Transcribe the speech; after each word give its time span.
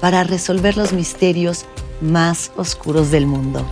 para 0.00 0.24
resolver 0.24 0.76
los 0.76 0.92
misterios 0.92 1.66
más 2.00 2.52
oscuros 2.56 3.10
del 3.10 3.26
mundo. 3.26 3.64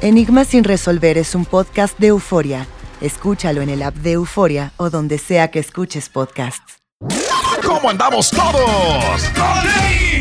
Enigmas 0.00 0.48
sin 0.48 0.64
resolver 0.64 1.16
es 1.16 1.34
un 1.34 1.44
podcast 1.44 1.98
de 1.98 2.08
euforia. 2.08 2.66
Escúchalo 3.00 3.62
en 3.62 3.70
el 3.70 3.82
app 3.82 3.94
de 3.96 4.12
Euforia 4.12 4.72
o 4.76 4.90
donde 4.90 5.18
sea 5.18 5.50
que 5.50 5.58
escuches 5.58 6.08
podcasts. 6.08 6.78
¿Cómo 7.64 7.90
andamos 7.90 8.30
todos? 8.30 9.22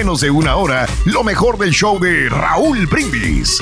menos 0.00 0.22
de 0.22 0.30
una 0.30 0.56
hora 0.56 0.86
lo 1.04 1.22
mejor 1.22 1.58
del 1.58 1.72
show 1.72 2.00
de 2.00 2.30
Raúl 2.30 2.86
Brindis. 2.86 3.60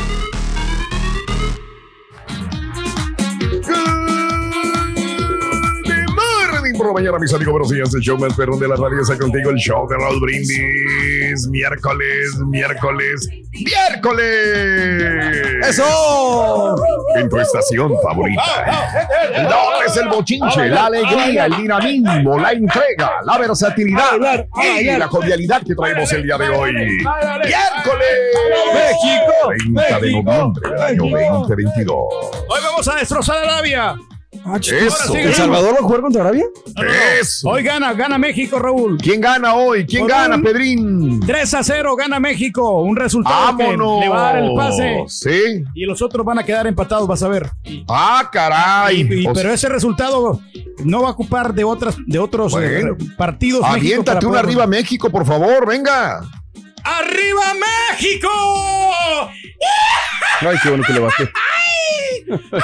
Por 6.76 6.86
la 6.86 6.92
mañana, 6.92 7.18
mis 7.18 7.34
amigos, 7.34 7.50
buenos 7.50 7.70
días. 7.70 7.92
El 7.92 8.02
show 8.02 8.16
más 8.16 8.36
perrón 8.36 8.60
de 8.60 8.68
la 8.68 8.76
radio 8.76 9.00
está 9.02 9.18
contigo. 9.18 9.50
El 9.50 9.56
show 9.56 9.88
de 9.88 9.96
Raúl 9.96 10.20
Brindis. 10.20 10.60
Miércoles, 11.46 12.36
miércoles, 12.46 13.28
miércoles. 13.52 14.24
¡Eso! 15.68 16.76
En 17.14 17.28
tu 17.28 17.38
estación 17.38 17.92
favorita. 18.02 19.08
El 19.34 19.44
don 19.44 19.84
es 19.86 19.96
el 19.96 20.08
bochinche, 20.08 20.68
la 20.68 20.86
alegría, 20.86 21.46
el 21.46 21.56
dinamismo, 21.56 22.38
la 22.38 22.52
entrega, 22.52 23.12
la 23.24 23.38
versatilidad 23.38 24.46
y 24.80 24.84
la 24.84 25.08
jovialidad 25.08 25.62
que 25.62 25.74
traemos 25.74 26.12
el 26.12 26.22
día 26.24 26.38
de 26.38 26.48
hoy. 26.48 26.72
Miércoles. 26.72 28.08
México. 28.74 29.32
30 29.74 30.00
de 30.00 30.22
noviembre 30.22 30.70
del 30.70 30.82
año 30.82 31.02
2022. 31.40 31.96
Hoy 32.48 32.60
vamos 32.62 32.88
a 32.88 32.94
destrozar 32.96 33.48
a 33.48 33.62
Eso. 34.56 35.14
¿El 35.14 35.34
Salvador 35.34 35.74
va 35.74 35.78
a 35.78 35.82
jugar 35.82 36.00
contra 36.00 36.22
Arabia? 36.22 36.44
Eso. 37.20 37.48
Hoy 37.48 37.62
gana, 37.62 37.92
gana 37.94 38.18
México, 38.18 38.58
Raúl. 38.58 38.98
¿Quién 38.98 39.20
gana 39.20 39.54
hoy? 39.54 39.86
¿Quién 39.86 40.06
gana, 40.06 40.36
un- 40.36 40.42
Pedrín? 40.42 41.20
3 41.26 41.54
a 41.54 41.62
0 41.62 41.96
gana 41.96 42.18
México. 42.20 42.80
Un 42.82 42.96
resultado 42.96 43.46
¡Vámonos! 43.56 43.98
que 44.00 44.04
le 44.06 44.08
va 44.10 44.18
a 44.30 44.32
dar 44.32 44.42
el 44.44 44.54
pase. 44.54 45.04
Sí. 45.08 45.64
Y 45.74 45.84
los 45.84 46.00
otros 46.02 46.24
van 46.24 46.38
a 46.38 46.44
quedar 46.44 46.66
empatados, 46.66 47.06
vas 47.06 47.22
a 47.22 47.28
ver. 47.28 47.50
Ah, 47.88 48.28
caray. 48.32 49.00
Y- 49.02 49.22
y- 49.22 49.26
O 49.26 49.32
pero 49.32 49.52
ese 49.52 49.68
resultado 49.68 50.40
no 50.84 51.02
va 51.02 51.08
a 51.08 51.12
ocupar 51.12 51.54
de 51.54 51.64
otras 51.64 51.96
de 52.06 52.18
otros 52.18 52.54
eh, 52.60 52.82
partidos. 53.16 53.62
Aviéntate 53.64 54.26
poder- 54.26 54.44
arriba 54.44 54.66
México, 54.66 55.10
por 55.10 55.26
favor, 55.26 55.66
venga. 55.66 56.20
¡Arriba 56.84 57.42
México! 57.98 58.28
Ay, 60.40 60.56
qué 60.62 60.68
bueno 60.70 60.84
que 60.86 60.92
le 60.92 61.00
bajé. 61.00 61.24
de 62.26 62.36
la 62.52 62.58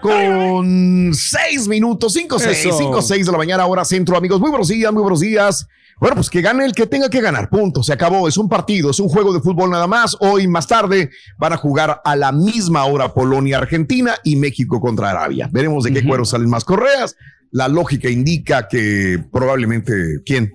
con 0.00 1.12
seis 1.14 1.68
minutos, 1.68 2.12
cinco, 2.12 2.38
seis, 2.38 2.64
Eso. 2.64 2.76
cinco, 2.78 3.02
seis 3.02 3.26
de 3.26 3.32
la 3.32 3.38
mañana, 3.38 3.66
hora 3.66 3.84
centro, 3.84 4.16
amigos. 4.16 4.40
Muy 4.40 4.50
buenos 4.50 4.68
días, 4.68 4.92
muy 4.92 5.02
buenos 5.02 5.20
días. 5.20 5.66
Bueno, 6.00 6.16
pues 6.16 6.28
que 6.28 6.40
gane 6.42 6.64
el 6.64 6.72
que 6.72 6.86
tenga 6.86 7.08
que 7.08 7.20
ganar, 7.20 7.48
punto, 7.48 7.82
se 7.82 7.92
acabó, 7.92 8.26
es 8.26 8.36
un 8.36 8.48
partido, 8.48 8.90
es 8.90 8.98
un 8.98 9.08
juego 9.08 9.32
de 9.32 9.40
fútbol 9.40 9.70
nada 9.70 9.86
más. 9.86 10.16
Hoy 10.20 10.48
más 10.48 10.66
tarde 10.66 11.10
van 11.38 11.52
a 11.52 11.56
jugar 11.56 12.00
a 12.04 12.16
la 12.16 12.32
misma 12.32 12.84
hora 12.84 13.14
Polonia-Argentina 13.14 14.16
y 14.24 14.36
México 14.36 14.80
contra 14.80 15.10
Arabia. 15.10 15.48
Veremos 15.52 15.84
de 15.84 15.92
qué 15.92 16.04
cuero 16.04 16.24
salen 16.24 16.50
más 16.50 16.64
correas. 16.64 17.16
La 17.52 17.68
lógica 17.68 18.10
indica 18.10 18.66
que 18.66 19.22
probablemente, 19.32 20.20
¿quién? 20.26 20.52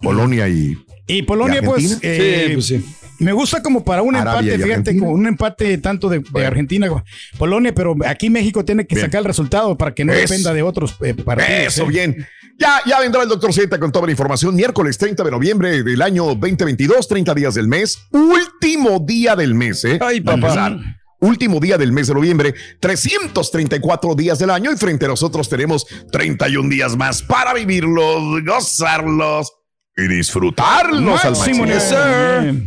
Polonia 0.00 0.48
y... 0.48 0.76
Y 1.08 1.22
Polonia, 1.22 1.60
¿Y 1.60 1.64
pues, 1.66 1.98
eh, 2.02 2.44
Sí, 2.48 2.54
pues 2.54 2.66
sí. 2.66 2.84
me 3.18 3.32
gusta 3.32 3.62
como 3.62 3.82
para 3.84 4.02
un 4.02 4.14
Arabia 4.14 4.54
empate, 4.54 4.70
fíjate, 4.70 4.98
como 4.98 5.10
un 5.12 5.26
empate 5.26 5.78
tanto 5.78 6.08
de. 6.08 6.22
Argentina 6.46 6.86
como 6.88 7.02
Polonia, 7.38 7.74
pero 7.74 7.96
aquí 8.06 8.30
México 8.30 8.64
tiene 8.64 8.86
que 8.86 8.94
Bien. 8.94 9.06
sacar 9.06 9.20
el 9.20 9.24
resultado 9.24 9.76
para 9.76 9.94
que 9.94 10.04
no 10.04 10.12
Eso. 10.12 10.20
dependa 10.34 10.52
de 10.52 10.62
otros 10.62 10.94
eh, 11.02 11.14
partidos. 11.14 11.50
Eso, 11.50 11.84
¿eh? 11.84 11.88
bien. 11.88 12.26
Ya, 12.60 12.80
ya 12.86 13.00
vendrá 13.00 13.22
el 13.22 13.28
doctor 13.28 13.52
Z 13.52 13.78
con 13.78 13.90
toda 13.92 14.06
la 14.06 14.10
información. 14.12 14.54
Miércoles 14.54 14.98
30 14.98 15.22
de 15.24 15.30
noviembre 15.30 15.82
del 15.82 16.02
año 16.02 16.24
2022, 16.34 17.06
30 17.08 17.34
días 17.34 17.54
del 17.54 17.68
mes. 17.68 17.98
Último 18.10 18.98
día 18.98 19.34
del 19.36 19.54
mes, 19.54 19.84
¿eh? 19.84 19.98
Ay, 20.02 20.20
Para 20.20 20.40
papá. 20.40 20.78
Último 21.20 21.58
día 21.58 21.76
del 21.78 21.90
mes 21.90 22.06
de 22.06 22.14
noviembre, 22.14 22.54
334 22.80 24.14
días 24.14 24.38
del 24.38 24.50
año 24.50 24.70
y 24.72 24.76
frente 24.76 25.04
a 25.06 25.08
nosotros 25.08 25.48
tenemos 25.48 25.84
31 26.12 26.68
días 26.68 26.96
más 26.96 27.22
para 27.22 27.54
vivirlos, 27.54 28.44
gozarlos 28.44 29.52
y 29.98 30.06
disfrutarlos 30.06 31.24
al 31.24 31.32
Máximo. 31.32 31.64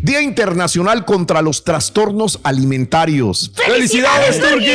Día 0.04 0.22
Internacional 0.22 1.06
contra 1.06 1.42
los 1.42 1.64
Trastornos 1.64 2.40
Alimentarios. 2.44 3.54
¡Felicidades, 3.56 4.40
Turki! 4.40 4.66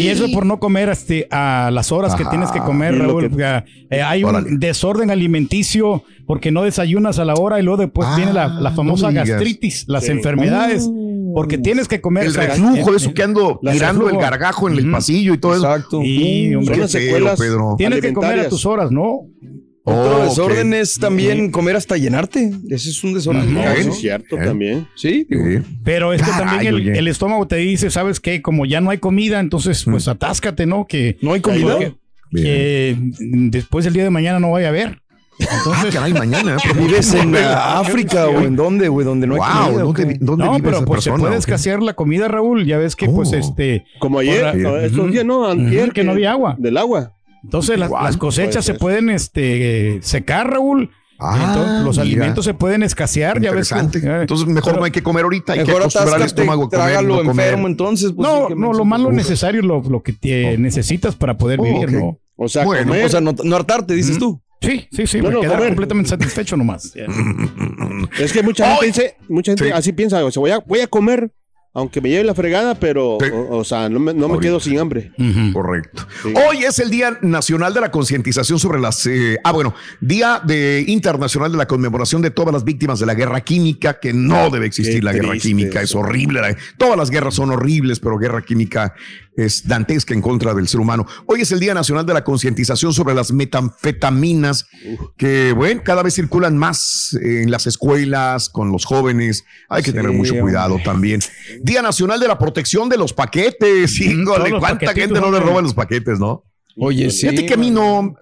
Y 0.00 0.08
eso 0.08 0.26
por 0.32 0.46
no 0.46 0.58
comer 0.58 0.88
este, 0.88 1.28
a 1.30 1.70
las 1.72 1.92
horas 1.92 2.14
que 2.14 2.24
tienes 2.24 2.50
que 2.50 2.60
comer, 2.60 2.96
Raúl. 2.98 3.28
que- 3.36 3.64
eh, 3.90 4.02
hay 4.02 4.24
un 4.24 4.58
desorden 4.58 5.10
alimenticio 5.10 6.02
porque 6.26 6.50
no 6.50 6.62
desayunas 6.62 7.18
a 7.18 7.24
la 7.24 7.34
hora 7.34 7.58
y 7.58 7.62
luego 7.62 7.82
después 7.82 8.06
Ah, 8.10 8.16
viene 8.16 8.32
la, 8.32 8.48
la 8.48 8.70
famosa 8.72 9.06
no 9.06 9.12
me 9.12 9.12
digas. 9.22 9.28
gastritis, 9.28 9.84
las 9.88 10.08
enfermedades. 10.08 10.88
Porque 11.34 11.58
tienes 11.58 11.88
que 11.88 12.00
comer. 12.00 12.24
El 12.24 12.34
reflujo, 12.34 12.92
eh, 12.92 12.96
eso 12.96 13.12
que 13.14 13.22
ando 13.22 13.60
mirando 13.62 14.08
el 14.08 14.16
gargajo 14.16 14.68
en 14.68 14.78
el 14.78 14.90
pasillo 14.90 15.34
y 15.34 15.38
todo 15.38 15.54
eso. 15.54 15.66
Exacto. 15.66 16.00
Y, 16.02 16.54
hombre, 16.54 16.74
Son 16.74 16.80
las 16.82 16.90
secuelas. 16.90 17.38
Pedro. 17.38 17.74
Tienes 17.76 18.00
que 18.00 18.12
comer 18.14 18.40
a 18.40 18.48
tus 18.48 18.64
horas, 18.64 18.90
¿no? 18.90 19.20
Otro 19.88 20.18
Oh, 20.18 20.24
desorden 20.24 20.74
es 20.74 20.98
también 20.98 21.50
comer 21.50 21.76
hasta 21.76 21.96
llenarte. 21.96 22.50
Ese 22.70 22.90
es 22.90 23.02
un 23.04 23.14
desorden. 23.14 23.52
¿no? 23.54 23.62
¿no? 23.64 23.74
sí, 23.76 24.00
cierto 24.00 24.36
¿Eh? 24.38 24.44
también. 24.44 24.86
Sí, 24.94 25.26
digo, 25.28 25.44
Sí. 25.46 25.58
Pero 25.84 26.12
es 26.12 26.22
que 26.22 26.30
Caray, 26.30 26.66
también 26.66 26.96
el, 26.96 27.08
estómago 27.08 27.46
te 27.46 27.56
dice, 27.56 27.90
¿sabes 27.90 28.20
qué? 28.20 28.42
Como 28.42 28.66
ya 28.66 28.80
no 28.80 28.90
hay 28.90 28.98
comida, 28.98 29.40
entonces 29.40 29.84
pues 29.84 30.08
atáscate, 30.08 30.66
¿no? 30.66 30.86
Que, 30.86 31.16
¿No 31.22 31.32
hay 31.32 31.40
comida? 31.40 31.78
que- 31.78 32.96
después 33.50 33.86
el 33.86 33.94
día 33.94 34.04
de 34.04 34.10
mañana 34.10 34.38
no 34.40 34.50
vaya 34.52 34.66
a 34.66 34.70
haber. 34.70 35.00
Ah, 35.40 35.54
Entonces, 35.58 35.94
caray, 35.94 36.12
mañana. 36.12 36.56
¿Vives 36.76 37.14
en 37.14 37.36
ah, 37.36 37.78
África 37.78 38.26
o 38.26 38.40
en 38.40 38.56
dónde, 38.56 38.88
güey? 38.88 39.06
Donde 39.06 39.26
no 39.28 39.34
hay 39.34 39.40
wow, 39.40 39.66
comida. 39.66 39.82
¿o 39.84 39.86
¿dónde, 39.86 40.02
qué? 40.02 40.08
vi- 40.08 40.18
dónde 40.20 40.44
no, 40.44 40.50
vive 40.50 40.64
pero 40.64 40.76
esa 40.78 40.86
pues 40.86 41.04
se 41.04 41.12
puede 41.12 41.36
escasear 41.36 41.80
la 41.80 41.92
comida, 41.94 42.26
Raúl. 42.26 42.66
Ya 42.66 42.76
ves 42.76 42.96
que 42.96 43.06
pues 43.08 43.30
Oh. 43.32 43.36
este, 43.36 43.84
Como 44.00 44.18
ayer, 44.18 44.44
estos 44.82 45.12
días, 45.12 45.24
¿no? 45.24 45.46
Antier, 45.48 45.92
que 45.92 46.02
no 46.02 46.10
había 46.12 46.32
agua. 46.32 46.56
Del 46.58 46.76
agua. 46.76 47.14
Entonces 47.44 47.78
las, 47.78 47.90
cosechas 48.16 48.54
puede 48.54 48.62
se 48.62 48.74
pueden 48.74 49.10
este 49.10 49.98
secar, 50.02 50.50
Raúl. 50.50 50.90
Ah, 51.20 51.46
Entonces, 51.48 51.82
los 51.84 51.96
mira. 51.98 52.02
alimentos 52.02 52.44
se 52.44 52.54
pueden 52.54 52.84
escasear, 52.84 53.40
ya 53.40 53.50
ves. 53.50 53.72
eh, 53.72 53.76
Entonces 53.80 54.46
mejor 54.46 54.70
pero- 54.70 54.78
no 54.78 54.84
hay 54.84 54.92
que 54.92 55.02
comer 55.02 55.24
ahorita, 55.24 55.54
hay 55.54 55.58
que 55.60 55.64
Mejor 55.64 55.82
acostumbrar 55.82 56.14
atáscate, 56.20 56.42
estómago 56.42 56.64
a 56.66 56.68
comer, 56.70 56.86
trágalo 56.86 57.16
no 57.16 57.24
comer. 57.24 57.46
enfermo, 57.46 57.66
entonces. 57.66 58.12
pues, 58.14 58.28
no, 58.28 58.46
sí, 58.46 58.54
no, 58.56 58.72
lo 58.72 58.84
más 58.84 59.00
lo 59.00 59.10
necesario, 59.10 59.62
lo, 59.62 59.82
lo 59.82 60.00
que 60.04 60.12
te 60.12 60.56
necesitas 60.58 61.16
para 61.16 61.36
poder 61.36 61.58
Oh, 61.58 61.64
vivir. 61.64 61.90
¿no? 61.90 62.20
O 62.36 62.48
sea, 62.48 62.64
Bueno, 62.64 62.86
comer. 62.92 63.04
O 63.06 63.08
sea, 63.08 63.20
no, 63.20 63.34
no 63.42 63.56
hartarte, 63.56 63.94
dices 63.94 64.16
tú. 64.16 64.40
Sí, 64.60 64.86
sí, 64.92 65.06
sí, 65.08 65.20
No, 65.20 65.30
me 65.42 65.46
no, 65.48 65.58
completamente 65.58 66.08
satisfecho 66.10 66.56
nomás. 66.56 66.92
Es 68.20 68.32
que 68.32 68.42
mucha 68.44 68.70
gente 68.76 68.86
dice, 68.86 69.16
mucha 69.28 69.52
gente 69.52 69.64
Sí. 69.66 69.70
así 69.72 69.92
piensa, 69.92 70.24
o 70.24 70.30
sea, 70.30 70.40
voy 70.40 70.50
a, 70.52 70.58
voy 70.60 70.80
a 70.80 70.86
comer, 70.86 71.32
aunque 71.78 72.00
me 72.00 72.08
lleve 72.10 72.24
la 72.24 72.34
fregada, 72.34 72.74
pero, 72.74 73.18
Sí. 73.20 73.30
o, 73.32 73.56
o 73.58 73.64
sea, 73.64 73.88
no 73.88 73.98
me, 73.98 74.12
no 74.12 74.28
me 74.28 74.34
Ahorita. 74.34 74.40
quedo 74.42 74.60
sin 74.60 74.78
hambre. 74.78 75.12
Correcto. 75.52 76.06
Sí. 76.22 76.32
Hoy 76.48 76.64
es 76.64 76.78
el 76.78 76.90
Día 76.90 77.18
Nacional 77.22 77.72
de 77.74 77.80
la 77.80 77.90
Concientización 77.90 78.58
sobre 78.58 78.80
las... 78.80 79.06
eh, 79.06 79.38
ah, 79.44 79.52
bueno, 79.52 79.74
Día 80.00 80.40
de 80.44 80.84
Internacional 80.86 81.50
de 81.52 81.58
la 81.58 81.66
Conmemoración 81.66 82.22
de 82.22 82.30
todas 82.30 82.52
las 82.52 82.64
víctimas 82.64 82.98
de 83.00 83.06
la 83.06 83.14
guerra 83.14 83.40
química, 83.40 83.98
que 84.00 84.12
no 84.12 84.50
debe 84.50 84.66
existir 84.66 84.96
Qué 85.00 85.02
la 85.02 85.12
guerra 85.12 85.36
química, 85.38 85.80
es 85.82 85.94
horrible. 85.94 86.40
la- 86.40 86.56
todas 86.76 86.96
las 86.96 87.10
guerras 87.10 87.34
son 87.34 87.50
horribles, 87.50 88.00
pero 88.00 88.18
guerra 88.18 88.42
química 88.42 88.94
es 89.36 89.68
dantesca 89.68 90.14
en 90.14 90.20
contra 90.20 90.52
del 90.52 90.66
ser 90.66 90.80
humano. 90.80 91.06
Hoy 91.26 91.42
es 91.42 91.52
el 91.52 91.60
Día 91.60 91.72
Nacional 91.72 92.04
de 92.04 92.12
la 92.12 92.24
Concientización 92.24 92.92
sobre 92.92 93.14
las 93.14 93.30
metanfetaminas, 93.32 94.66
que, 95.16 95.52
bueno, 95.52 95.82
cada 95.84 96.02
vez 96.02 96.14
circulan 96.14 96.56
más 96.58 97.16
en 97.22 97.50
las 97.50 97.66
escuelas, 97.68 98.48
con 98.48 98.72
los 98.72 98.84
jóvenes. 98.84 99.44
Hay 99.68 99.82
que 99.82 99.90
Sí, 99.92 99.96
tener 99.96 100.10
mucho 100.12 100.34
cuidado 100.40 100.72
hombre. 100.74 100.84
también. 100.84 101.20
Día 101.68 101.82
Nacional 101.82 102.18
de 102.18 102.26
la 102.26 102.38
Protección 102.38 102.88
de 102.88 102.96
los 102.96 103.12
Paquetes. 103.12 104.00
Híjole, 104.00 104.58
¿cuánta 104.58 104.92
gente 104.92 105.20
no 105.20 105.30
le 105.30 105.38
roban 105.38 105.64
los 105.64 105.74
paquetes, 105.74 106.18
no? 106.18 106.42
Oye, 106.76 107.10
sí. 107.10 107.28
Fíjate 107.28 107.46
que 107.46 107.54
a 107.54 107.56
mí 107.58 107.70
no, 107.70 108.14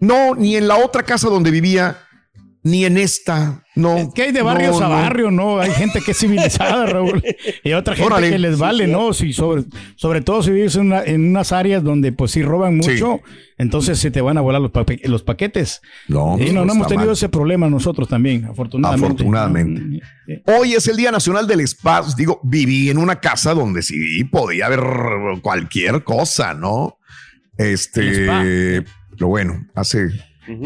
no, 0.00 0.34
ni 0.34 0.56
en 0.56 0.66
la 0.66 0.76
otra 0.76 1.02
casa 1.02 1.28
donde 1.28 1.50
vivía, 1.50 1.98
ni 2.64 2.84
en 2.86 2.96
esta, 2.96 3.62
no. 3.76 3.96
Es 3.98 4.08
que 4.14 4.22
hay 4.22 4.32
de 4.32 4.40
barrios 4.42 4.80
no, 4.80 4.86
a 4.86 4.88
barrio, 4.88 5.30
¿no? 5.30 5.60
Hay 5.60 5.70
gente 5.72 6.00
que 6.00 6.12
es 6.12 6.18
civilizada, 6.18 6.86
Raúl. 6.92 7.22
Y 7.62 7.72
otra 7.74 7.94
gente 7.94 8.06
Órale. 8.10 8.30
que 8.30 8.38
les 8.38 8.58
vale, 8.58 8.86
¿no? 8.86 9.12
Si 9.12 9.32
sobre, 9.34 9.64
sobre 9.96 10.22
todo 10.22 10.42
si 10.42 10.50
vives 10.50 10.74
en, 10.76 10.86
una- 10.86 11.04
en 11.04 11.28
unas 11.28 11.52
áreas 11.52 11.82
donde 11.84 12.10
pues 12.12 12.30
sí 12.30 12.42
roban 12.42 12.82
Sí. 12.82 12.92
mucho, 12.92 13.20
entonces 13.58 13.98
se 13.98 14.10
te 14.10 14.20
van 14.22 14.38
a 14.38 14.40
volar 14.40 14.62
los, 14.62 14.70
paquetes. 15.22 15.82
No, 16.08 16.38
Y 16.40 16.52
no, 16.52 16.64
no 16.64 16.72
hemos 16.72 16.86
tenido 16.88 17.06
mal. 17.08 17.12
ese 17.12 17.28
problema 17.28 17.68
nosotros 17.68 18.08
también, 18.08 18.46
afortunadamente. 18.46 19.06
Afortunadamente. 19.06 20.00
Hoy 20.46 20.72
es 20.72 20.88
el 20.88 20.96
Día 20.96 21.12
Nacional 21.12 21.46
del 21.46 21.60
Espacio. 21.60 22.14
Digo, 22.16 22.40
viví 22.42 22.88
en 22.88 22.96
una 22.96 23.20
casa 23.20 23.52
donde 23.54 23.82
sí 23.82 24.24
podía 24.24 24.66
haber 24.66 24.80
cualquier 25.42 26.02
cosa, 26.02 26.54
¿no? 26.54 26.98
Este, 27.58 28.82
pero 29.10 29.28
bueno, 29.28 29.66
hace, 29.74 30.08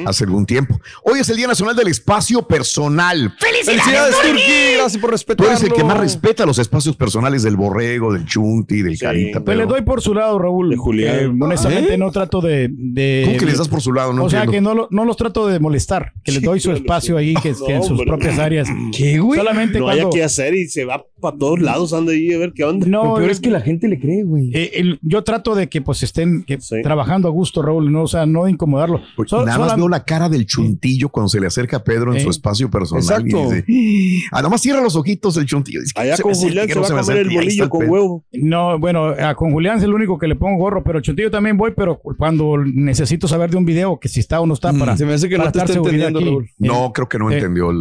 hace 0.06 0.24
algún 0.24 0.46
tiempo. 0.46 0.80
Hoy 1.04 1.20
es 1.20 1.28
el 1.28 1.36
Día 1.36 1.46
Nacional 1.46 1.76
del 1.76 1.88
Espacio 1.88 2.42
Personal. 2.46 3.34
Felicidades, 3.38 4.14
Turki. 4.22 4.42
Gracias 4.74 5.00
por 5.00 5.10
Tú 5.10 5.12
respetarlo. 5.12 5.52
eres 5.52 5.62
el 5.64 5.72
que 5.72 5.84
más 5.84 5.98
respeta 5.98 6.46
los 6.46 6.58
espacios 6.58 6.96
personales 6.96 7.42
del 7.42 7.56
borrego, 7.56 8.12
del 8.12 8.24
chunti, 8.26 8.82
del 8.82 8.96
Sí. 8.96 9.04
carita. 9.04 9.40
Pues 9.44 9.56
le 9.56 9.64
pero- 9.64 9.74
doy 9.74 9.82
por 9.82 10.00
su 10.02 10.14
lado, 10.14 10.38
Raúl. 10.38 10.70
De 10.70 10.76
Julián. 10.76 11.18
Eh, 11.18 11.26
honestamente 11.40 11.94
¿Eh? 11.94 11.98
no 11.98 12.10
trato 12.10 12.40
de... 12.40 12.68
de 12.70 13.22
¿Cómo 13.26 13.38
que 13.38 13.46
les 13.46 13.58
das 13.58 13.68
por 13.68 13.80
su 13.80 13.92
lado? 13.92 14.12
No 14.12 14.24
o 14.24 14.30
sea, 14.30 14.44
entiendo. 14.44 14.70
que 14.70 14.74
no, 14.76 14.82
lo- 14.82 14.88
no 14.90 15.04
los 15.04 15.16
trato 15.16 15.46
de 15.46 15.58
molestar, 15.60 16.12
que 16.24 16.32
les 16.32 16.42
doy 16.42 16.60
su 16.60 16.72
espacio 16.72 17.16
ahí, 17.16 17.34
que, 17.34 17.54
que 17.66 17.74
en 17.74 17.82
sus 17.82 17.92
hombre. 17.92 18.06
propias 18.06 18.38
áreas. 18.38 18.68
¿Qué, 18.96 19.18
güey? 19.18 19.38
Solamente 19.38 19.78
No 19.78 19.88
haya 19.88 20.02
cuando... 20.02 20.16
que 20.16 20.24
hacer 20.24 20.54
y 20.54 20.66
se 20.68 20.84
va 20.84 21.04
para 21.20 21.36
todos 21.36 21.60
lados, 21.60 21.92
anda 21.92 22.12
ahí 22.12 22.32
a 22.32 22.38
ver 22.38 22.52
qué 22.54 22.64
onda. 22.64 22.86
Lo 22.86 23.04
No, 23.04 23.14
peor 23.14 23.30
es 23.30 23.40
que 23.40 23.50
la 23.50 23.60
gente 23.60 23.88
le 23.88 23.98
cree, 23.98 24.22
güey. 24.24 24.50
Eh, 24.54 24.72
el- 24.74 24.98
yo 25.02 25.22
trato 25.24 25.54
de 25.54 25.68
que 25.68 25.80
pues 25.82 26.02
estén 26.02 26.44
que, 26.44 26.60
Sí. 26.60 26.76
trabajando 26.82 27.28
a 27.28 27.30
gusto, 27.30 27.62
Raúl, 27.62 27.90
no, 27.92 28.02
o 28.02 28.08
sea, 28.08 28.26
no 28.26 28.48
incomodarlo. 28.48 29.00
Pues, 29.16 29.30
So- 29.30 29.44
nada 29.44 29.67
más 29.68 29.76
veo 29.76 29.88
la 29.88 30.04
cara 30.04 30.28
del 30.28 30.46
chuntillo 30.46 31.08
cuando 31.08 31.28
se 31.28 31.40
le 31.40 31.46
acerca 31.46 31.78
a 31.78 31.84
Pedro 31.84 32.14
en 32.14 32.20
su 32.20 32.30
espacio 32.30 32.70
personal. 32.70 33.02
Exacto. 33.04 33.54
Y 33.66 34.12
dice, 34.12 34.28
ah, 34.32 34.36
nada 34.36 34.48
más 34.48 34.60
cierra 34.60 34.80
los 34.80 34.96
ojitos 34.96 35.36
el 35.36 35.46
chuntillo. 35.46 35.80
Dice, 35.80 35.92
Allá 35.96 36.16
"Se 36.16 36.22
con 36.22 36.34
Julián 36.34 36.68
se 36.68 36.74
no 36.74 36.80
va 36.82 36.86
a 36.88 36.90
me 36.90 36.96
comer 37.00 37.16
el 37.18 37.26
acerque". 37.26 37.34
Y 37.34 37.38
ahí 37.38 37.46
está 37.48 37.64
bolillo 37.64 37.68
con 37.70 37.80
Pedro. 37.80 37.92
huevo. 37.92 38.24
No, 38.32 38.78
bueno, 38.78 39.04
a- 39.08 39.34
con 39.34 39.52
Julián 39.52 39.78
es 39.78 39.84
el 39.84 39.94
único 39.94 40.18
que 40.18 40.26
le 40.28 40.34
pongo 40.36 40.58
gorro, 40.58 40.82
pero 40.84 41.00
Chuntillo 41.00 41.30
también 41.30 41.56
voy, 41.56 41.72
pero 41.76 41.98
cuando 41.98 42.56
necesito 42.64 43.28
saber 43.28 43.50
de 43.50 43.56
un 43.56 43.64
video 43.64 43.98
que 44.00 44.08
si 44.08 44.20
está 44.20 44.40
o 44.40 44.46
no 44.46 44.54
está 44.54 44.72
para. 44.72 44.96
Se 44.96 45.04
me 45.06 45.14
hace 45.14 45.28
que 45.28 45.38
no 45.38 45.50
te 45.52 45.58
está 45.58 45.72
entendiendo. 45.72 46.20
Raúl. 46.20 46.48
No, 46.58 46.92
creo 46.92 47.08
que 47.08 47.18
no 47.18 47.30
Eh, 47.30 47.34
entendió 47.36 47.70
el, 47.70 47.78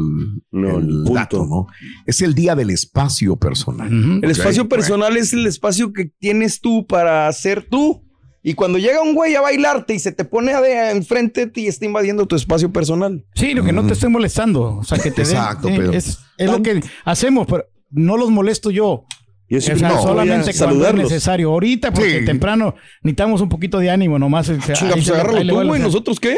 No, 0.51 0.77
el 0.77 0.83
el 0.83 0.87
punto. 1.03 1.13
dato, 1.13 1.45
¿no? 1.45 1.67
Es 2.05 2.21
el 2.21 2.33
día 2.35 2.55
del 2.55 2.69
espacio 2.69 3.35
personal. 3.37 3.89
El 4.23 4.29
espacio 4.31 4.67
personal 4.69 5.17
es 5.17 5.33
el 5.33 5.45
espacio 5.47 5.93
que 5.93 6.11
tienes 6.19 6.61
tú 6.61 6.85
para 6.87 7.31
ser 7.33 7.67
tú. 7.69 8.03
Y 8.47 8.53
cuando 8.53 8.77
llega 8.77 9.01
un 9.01 9.13
güey 9.13 9.35
a 9.35 9.41
bailarte 9.41 9.94
y 9.94 9.99
se 9.99 10.13
te 10.13 10.23
pone 10.23 10.53
a 10.53 10.61
de- 10.61 10.91
enfrente 10.91 11.41
de 11.41 11.51
ti 11.51 11.61
y 11.63 11.67
está 11.67 11.83
invadiendo 11.83 12.25
tu 12.27 12.38
espacio 12.38 12.71
personal. 12.71 13.25
Sí, 13.35 13.53
lo 13.53 13.61
que 13.61 13.73
no 13.73 13.85
te 13.85 13.91
estén 13.91 14.09
molestando. 14.09 14.77
O 14.77 14.83
sea, 14.85 14.97
que 14.99 15.11
te 15.11 15.23
Exacto, 15.23 15.67
eh, 15.67 15.75
Pedro. 15.77 15.91
Es, 15.91 16.19
es 16.38 16.49
lo 16.49 16.61
que 16.61 16.81
hacemos, 17.03 17.45
pero 17.45 17.65
no 17.89 18.15
los 18.15 18.29
molesto 18.29 18.71
yo. 18.71 19.03
Yo 19.49 19.59
O 19.59 19.61
sea, 19.61 19.75
a 19.75 20.01
solamente 20.01 20.51
cuando 20.57 20.85
es 20.88 20.94
necesario. 20.94 21.51
Ahorita, 21.51 21.91
porque 21.94 22.19
Sí. 22.19 22.25
temprano 22.25 22.75
necesitamos 23.01 23.39
un 23.39 23.47
poquito 23.47 23.79
de 23.79 23.89
ánimo, 23.89 24.19
nomás. 24.19 24.47
Chinga, 24.47 24.73
ahí 24.95 25.01
pues 25.01 25.09
agárralo 25.09 25.61
tú, 25.61 25.67
güey. 25.67 25.81
¿Nosotros 25.81 26.19
qué? 26.19 26.35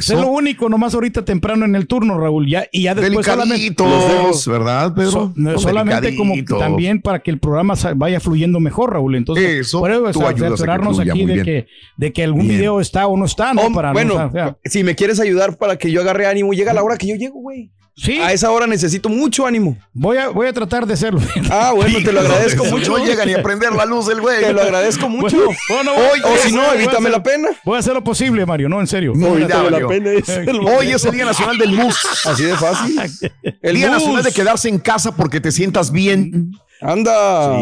Sé 0.00 0.14
lo 0.14 0.28
único, 0.28 0.68
nomás 0.68 0.92
ahorita 0.94 1.24
temprano 1.24 1.64
en 1.64 1.74
el 1.74 1.86
turno, 1.86 2.18
Raúl. 2.18 2.48
Ya, 2.48 2.66
y 2.70 2.82
ya 2.82 2.94
después 2.94 3.24
solamente. 3.24 3.64
Delicaditos, 3.64 4.46
¿verdad, 4.46 4.94
Pedro? 4.94 5.10
So- 5.10 5.32
no, 5.36 5.52
No, 5.52 5.58
solamente 5.58 6.14
como 6.16 6.34
también 6.58 7.00
para 7.00 7.20
que 7.20 7.30
el 7.30 7.38
programa 7.38 7.74
vaya 7.96 8.20
fluyendo 8.20 8.60
mejor, 8.60 8.92
Raúl. 8.92 9.14
Entonces, 9.16 9.66
Eso, 9.66 9.80
por 9.80 9.90
eso, 9.90 10.00
o 10.08 10.12
sea, 10.12 10.78
fluya 10.78 11.12
aquí 11.12 11.24
de 11.24 11.42
que, 11.42 11.66
de 11.96 12.12
que 12.12 12.24
algún 12.24 12.42
Bien. 12.46 12.56
video 12.58 12.80
está 12.80 13.06
o 13.06 13.16
no 13.16 13.24
está, 13.24 13.54
¿no? 13.54 13.62
Oh, 13.62 13.72
para 13.72 13.88
no- 13.88 13.94
bueno, 13.94 14.14
o 14.26 14.32
sea, 14.32 14.56
si 14.64 14.84
me 14.84 14.94
quieres 14.94 15.18
ayudar 15.20 15.56
para 15.56 15.76
que 15.76 15.90
yo 15.90 16.00
agarre 16.02 16.26
ánimo, 16.26 16.52
llega 16.52 16.72
la 16.72 16.82
hora 16.82 16.96
que 16.98 17.06
yo 17.06 17.14
llego, 17.16 17.40
güey. 17.40 17.70
Sí, 17.96 18.18
A 18.18 18.32
esa 18.32 18.50
hora 18.50 18.66
necesito 18.66 19.08
mucho 19.08 19.46
ánimo. 19.46 19.76
voy 19.92 20.16
a, 20.16 20.28
voy 20.28 20.46
a 20.48 20.52
tratar 20.52 20.86
de 20.86 20.94
hacerlo. 20.94 21.20
Ah, 21.50 21.72
bueno, 21.74 21.98
te 22.04 22.12
lo 22.12 22.20
agradezco 22.20 22.64
No, 22.64 22.70
mucho. 22.70 22.98
No 22.98 23.04
llega 23.04 23.24
ni 23.24 23.34
a 23.34 23.42
prender 23.42 23.72
la 23.72 23.84
luz 23.84 24.08
el 24.08 24.20
güey. 24.20 24.40
Te 24.40 24.52
lo 24.52 24.62
agradezco 24.62 25.08
mucho. 25.08 25.36
Bueno, 25.36 25.52
bueno, 25.68 25.92
Hoy, 25.92 26.20
voy 26.20 26.30
a 26.30 26.34
o 26.34 26.36
si 26.38 26.52
no, 26.52 26.72
evítame 26.72 26.96
hacer- 27.08 27.10
la 27.12 27.22
pena. 27.22 27.48
Voy 27.64 27.76
a 27.76 27.78
hacer 27.80 27.92
lo 27.94 28.02
posible, 28.04 28.44
Mario, 28.46 28.68
no, 28.68 28.80
en 28.80 28.86
serio. 28.86 29.12
Vale 29.16 29.46
la 29.48 29.86
pena 29.88 30.10
es 30.12 30.28
el 30.28 30.60
Hoy 30.60 30.90
es 30.92 31.04
el 31.04 31.12
Día 31.12 31.24
Nacional 31.24 31.58
del 31.58 31.76
Bus. 31.76 31.98
Así 32.24 32.44
de 32.44 32.56
fácil. 32.56 32.96
El 33.62 33.76
Día. 33.76 33.90
Nacional 33.90 34.22
de 34.22 34.32
quedarse 34.32 34.68
en 34.68 34.78
casa 34.78 35.14
porque 35.14 35.40
te 35.40 35.52
sientas 35.52 35.90
bien. 35.92 36.52
Anda. 36.80 37.58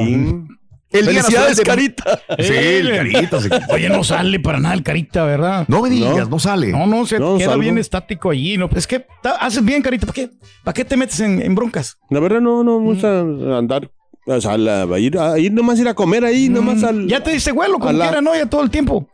El 0.92 1.04
Felicidades, 1.04 1.56
de... 1.56 1.62
Carita. 1.62 2.20
Sí, 2.38 2.52
el 2.52 2.90
carita. 2.90 3.40
se- 3.40 3.48
Oye, 3.72 3.88
no 3.88 4.02
sale 4.02 4.40
para 4.40 4.58
nada 4.58 4.74
el 4.74 4.82
carita, 4.82 5.24
¿verdad? 5.24 5.64
No 5.68 5.82
me 5.82 5.90
digas, 5.90 6.28
no, 6.28 6.38
sale. 6.40 6.72
No, 6.72 6.86
no, 6.86 7.06
se 7.06 7.18
No, 7.20 7.36
queda 7.36 7.50
salgo. 7.50 7.60
bien 7.62 7.78
estático 7.78 8.30
allí. 8.30 8.56
No, 8.58 8.68
es 8.74 8.86
que 8.88 9.06
ta- 9.22 9.36
haces 9.36 9.64
bien, 9.64 9.82
carita. 9.82 10.06
¿Para 10.06 10.14
qué, 10.14 10.30
¿Para 10.64 10.74
qué 10.74 10.84
te 10.84 10.96
metes 10.96 11.20
en, 11.20 11.40
en 11.40 11.54
broncas? 11.54 11.96
La 12.10 12.18
verdad 12.18 12.40
no, 12.40 12.64
no 12.64 12.80
me 12.80 12.86
gusta 12.86 13.20
andar. 13.20 13.88
O 14.26 14.40
sea, 14.40 14.58
la- 14.58 14.82
a 14.82 14.98
ir, 14.98 15.16
a 15.16 15.38
ir 15.38 15.52
nomás 15.52 15.78
ir 15.78 15.86
a 15.88 15.94
comer 15.94 16.24
ahí, 16.24 16.48
nomás 16.48 16.82
al. 16.82 17.04
Mm, 17.04 17.08
Ya 17.08 17.22
te 17.22 17.30
diste 17.30 17.52
vuelo, 17.52 17.78
como 17.78 17.92
la- 17.92 18.06
quiera, 18.06 18.20
¿no? 18.20 18.34
Ya 18.34 18.46
todo 18.46 18.62
el 18.62 18.70
tiempo. 18.70 19.08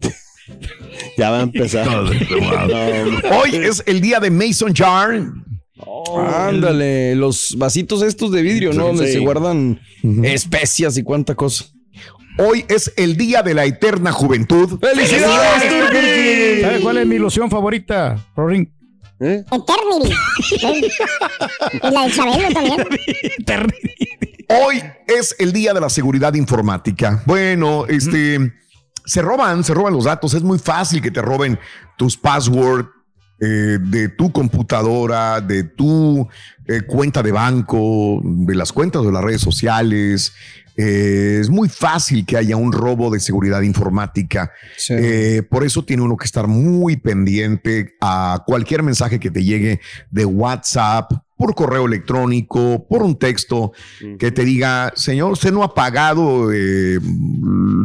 Ya 1.16 1.30
va 1.30 1.38
a 1.38 1.42
empezar. 1.42 1.86
No. 1.90 3.38
Hoy 3.38 3.56
es 3.56 3.82
el 3.86 4.00
día 4.00 4.20
de 4.20 4.30
Mason 4.30 4.74
Jar. 4.74 5.20
Ándale, 6.16 7.14
los 7.16 7.56
vasitos 7.58 8.02
estos 8.02 8.30
de 8.30 8.42
vidrio, 8.42 8.72
¿no? 8.72 8.86
Donde 8.86 9.06
Sí. 9.08 9.14
se 9.14 9.18
guardan 9.18 9.80
especias 10.22 10.96
y 10.96 11.02
cuánta 11.02 11.34
cosa. 11.34 11.64
Hoy 12.38 12.64
es 12.68 12.92
el 12.96 13.16
día 13.16 13.42
de 13.42 13.54
la 13.54 13.64
eterna 13.64 14.10
juventud. 14.12 14.78
¡Felicidades, 14.80 15.68
Turki! 15.68 16.60
¿Sabes 16.62 16.80
cuál 16.82 16.98
es 16.98 17.06
mi 17.06 17.16
ilusión 17.16 17.48
favorita, 17.50 18.24
Rorín? 18.36 18.72
¿Eh? 19.20 19.44
Eternity. 19.50 20.12
¿eh? 20.12 20.90
y 21.88 21.90
la 21.90 22.04
de 22.06 22.10
Chabelo 22.12 22.48
también. 22.52 22.86
Hoy 24.48 24.82
es 25.06 25.36
el 25.38 25.52
día 25.52 25.72
de 25.72 25.80
la 25.80 25.88
seguridad 25.88 26.34
informática. 26.34 27.22
Bueno, 27.24 27.86
este 27.88 28.52
se 29.06 29.22
roban, 29.22 29.62
se 29.62 29.72
roban 29.74 29.92
los 29.94 30.04
datos. 30.04 30.34
Es 30.34 30.42
muy 30.42 30.58
fácil 30.58 31.00
que 31.00 31.10
te 31.12 31.22
roben 31.22 31.58
tus 31.96 32.16
passwords 32.16 32.88
eh, 33.40 33.78
de 33.80 34.08
tu 34.08 34.30
computadora, 34.30 35.40
de 35.40 35.64
tu 35.64 36.28
eh, 36.66 36.82
cuenta 36.82 37.22
de 37.22 37.32
banco, 37.32 38.20
de 38.22 38.54
las 38.54 38.72
cuentas 38.72 39.04
de 39.04 39.12
las 39.12 39.24
redes 39.24 39.40
sociales. 39.40 40.32
Eh, 40.76 41.38
es 41.40 41.50
muy 41.50 41.68
fácil 41.68 42.24
que 42.24 42.36
haya 42.36 42.56
un 42.56 42.72
robo 42.72 43.10
de 43.10 43.20
seguridad 43.20 43.62
informática. 43.62 44.52
Sí. 44.76 44.94
Por 45.50 45.64
eso 45.64 45.84
tiene 45.84 46.02
uno 46.02 46.16
que 46.16 46.24
estar 46.24 46.46
muy 46.46 46.96
pendiente 46.96 47.94
a 48.00 48.42
cualquier 48.46 48.82
mensaje 48.82 49.20
que 49.20 49.30
te 49.30 49.44
llegue 49.44 49.80
de 50.10 50.24
WhatsApp, 50.24 51.12
por 51.36 51.54
correo 51.54 51.86
electrónico, 51.86 52.86
por 52.88 53.02
un 53.02 53.18
texto 53.18 53.72
que 54.18 54.30
te 54.30 54.44
diga, 54.44 54.92
señor, 54.94 55.32
usted 55.32 55.52
no 55.52 55.62
ha 55.62 55.74
pagado 55.74 56.52
eh, 56.52 56.98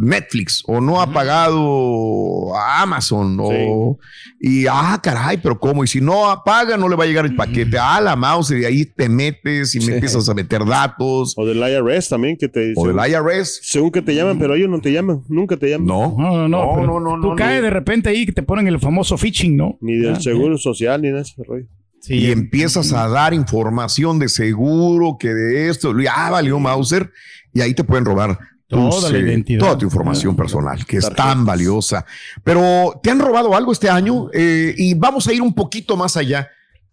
Netflix 0.00 0.62
o 0.66 0.80
no 0.80 1.00
ha 1.00 1.12
pagado 1.12 2.54
Amazon 2.56 3.36
o 3.40 3.98
y 4.40 4.66
ah, 4.66 4.98
caray, 5.02 5.36
pero 5.36 5.58
cómo 5.58 5.84
y 5.84 5.86
si 5.86 6.00
no 6.00 6.42
paga 6.44 6.76
no 6.76 6.88
le 6.88 6.96
va 6.96 7.04
a 7.04 7.06
llegar 7.06 7.26
el 7.26 7.36
paquete. 7.36 7.78
Ah, 7.78 8.00
la 8.00 8.16
mouse 8.16 8.50
y 8.52 8.60
de 8.60 8.66
ahí 8.66 8.84
te 8.86 9.08
metes 9.08 9.74
y 9.74 9.80
me 9.80 9.94
empiezas 9.94 10.28
a 10.28 10.34
meter 10.34 10.64
datos 10.64 11.34
O 11.36 11.44
del 11.46 11.58
IRS 11.58 12.08
también, 12.08 12.36
que 12.36 12.48
te 12.48 12.72
o 12.76 12.86
del 12.88 12.96
IRS. 12.96 13.60
Según 13.62 13.90
que 13.90 14.02
te 14.02 14.14
llaman, 14.14 14.38
pero 14.38 14.54
ellos 14.54 14.68
no 14.70 14.80
te 14.80 14.92
llaman. 14.92 15.22
Nunca 15.28 15.56
te 15.56 15.68
llaman. 15.70 15.86
No. 15.86 16.14
No, 16.18 16.36
no, 16.36 16.48
no. 16.48 16.76
No, 16.76 17.00
no, 17.00 17.16
no, 17.16 17.20
Tú 17.20 17.30
no, 17.30 17.36
caes 17.36 17.62
de 17.62 17.70
repente 17.70 18.08
ahí 18.08 18.24
que 18.26 18.32
te 18.32 18.42
ponen 18.42 18.66
el 18.66 18.78
famoso 18.80 19.18
phishing, 19.18 19.56
¿no? 19.56 19.78
Ni 19.80 19.96
del 19.96 20.14
Ah, 20.14 20.20
seguro 20.20 20.56
social, 20.58 21.02
ni 21.02 21.10
de 21.10 21.20
ese 21.20 21.42
rollo. 21.46 21.66
Sí, 22.00 22.14
y 22.14 22.30
empiezas 22.30 22.94
a 22.94 23.08
dar 23.08 23.34
información 23.34 24.18
de 24.18 24.30
seguro 24.30 25.16
que 25.18 25.34
de 25.34 25.68
esto, 25.68 25.98
ya 26.00 26.30
valió 26.30 26.58
Mauser 26.58 27.10
y 27.52 27.60
ahí 27.60 27.74
te 27.74 27.84
pueden 27.84 28.06
robar 28.06 28.38
Toda 28.70 29.10
la 29.10 29.18
identidad. 29.18 29.60
toda 29.60 29.78
tu 29.78 29.84
información 29.84 30.36
personal, 30.36 30.86
que 30.86 30.98
es 30.98 31.10
tan 31.10 31.44
valiosa. 31.44 32.06
Pero, 32.44 33.00
¿te 33.02 33.10
han 33.10 33.18
robado 33.18 33.54
algo 33.54 33.72
este 33.72 33.90
año? 33.90 34.28
Eh, 34.32 34.74
y 34.76 34.94
vamos 34.94 35.26
a 35.26 35.32
ir 35.32 35.42
un 35.42 35.52
poquito 35.52 35.96
más 35.96 36.16
allá. 36.16 36.48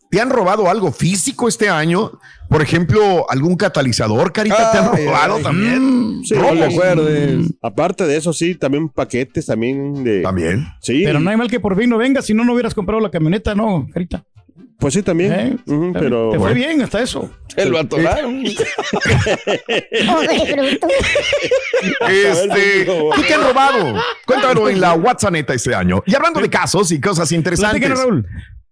¿Te 0.09 0.21
han 0.21 0.29
robado 0.29 0.69
algo 0.69 0.91
físico 0.91 1.47
este 1.47 1.69
año? 1.69 2.11
Por 2.49 2.61
ejemplo, 2.61 3.29
algún 3.29 3.57
catalizador, 3.57 4.31
Carita, 4.31 4.71
¿te 4.71 4.77
han 4.77 5.05
robado 5.05 5.35
ay. 5.35 5.43
también? 5.43 6.21
Sí, 6.23 6.33
No 6.33 6.63
acuerdes. 6.63 7.53
Aparte 7.61 8.07
de 8.07 8.17
eso, 8.17 8.31
sí, 8.31 8.55
también 8.55 8.89
paquetes 8.89 9.45
también 9.45 10.03
de. 10.03 10.21
También. 10.21 10.65
Sí. 10.81 11.03
Pero 11.03 11.19
no 11.19 11.29
hay 11.29 11.37
mal 11.37 11.49
que 11.49 11.59
por 11.59 11.77
fin 11.77 11.89
no 11.89 11.97
venga, 11.97 12.21
si 12.21 12.33
no, 12.33 12.43
no 12.45 12.53
hubieras 12.53 12.73
comprado 12.73 13.01
la 13.01 13.11
camioneta, 13.11 13.53
no, 13.53 13.85
Carita. 13.93 14.23
Pues 14.79 14.93
sí, 14.93 15.01
también. 15.01 15.33
¿Eh? 15.33 15.57
Pero. 15.93 16.29
Te 16.31 16.39
fue 16.39 16.53
bien 16.53 16.81
hasta 16.81 17.01
eso. 17.01 17.31
Se 17.47 17.65
lo 17.65 17.79
atoraron. 17.79 18.43
Este, 22.09 22.85
¿qué 22.85 23.23
te 23.27 23.33
han 23.33 23.43
robado? 23.43 23.95
Cuéntamelo 24.25 24.69
en 24.69 24.79
la 24.79 24.93
WhatsApp 24.93 25.31
neta 25.31 25.53
este 25.53 25.73
año. 25.73 26.03
Y 26.05 26.15
hablando 26.15 26.39
de 26.39 26.49
casos 26.49 26.91
y 26.91 27.01
cosas 27.01 27.31
interesantes. 27.31 27.89
Raúl. 27.89 28.25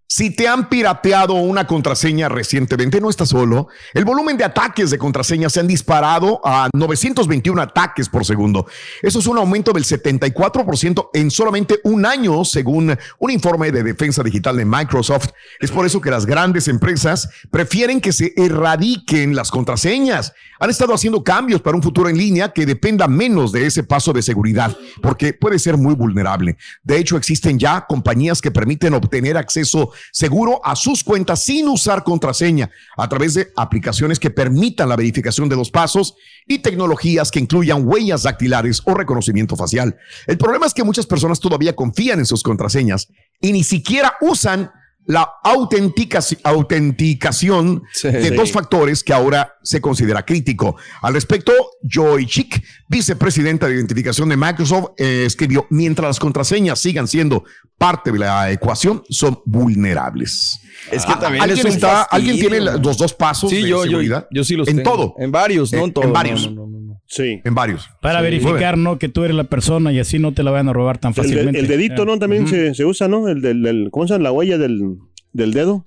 Si 0.08 0.30
te 0.30 0.46
han 0.46 0.68
pirateado 0.68 1.34
una 1.34 1.66
contraseña 1.66 2.28
recientemente, 2.28 3.00
no 3.00 3.10
estás 3.10 3.30
solo. 3.30 3.66
El 3.92 4.04
volumen 4.04 4.36
de 4.36 4.44
ataques 4.44 4.90
de 4.90 4.98
contraseñas 4.98 5.52
se 5.52 5.58
han 5.58 5.66
disparado 5.66 6.40
a 6.44 6.70
921 6.72 7.60
ataques 7.60 8.08
por 8.08 8.24
segundo. 8.24 8.68
Eso 9.02 9.18
es 9.18 9.26
un 9.26 9.36
aumento 9.36 9.72
del 9.72 9.82
74% 9.82 11.08
en 11.12 11.28
solamente 11.32 11.80
un 11.82 12.06
año, 12.06 12.44
según 12.44 12.96
un 13.18 13.30
informe 13.32 13.72
de 13.72 13.82
defensa 13.82 14.22
digital 14.22 14.56
de 14.56 14.64
Microsoft. 14.64 15.30
Es 15.58 15.72
por 15.72 15.84
eso 15.84 16.00
que 16.00 16.12
las 16.12 16.24
grandes 16.24 16.68
empresas 16.68 17.28
prefieren 17.50 18.00
que 18.00 18.12
se 18.12 18.32
erradiquen 18.36 19.34
las 19.34 19.50
contraseñas. 19.50 20.34
Han 20.60 20.70
estado 20.70 20.94
haciendo 20.94 21.24
cambios 21.24 21.60
para 21.60 21.76
un 21.76 21.82
futuro 21.82 22.08
en 22.08 22.16
línea 22.16 22.52
que 22.52 22.64
dependa 22.64 23.08
menos 23.08 23.50
de 23.50 23.66
ese 23.66 23.82
paso 23.82 24.12
de 24.12 24.22
seguridad, 24.22 24.76
porque 25.02 25.34
puede 25.34 25.58
ser 25.58 25.76
muy 25.76 25.94
vulnerable. 25.94 26.56
De 26.84 26.96
hecho, 26.96 27.16
existen 27.16 27.58
ya 27.58 27.86
compañías 27.86 28.40
que 28.40 28.52
permiten 28.52 28.94
obtener 28.94 29.36
acceso 29.36 29.90
seguro 30.12 30.60
a 30.64 30.76
sus 30.76 31.02
cuentas 31.04 31.44
sin 31.44 31.68
usar 31.68 32.04
contraseña 32.04 32.70
a 32.96 33.08
través 33.08 33.34
de 33.34 33.48
aplicaciones 33.56 34.18
que 34.18 34.30
permitan 34.30 34.88
la 34.88 34.96
verificación 34.96 35.48
de 35.48 35.56
dos 35.56 35.70
pasos 35.70 36.14
y 36.46 36.58
tecnologías 36.58 37.30
que 37.30 37.40
incluyan 37.40 37.86
huellas 37.86 38.22
dactilares 38.22 38.82
o 38.84 38.94
reconocimiento 38.94 39.56
facial. 39.56 39.96
El 40.26 40.38
problema 40.38 40.66
es 40.66 40.74
que 40.74 40.84
muchas 40.84 41.06
personas 41.06 41.40
todavía 41.40 41.74
confían 41.74 42.18
en 42.18 42.26
sus 42.26 42.42
contraseñas 42.42 43.08
y 43.40 43.52
ni 43.52 43.64
siquiera 43.64 44.14
usan 44.20 44.70
la 45.06 45.28
autenticaci- 45.44 46.38
autenticación 46.42 47.82
Sí. 47.92 48.08
de 48.08 48.30
dos 48.32 48.50
factores 48.52 49.02
que 49.04 49.12
ahora 49.12 49.54
se 49.62 49.80
considera 49.80 50.24
crítico. 50.24 50.76
Al 51.02 51.14
respecto, 51.14 51.52
Joy 51.82 52.26
Chick, 52.26 52.62
vicepresidenta 52.88 53.66
de 53.68 53.74
identificación 53.74 54.28
de 54.28 54.36
Microsoft, 54.36 54.90
eh, 54.98 55.24
escribió, 55.26 55.66
mientras 55.70 56.08
las 56.08 56.18
contraseñas 56.18 56.78
sigan 56.80 57.06
siendo 57.08 57.44
parte 57.78 58.10
de 58.10 58.18
la 58.18 58.50
ecuación, 58.50 59.02
son 59.08 59.40
vulnerables. 59.44 60.58
Es 60.90 61.04
que 61.04 61.12
Ah, 61.12 61.18
también 61.18 61.42
¿Alguien, 61.42 61.66
está. 61.66 62.02
¿Alguien 62.02 62.38
tiene 62.38 62.60
los 62.60 62.96
dos 62.98 63.12
pasos 63.14 63.50
Sí, 63.50 63.56
de 63.56 63.62
yo, 63.62 63.84
yo, 63.84 63.90
seguridad? 63.90 64.26
yo 64.30 64.44
sí 64.44 64.54
los 64.56 64.68
En 64.68 64.76
tengo. 64.78 64.90
todo. 64.90 65.14
En 65.18 65.32
varios, 65.32 65.72
no 65.72 65.78
En- 65.78 65.84
en 65.84 65.92
todos. 65.92 66.06
en 66.06 66.12
varios. 66.12 66.50
no, 66.52 66.66
no, 66.66 66.80
no. 66.80 66.85
Sí. 67.08 67.40
En 67.44 67.54
varios. 67.54 67.88
Para 68.02 68.18
Sí. 68.18 68.24
verificar, 68.24 68.76
¿no? 68.76 68.98
Que 68.98 69.08
tú 69.08 69.22
eres 69.24 69.36
la 69.36 69.44
persona 69.44 69.92
y 69.92 69.98
así 70.00 70.18
no 70.18 70.32
te 70.32 70.42
la 70.42 70.50
van 70.50 70.68
a 70.68 70.72
robar 70.72 70.98
tan 70.98 71.10
El, 71.10 71.14
de- 71.16 71.22
fácilmente. 71.22 71.60
el 71.60 71.68
dedito, 71.68 72.04
¿no? 72.04 72.18
También 72.18 72.48
se, 72.48 72.74
se 72.74 72.84
usa, 72.84 73.06
¿no? 73.08 73.28
El 73.28 73.40
del, 73.42 73.62
del- 73.62 73.88
¿cómo 73.92 74.06
se 74.06 74.14
llama? 74.14 74.24
La 74.24 74.32
huella 74.32 74.58
del, 74.58 74.98
del 75.32 75.52
dedo. 75.52 75.86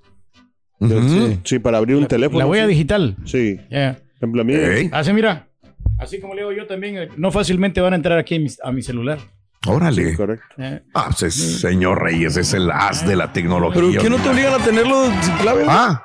Sí, 1.44 1.58
para 1.58 1.78
abrir 1.78 1.96
un 1.96 2.06
teléfono. 2.06 2.38
La 2.38 2.46
huella 2.46 2.64
sí. 2.64 2.70
digital. 2.70 3.16
Sí. 3.24 3.58
Ya. 3.70 3.96
Por 3.96 4.16
ejemplo, 4.16 4.42
a 4.42 4.44
mí. 4.44 4.54
Ey, 4.54 4.88
Así, 4.92 5.12
mira. 5.12 5.46
Así 5.98 6.18
como 6.20 6.34
le 6.34 6.40
digo 6.40 6.52
yo 6.52 6.66
también, 6.66 6.96
eh, 6.96 7.08
no 7.16 7.30
fácilmente 7.30 7.80
van 7.82 7.92
a 7.92 7.96
entrar 7.96 8.18
aquí 8.18 8.36
a 8.36 8.38
mi, 8.40 8.46
a 8.64 8.72
mi 8.72 8.80
celular. 8.82 9.18
Órale. 9.66 10.14
Correcto. 10.16 10.46
Eh, 10.56 10.80
Ah, 10.94 11.08
pues 11.10 11.22
es- 11.24 11.60
señor 11.60 12.02
Reyes 12.02 12.38
es 12.38 12.54
el 12.54 12.70
as 12.70 13.06
de 13.06 13.14
la 13.16 13.30
tecnología. 13.32 13.82
¿Pero 13.82 14.02
qué 14.02 14.08
no 14.08 14.16
te 14.16 14.30
obligan 14.30 14.54
a 14.58 14.64
tenerlo 14.64 15.04
sin 15.20 15.34
clave? 15.36 15.64
Ah, 15.68 16.02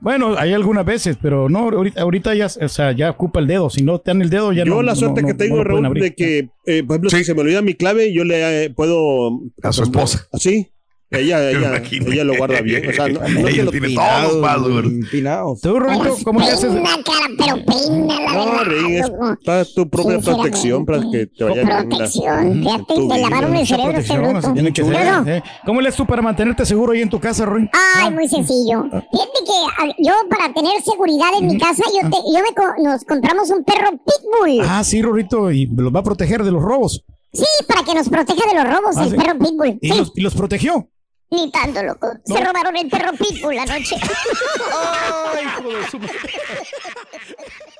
Bueno, 0.00 0.34
hay 0.38 0.52
algunas 0.54 0.84
veces, 0.86 1.18
pero 1.20 1.48
no, 1.48 1.68
ahorita, 1.70 2.00
ahorita 2.00 2.34
ya, 2.34 2.46
o 2.46 2.68
sea, 2.68 2.92
ya 2.92 3.10
ocupa 3.10 3.38
el 3.40 3.46
dedo. 3.46 3.68
Si 3.70 3.82
no 3.82 3.98
te 3.98 4.10
dan 4.10 4.22
el 4.22 4.30
dedo, 4.30 4.52
ya 4.52 4.64
no. 4.64 4.76
Yo 4.76 4.82
la 4.82 4.92
no- 4.92 4.96
suerte 4.96 5.20
no- 5.22 5.26
que 5.28 5.34
no 5.34 5.38
tengo, 5.38 5.56
pueden 5.56 5.84
Raúl, 5.84 6.00
de 6.00 6.14
que, 6.14 6.38
eh, 6.66 6.82
por 6.84 6.94
ejemplo, 6.96 7.10
Sí. 7.10 7.16
si 7.18 7.24
se 7.24 7.34
me 7.34 7.42
olvida 7.42 7.60
mi 7.62 7.74
clave, 7.74 8.12
yo 8.12 8.24
le 8.24 8.64
eh, 8.64 8.70
puedo... 8.70 9.40
a 9.62 9.72
su 9.72 9.82
esposa. 9.82 10.26
Así. 10.32 10.68
Ella, 11.12 11.50
ella, 11.50 11.82
ella 11.90 12.24
lo 12.24 12.36
guarda 12.36 12.60
bien. 12.60 12.88
O 12.88 12.92
sea, 12.92 13.08
no, 13.08 13.20
no 13.20 13.48
Ella 13.48 13.64
lo 13.64 13.70
tiene 13.72 13.88
pina- 13.88 14.20
todos 14.20 14.32
los 14.34 14.42
passwords. 14.42 14.88
Empinados. 14.88 15.60
¿Tú, 15.60 15.78
Rolito, 15.80 16.16
cómo 16.24 16.38
le 16.40 16.46
haces? 16.46 16.70
Peina, 16.72 16.90
cara, 17.04 17.26
pero 17.36 17.64
peina, 17.66 18.20
la 18.20 18.32
No, 18.32 18.88
es 18.88 19.10
para 19.44 19.64
tu 19.64 19.88
propia 19.90 20.20
protección, 20.20 20.86
para 20.86 21.00
que 21.10 21.26
te 21.26 21.44
vaya 21.44 21.54
bien. 21.64 21.68
la- 21.68 21.84
Protección. 21.88 22.62
Fíjate, 22.62 23.00
vida. 23.00 23.16
lavaron 23.18 23.56
el 23.56 23.66
cerebro 23.66 23.98
este 23.98 24.14
protección, 24.14 24.22
bruto. 24.22 24.38
así 24.38 24.52
tiene 24.54 24.72
que 24.72 24.84
ser, 24.84 24.92
Luego, 24.92 25.28
eh. 25.30 25.42
¿Cómo 25.66 25.80
le 25.80 25.88
haces 25.88 25.96
tú 25.96 26.06
para 26.06 26.22
mantenerte 26.22 26.64
seguro 26.64 26.92
ahí 26.92 27.02
en 27.02 27.10
tu 27.10 27.18
casa, 27.18 27.44
Roy? 27.44 27.68
Ay, 27.96 28.10
muy 28.12 28.28
sencillo. 28.28 28.84
Fíjate 28.84 29.38
que 29.46 29.52
ah, 29.78 29.86
yo 29.98 30.12
para 30.28 30.52
tener 30.54 30.80
seguridad 30.82 31.28
en 31.40 31.46
mi 31.48 31.58
casa, 31.58 31.82
yo, 31.92 32.08
te- 32.08 32.16
yo 32.32 32.38
me 32.40 32.54
co- 32.54 32.82
nos 32.84 33.04
compramos 33.04 33.50
un 33.50 33.64
perro 33.64 33.90
pitbull. 33.90 34.64
Ah, 34.68 34.84
sí, 34.84 35.02
Rorito, 35.02 35.50
y 35.50 35.66
los 35.66 35.92
va 35.92 36.00
a 36.00 36.04
proteger 36.04 36.44
de 36.44 36.52
los 36.52 36.62
robos. 36.62 37.04
Sí, 37.32 37.44
para 37.68 37.84
que 37.84 37.94
nos 37.94 38.08
proteja 38.08 38.40
de 38.48 38.54
los 38.54 38.72
robos, 38.76 38.96
Ah, 38.96 39.04
el 39.04 39.10
sí. 39.10 39.16
perro 39.16 39.38
pitbull. 39.38 39.78
Y, 39.80 39.90
Sí, 39.90 39.98
los, 39.98 40.12
y 40.14 40.20
los 40.20 40.34
protegió. 40.34 40.88
Ni 41.30 41.50
tanto, 41.50 41.82
loco. 41.82 42.12
Se 42.24 42.44
robaron 42.44 42.76
el 42.76 42.88
perro 42.88 43.12
pitbull 43.12 43.58
anoche. 43.58 43.96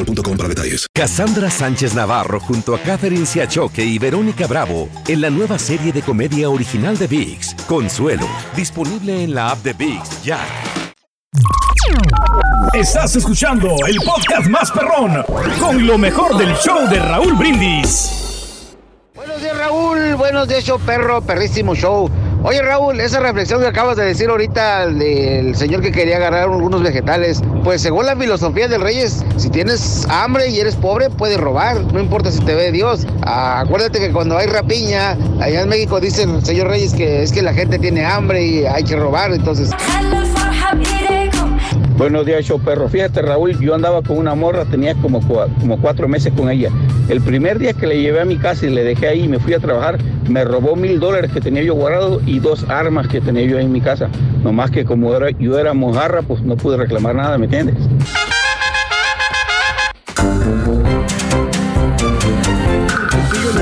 boostmobile.com 0.00 0.36
para 0.36 0.48
detalles. 0.48 0.86
Cassandra 0.94 1.50
Sánchez 1.50 1.94
Navarro 1.94 2.40
junto 2.40 2.74
a 2.74 2.78
Catherine 2.78 3.26
Siachoque 3.26 3.84
y 3.84 3.98
Verónica 3.98 4.46
Bravo 4.46 4.88
en 5.08 5.20
la 5.20 5.30
nueva 5.30 5.58
serie 5.58 5.92
de 5.92 6.02
comedia 6.02 6.48
original 6.50 6.96
de 6.96 7.06
VIX, 7.06 7.54
Consuelo, 7.66 8.26
disponible 8.56 9.24
en 9.24 9.34
la 9.34 9.50
app 9.50 9.62
de 9.62 9.72
VIX 9.72 10.22
ya. 10.22 10.40
Estás 12.72 13.16
escuchando 13.16 13.68
el 13.86 13.96
podcast 14.04 14.48
más 14.48 14.70
perrón 14.70 15.24
con 15.58 15.86
lo 15.86 15.98
mejor 15.98 16.36
del 16.36 16.54
show 16.56 16.88
de 16.88 16.98
Raúl 16.98 17.34
Brindis. 17.34 18.76
Buenos 19.14 19.40
días, 19.40 19.56
Raúl. 19.56 20.14
Buenos 20.14 20.48
días, 20.48 20.64
show 20.64 20.78
perro, 20.78 21.20
perrísimo 21.20 21.74
show. 21.74 22.10
Oye, 22.42 22.62
Raúl, 22.62 22.98
esa 23.00 23.20
reflexión 23.20 23.60
que 23.60 23.66
acabas 23.66 23.98
de 23.98 24.04
decir 24.06 24.30
ahorita 24.30 24.86
del 24.86 25.54
señor 25.54 25.82
que 25.82 25.92
quería 25.92 26.16
agarrar 26.16 26.44
algunos 26.44 26.82
vegetales, 26.82 27.42
pues 27.64 27.82
según 27.82 28.06
la 28.06 28.16
filosofía 28.16 28.66
del 28.66 28.80
Reyes, 28.80 29.22
si 29.36 29.50
tienes 29.50 30.06
hambre 30.08 30.48
y 30.48 30.58
eres 30.58 30.74
pobre, 30.74 31.10
puedes 31.10 31.38
robar, 31.38 31.78
no 31.92 32.00
importa 32.00 32.30
si 32.30 32.40
te 32.40 32.54
ve 32.54 32.72
Dios. 32.72 33.06
Acuérdate 33.22 34.00
que 34.00 34.10
cuando 34.10 34.38
hay 34.38 34.46
rapiña, 34.46 35.18
allá 35.38 35.60
en 35.60 35.68
México 35.68 36.00
dice 36.00 36.22
el 36.22 36.42
señor 36.42 36.68
Reyes 36.68 36.94
que 36.94 37.22
es 37.22 37.30
que 37.30 37.42
la 37.42 37.52
gente 37.52 37.78
tiene 37.78 38.06
hambre 38.06 38.42
y 38.42 38.64
hay 38.64 38.84
que 38.84 38.96
robar, 38.96 39.32
entonces... 39.32 39.70
Buenos 41.96 42.24
días, 42.24 42.44
show 42.44 42.58
perro. 42.58 42.88
Fíjate, 42.88 43.20
Raúl, 43.22 43.58
yo 43.58 43.74
andaba 43.74 44.02
con 44.02 44.16
una 44.16 44.34
morra, 44.34 44.64
tenía 44.64 44.94
como, 44.94 45.20
como 45.20 45.78
cuatro 45.80 46.08
meses 46.08 46.32
con 46.34 46.50
ella. 46.50 46.70
El 47.08 47.20
primer 47.20 47.58
día 47.58 47.72
que 47.72 47.86
le 47.86 48.00
llevé 48.00 48.20
a 48.20 48.24
mi 48.24 48.36
casa 48.36 48.66
y 48.66 48.70
le 48.70 48.84
dejé 48.84 49.08
ahí 49.08 49.24
y 49.24 49.28
me 49.28 49.38
fui 49.38 49.52
a 49.52 49.58
trabajar, 49.58 49.98
me 50.28 50.44
robó 50.44 50.76
mil 50.76 50.98
dólares 50.98 51.30
que 51.32 51.40
tenía 51.40 51.62
yo 51.62 51.74
guardado 51.74 52.20
y 52.24 52.38
dos 52.38 52.64
armas 52.68 53.08
que 53.08 53.20
tenía 53.20 53.44
yo 53.44 53.58
en 53.58 53.70
mi 53.70 53.80
casa. 53.80 54.08
Nomás 54.42 54.70
que 54.70 54.84
como 54.84 55.14
era, 55.14 55.30
yo 55.30 55.58
era 55.58 55.74
mojarra, 55.74 56.22
pues 56.22 56.42
no 56.42 56.56
pude 56.56 56.76
reclamar 56.76 57.16
nada, 57.16 57.36
¿me 57.36 57.44
entiendes? 57.44 57.76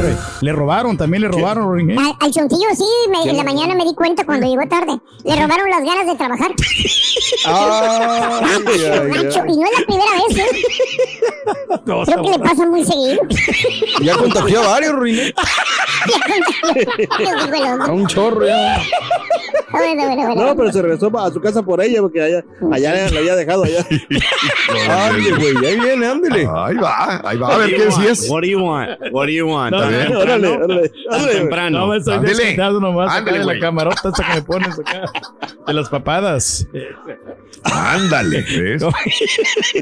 Le, 0.02 0.16
le 0.40 0.52
robaron, 0.52 0.96
también 0.96 1.22
le 1.22 1.28
robaron, 1.28 1.64
Roy, 1.68 1.92
¿eh? 1.92 1.96
Al, 1.98 2.14
al 2.20 2.30
chontillo 2.32 2.66
sí, 2.76 2.84
me- 3.10 3.30
en 3.30 3.36
la 3.36 3.44
mañana 3.44 3.74
me 3.74 3.84
di 3.84 3.94
cuenta 3.94 4.24
cuando 4.24 4.46
llegó 4.46 4.66
tarde. 4.68 4.98
Le 5.24 5.34
robaron 5.36 5.68
las 5.70 5.82
ganas 5.84 6.06
de 6.06 6.14
trabajar. 6.16 6.50
Ay, 7.44 7.54
ay, 8.66 8.84
ay. 8.84 9.10
y 9.48 9.56
no 9.56 9.66
es 9.66 9.78
la 9.78 9.86
primera 9.86 10.12
vez, 10.28 10.38
¿eh? 10.38 10.44
Creo 11.84 12.22
que 12.22 12.30
le 12.30 12.38
pasa 12.38 12.66
muy 12.66 12.84
seguido. 12.84 13.20
Ya 14.00 14.16
contagió 14.16 14.62
a 14.62 14.68
varios, 14.68 14.92
Ruin. 14.94 15.16
Yo 17.18 17.52
digo 17.52 17.74
el 17.74 17.80
A 17.82 17.92
un 17.92 18.06
chorro 18.06 18.46
ya. 18.46 18.80
Bueno, 19.70 20.04
bueno, 20.06 20.26
bueno. 20.26 20.46
No, 20.46 20.56
pero 20.56 20.72
se 20.72 20.80
regresó 20.82 21.16
a 21.18 21.30
su 21.30 21.40
casa 21.40 21.62
por 21.62 21.82
ella 21.82 22.00
porque 22.00 22.22
allá, 22.22 22.44
allá 22.72 23.10
la 23.10 23.18
había 23.18 23.36
dejado 23.36 23.64
allá. 23.64 23.84
Ándale, 24.88 25.32
güey, 25.52 25.66
ahí 25.66 25.78
viene, 25.80 26.06
ándale. 26.06 26.48
Ahí 26.50 26.76
va, 26.76 27.20
ahí 27.28 27.36
va. 27.36 27.54
A 27.54 27.58
ver 27.58 27.70
qué 27.76 27.84
decías. 27.86 28.26
What 28.30 28.40
do 28.42 28.46
you 28.48 28.60
want? 28.60 28.90
What 29.12 29.26
do 29.26 29.32
you 29.32 29.46
want? 29.46 29.72
No, 29.72 29.87
bien. 29.88 30.16
Órale, 30.16 30.48
no. 30.58 30.64
órale, 30.64 30.92
Tan 31.10 31.28
temprano. 31.28 31.78
No 31.78 31.86
me 31.88 31.96
estoy 31.98 32.56
nomás 32.80 33.24
de 33.24 33.44
la 33.44 33.58
camarota 33.58 34.10
esa 34.10 34.26
que 34.26 34.34
me 34.34 34.42
pones 34.42 34.78
acá. 34.78 35.04
De 35.66 35.72
las 35.72 35.88
papadas. 35.88 36.66
Ándale. 37.64 38.42
¿ves? 38.42 38.82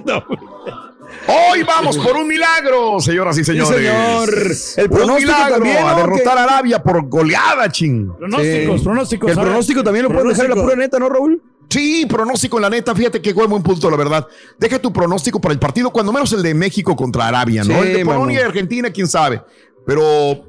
No. 0.05 0.25
Hoy 1.29 1.63
vamos 1.63 1.97
por 1.99 2.17
un 2.17 2.29
milagro, 2.29 3.01
señoras 3.01 3.39
y 3.39 3.45
señores. 3.45 3.77
señor. 3.77 4.29
El 4.77 4.91
un 4.91 4.97
pronóstico 4.97 5.33
milagro 5.33 5.55
también, 5.55 5.79
a 5.79 5.93
¿no? 5.93 5.97
derrotar 5.99 6.39
a 6.39 6.45
Arabia 6.45 6.83
por 6.83 7.09
goleada, 7.09 7.71
ching. 7.71 8.13
Pronósticos, 8.17 8.79
Sí. 8.79 8.85
pronósticos. 8.85 9.31
El 9.33 9.39
a 9.39 9.43
pronóstico 9.43 9.83
también 9.85 10.05
lo 10.05 10.11
puedes 10.13 10.29
dejar 10.29 10.47
en 10.51 10.57
la 10.57 10.63
pura 10.63 10.77
neta, 10.77 10.99
¿no, 10.99 11.09
Raúl? 11.09 11.43
Sí, 11.69 12.07
pronóstico 12.07 12.59
en 12.59 12.63
la 12.63 12.71
neta, 12.71 12.95
fíjate 12.95 13.21
que 13.21 13.33
buen 13.33 13.51
buen 13.51 13.63
punto, 13.63 13.91
la 13.91 13.97
verdad. 13.97 14.27
Deja 14.59 14.79
tu 14.79 14.93
pronóstico 14.93 15.41
para 15.41 15.53
el 15.53 15.59
partido, 15.59 15.91
cuando 15.91 16.13
menos 16.13 16.33
el 16.33 16.43
de 16.43 16.55
México 16.55 16.95
contra 16.95 17.27
Arabia, 17.27 17.65
¿no? 17.65 17.83
Sí, 17.83 17.89
el 17.89 17.97
de 17.99 18.05
Polonia 18.05 18.41
y. 18.41 18.45
Argentina, 18.45 18.91
quién 18.91 19.09
sabe. 19.09 19.43
Pero 19.87 20.45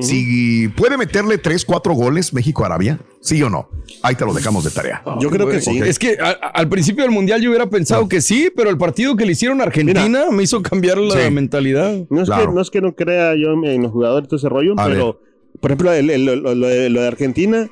si 0.00 0.68
puede 0.68 0.98
meterle 0.98 1.38
3, 1.38 1.64
4 1.64 1.94
goles 1.94 2.32
México 2.34 2.62
a 2.64 2.66
Arabia, 2.66 3.00
sí 3.20 3.42
o 3.42 3.48
no. 3.48 3.68
Ahí 4.02 4.14
te 4.14 4.24
lo 4.26 4.34
dejamos 4.34 4.64
de 4.64 4.70
tarea. 4.70 5.02
Yo 5.20 5.30
creo 5.30 5.48
que 5.48 5.60
sí. 5.60 5.78
Es 5.78 5.98
que 5.98 6.18
a- 6.20 6.30
al 6.32 6.68
principio 6.68 7.02
del 7.04 7.12
mundial 7.12 7.40
yo 7.40 7.48
hubiera 7.50 7.66
pensado 7.70 8.08
que 8.08 8.20
sí, 8.20 8.50
pero 8.54 8.68
el 8.68 8.76
partido 8.76 9.16
que 9.16 9.24
le 9.24 9.32
hicieron 9.32 9.60
a 9.60 9.64
Argentina 9.64 10.26
me 10.30 10.42
hizo 10.42 10.60
cambiar 10.62 10.98
la 10.98 11.24
Sí. 11.24 11.30
mentalidad. 11.30 12.04
No 12.10 12.20
es, 12.22 12.28
Claro. 12.28 12.48
que, 12.50 12.54
no 12.54 12.60
es 12.60 12.70
que 12.70 12.80
no 12.82 12.94
crea 12.94 13.34
yo 13.34 13.52
en 13.64 13.82
los 13.82 13.92
jugadores 13.92 14.28
todo 14.28 14.36
ese 14.36 14.48
rollo, 14.48 14.74
A 14.78 14.86
pero 14.86 15.20
por 15.60 15.70
ejemplo, 15.70 15.92
el- 15.92 16.10
el- 16.10 16.24
lo, 16.26 16.54
lo 16.54 16.66
de, 16.66 16.90
lo 16.90 17.00
de 17.00 17.06
Argentina, 17.06 17.68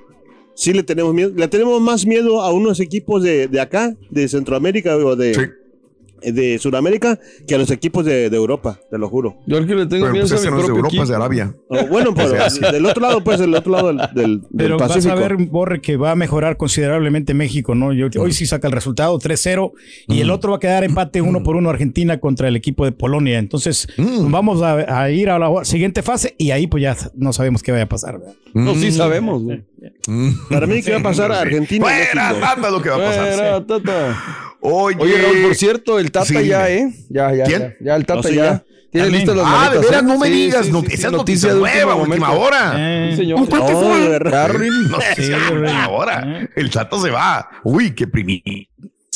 sí 0.55 0.73
le 0.73 0.83
tenemos 0.85 1.13
miedo. 1.13 1.31
Le 1.37 1.49
tenemos 1.49 1.79
más 1.83 2.07
miedo 2.07 2.41
a 2.41 2.53
unos 2.53 2.81
equipos 2.81 3.23
de, 3.23 3.49
de 3.49 3.61
acá, 3.61 3.95
de 4.11 4.29
Centroamérica 4.29 4.97
o 4.97 5.15
de, 5.17 5.35
Sí. 5.35 5.41
De 6.23 6.59
Sudamérica, 6.59 7.19
que 7.47 7.55
a 7.55 7.59
los 7.59 7.71
equipos 7.71 8.05
de, 8.05 8.31
de 8.31 8.37
Europa, 8.37 8.79
te 8.91 8.99
lo 8.99 9.09
juro. 9.09 9.37
Yo 9.47 9.57
al 9.59 9.67
que 9.67 9.75
le 9.75 9.87
tengo 9.87 10.03
Pero 10.05 10.13
miedo 10.13 10.27
pues 10.29 10.41
es 10.41 10.47
a 10.47 10.51
mi 10.51 10.57
no 10.57 10.61
es 10.63 10.67
de 10.67 10.73
propio 10.73 10.77
Europa, 10.77 11.03
es 11.03 11.09
de 11.09 11.15
equipo. 11.15 11.17
Arabia. 11.17 11.55
O 11.69 11.87
bueno, 11.89 12.15
pero 12.15 12.33
del 12.73 12.87
otro 12.87 13.03
lado, 13.03 13.25
pues, 13.25 13.41
del 13.41 13.55
otro 13.55 13.73
lado 13.73 13.89
del, 13.89 13.97
del, 14.15 14.41
del 14.41 14.49
Pero 14.57 14.79
vas 14.79 14.89
Pacífico. 14.93 15.13
a 15.13 15.17
ver, 15.21 15.37
Borre, 15.37 15.81
que 15.81 15.97
va 15.97 16.13
a 16.13 16.15
mejorar 16.17 16.57
considerablemente 16.57 17.35
México, 17.35 17.75
¿no? 17.75 17.93
Yo- 17.93 18.09
hoy 18.21 18.33
sí 18.33 18.47
saca 18.47 18.69
el 18.69 18.73
resultado 18.73 19.19
3-0 19.19 19.73
y 20.09 20.21
el 20.21 20.31
otro 20.31 20.51
va 20.53 20.57
a 20.59 20.61
quedar 20.61 20.85
empate 20.85 21.21
uno 21.21 21.43
por 21.43 21.57
uno 21.57 21.71
Argentina 21.71 22.19
contra 22.21 22.49
el 22.49 22.57
equipo 22.57 22.85
de 22.85 22.93
Polonia. 22.93 23.39
Entonces 23.39 23.89
vamos 23.99 24.63
a, 24.63 25.01
a 25.03 25.11
ir 25.11 25.31
a 25.31 25.39
la 25.39 25.65
siguiente 25.65 26.03
fase 26.03 26.35
y 26.39 26.51
ahí 26.53 26.67
pues 26.67 26.83
ya 26.83 26.97
no 27.15 27.33
sabemos 27.33 27.63
qué 27.63 27.73
vaya 27.73 27.85
a 27.85 27.89
pasar. 27.89 28.19
¿verdad? 28.19 28.35
No, 28.55 28.75
sí 28.75 28.93
sabemos, 28.93 29.43
güey. 29.43 29.65
Para 30.49 30.67
mí, 30.67 30.83
¿qué 30.83 30.93
va 30.93 30.99
a 30.99 31.03
pasar 31.03 31.31
a 31.33 31.41
Argentina? 31.41 31.85
Fuera, 31.85 32.35
tata 32.41 32.71
lo 32.71 32.81
que 32.81 32.89
va 32.89 32.97
a 32.97 32.99
pasar. 33.01 33.33
Fuera, 33.35 33.67
Tata. 33.67 34.17
Oye, 34.67 34.97
Oye, 34.99 35.19
Raúl, 35.21 35.43
por 35.43 35.55
cierto, 35.55 35.99
el 35.99 36.11
Tata 36.11 36.27
Sí, 36.27 36.47
ya. 36.47 36.71
¿eh? 36.71 36.91
Ya, 37.11 37.35
ya. 37.35 37.45
¿Quién? 37.45 37.61
Ya, 37.81 37.87
ya 37.87 37.97
el 37.97 38.07
Tata 38.07 38.17
No, 38.23 38.29
sí, 38.29 38.35
ya. 38.35 38.45
ya. 38.45 38.65
Tiene 38.91 39.07
También. 39.09 39.13
listas 39.27 39.37
las 39.37 39.47
Ah, 39.49 39.71
de 39.73 39.79
veras, 39.81 40.03
¿eh? 40.03 40.05
no 40.07 40.19
me 40.19 40.31
digas, 40.31 40.61
sí, 40.61 40.67
sí, 40.67 40.73
noticias, 40.73 41.11
sí, 41.11 41.17
noticias 41.17 41.53
de 41.55 41.59
nueva, 41.61 41.95
última 41.97 42.29
momento. 42.29 42.41
hora. 42.47 42.73
Eh, 42.77 43.09
Sí, 43.11 43.17
señor. 43.19 43.39
El 43.43 43.49
Tata 43.49 43.73
No. 43.73 44.31
Carlin. 44.31 44.89
No 44.91 44.99
sé, 45.01 45.33
güey. 45.51 45.71
ahora. 45.73 46.49
El 46.57 46.71
chato 46.71 47.01
se 47.03 47.11
va. 47.11 47.49
Uy, 47.65 47.91
qué 47.95 48.07
primi. 48.07 48.43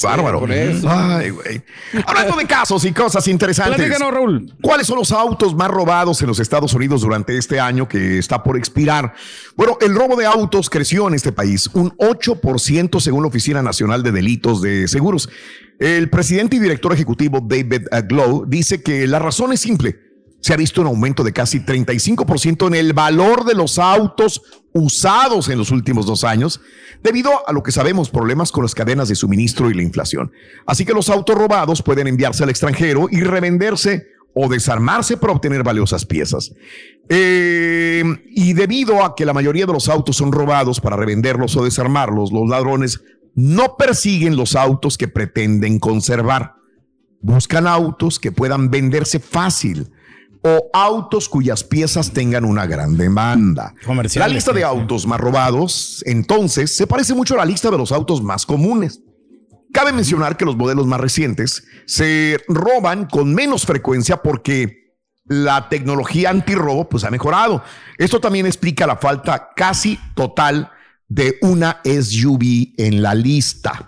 Bárbaro. 0.02 0.46
Ay, 0.88 1.30
güey. 1.30 1.62
Hablando 2.06 2.36
de 2.36 2.46
casos 2.46 2.84
y 2.84 2.92
cosas 2.92 3.26
interesantes. 3.28 3.76
Platícanos, 3.76 4.12
Raúl. 4.12 4.54
¿Cuáles 4.60 4.86
son 4.86 4.98
los 4.98 5.12
autos 5.12 5.54
más 5.54 5.68
robados 5.68 6.20
en 6.22 6.28
los 6.28 6.38
Estados 6.38 6.72
Unidos 6.74 7.02
durante 7.02 7.36
este 7.36 7.60
año 7.60 7.88
que 7.88 8.18
está 8.18 8.42
por 8.42 8.56
expirar? 8.56 9.14
Bueno, 9.56 9.76
el 9.80 9.94
robo 9.94 10.16
de 10.16 10.26
autos 10.26 10.70
creció 10.70 11.08
en 11.08 11.14
este 11.14 11.32
país 11.32 11.68
un 11.74 11.90
8% 11.96 13.00
según 13.00 13.22
la 13.22 13.28
Oficina 13.28 13.62
Nacional 13.62 14.02
de 14.02 14.12
Delitos 14.12 14.62
de 14.62 14.88
Seguros. 14.88 15.28
El 15.78 16.10
presidente 16.10 16.56
y 16.56 16.58
director 16.58 16.92
ejecutivo 16.92 17.40
David 17.40 17.86
uh, 17.92 18.06
Glow 18.06 18.44
dice 18.46 18.82
que 18.82 19.06
la 19.06 19.20
razón 19.20 19.52
es 19.52 19.60
simple. 19.60 20.07
Se 20.40 20.54
ha 20.54 20.56
visto 20.56 20.80
un 20.80 20.86
aumento 20.86 21.24
de 21.24 21.32
casi 21.32 21.60
35% 21.60 22.68
en 22.68 22.74
el 22.74 22.92
valor 22.92 23.44
de 23.44 23.54
los 23.54 23.78
autos 23.78 24.42
usados 24.72 25.48
en 25.48 25.58
los 25.58 25.70
últimos 25.70 26.06
dos 26.06 26.24
años, 26.24 26.60
debido 27.02 27.48
a 27.48 27.52
lo 27.52 27.62
que 27.62 27.72
sabemos, 27.72 28.10
problemas 28.10 28.52
con 28.52 28.62
las 28.62 28.74
cadenas 28.74 29.08
de 29.08 29.16
suministro 29.16 29.70
y 29.70 29.74
la 29.74 29.82
inflación. 29.82 30.30
Así 30.66 30.84
que 30.84 30.92
los 30.92 31.08
autos 31.08 31.36
robados 31.36 31.82
pueden 31.82 32.06
enviarse 32.06 32.44
al 32.44 32.50
extranjero 32.50 33.08
y 33.10 33.20
revenderse 33.22 34.06
o 34.34 34.48
desarmarse 34.48 35.16
para 35.16 35.32
obtener 35.32 35.64
valiosas 35.64 36.04
piezas. 36.04 36.52
Eh, 37.08 38.04
y 38.30 38.52
debido 38.52 39.02
a 39.04 39.16
que 39.16 39.24
la 39.24 39.32
mayoría 39.32 39.66
de 39.66 39.72
los 39.72 39.88
autos 39.88 40.16
son 40.16 40.30
robados 40.30 40.80
para 40.80 40.96
revenderlos 40.96 41.56
o 41.56 41.64
desarmarlos, 41.64 42.30
los 42.30 42.48
ladrones 42.48 43.00
no 43.34 43.76
persiguen 43.76 44.36
los 44.36 44.54
autos 44.54 44.98
que 44.98 45.08
pretenden 45.08 45.78
conservar. 45.78 46.54
Buscan 47.20 47.66
autos 47.66 48.18
que 48.18 48.30
puedan 48.30 48.70
venderse 48.70 49.18
fácil 49.18 49.90
o 50.42 50.70
autos 50.72 51.28
cuyas 51.28 51.64
piezas 51.64 52.12
tengan 52.12 52.44
una 52.44 52.66
gran 52.66 52.96
demanda. 52.96 53.74
La 54.14 54.28
lista 54.28 54.52
de 54.52 54.64
autos 54.64 55.06
más 55.06 55.20
robados, 55.20 56.02
entonces, 56.06 56.76
se 56.76 56.86
parece 56.86 57.14
mucho 57.14 57.34
a 57.34 57.38
la 57.38 57.44
lista 57.44 57.70
de 57.70 57.78
los 57.78 57.92
autos 57.92 58.22
más 58.22 58.46
comunes. 58.46 59.00
Cabe 59.72 59.92
mencionar 59.92 60.36
que 60.36 60.44
los 60.44 60.56
modelos 60.56 60.86
más 60.86 61.00
recientes 61.00 61.64
se 61.86 62.38
roban 62.48 63.06
con 63.06 63.34
menos 63.34 63.66
frecuencia 63.66 64.18
porque 64.22 64.94
la 65.26 65.68
tecnología 65.68 66.30
antirrobo 66.30 66.88
pues 66.88 67.04
ha 67.04 67.10
mejorado. 67.10 67.62
Esto 67.98 68.20
también 68.20 68.46
explica 68.46 68.86
la 68.86 68.96
falta 68.96 69.50
casi 69.54 69.98
total 70.14 70.70
de 71.06 71.38
una 71.42 71.80
SUV 71.84 72.74
en 72.76 73.02
la 73.02 73.14
lista. 73.14 73.87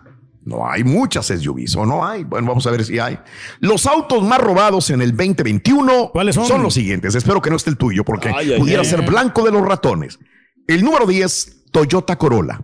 No 0.50 0.68
hay 0.68 0.82
muchas 0.84 1.26
SUVs 1.26 1.76
o 1.76 1.86
no 1.86 2.04
hay. 2.04 2.24
Bueno, 2.24 2.48
vamos 2.48 2.66
a 2.66 2.70
ver 2.72 2.84
si 2.84 2.98
hay. 2.98 3.18
Los 3.60 3.86
autos 3.86 4.22
más 4.24 4.40
robados 4.40 4.90
en 4.90 5.00
el 5.00 5.10
2021 5.16 6.10
¿Cuáles 6.12 6.34
son? 6.34 6.62
los 6.62 6.74
siguientes. 6.74 7.14
Espero 7.14 7.40
que 7.40 7.50
no 7.50 7.56
esté 7.56 7.70
el 7.70 7.76
tuyo 7.76 8.04
porque 8.04 8.30
Ay, 8.34 8.58
pudiera 8.58 8.82
ay. 8.82 8.88
ser 8.88 9.02
blanco 9.06 9.44
de 9.44 9.52
los 9.52 9.62
ratones. 9.62 10.18
El 10.66 10.82
número 10.84 11.06
10, 11.06 11.66
Toyota 11.70 12.16
Corolla. 12.18 12.62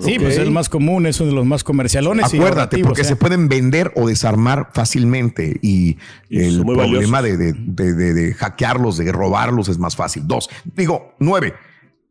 Sí, 0.00 0.18
pues 0.18 0.32
es 0.34 0.38
el 0.38 0.50
más 0.50 0.68
común, 0.70 1.06
es 1.06 1.20
uno 1.20 1.28
de 1.30 1.36
los 1.36 1.44
más 1.44 1.62
comercialones. 1.62 2.32
y 2.32 2.36
Acuérdate, 2.38 2.78
porque 2.82 3.02
¿eh? 3.02 3.04
se 3.04 3.16
pueden 3.16 3.48
vender 3.48 3.92
o 3.96 4.08
desarmar 4.08 4.70
fácilmente 4.72 5.58
y, 5.60 5.98
Y 6.30 6.40
el 6.40 6.56
son 6.58 6.66
problema 6.66 7.20
de, 7.20 7.36
de- 7.36 7.52
de- 7.52 7.92
de- 7.92 8.14
de 8.14 8.34
hackearlos, 8.34 8.96
de 8.96 9.12
robarlos 9.12 9.68
es 9.68 9.78
más 9.78 9.94
fácil. 9.94 10.22
Dos, 10.26 10.48
digo, 10.74 11.14
nueve, 11.18 11.52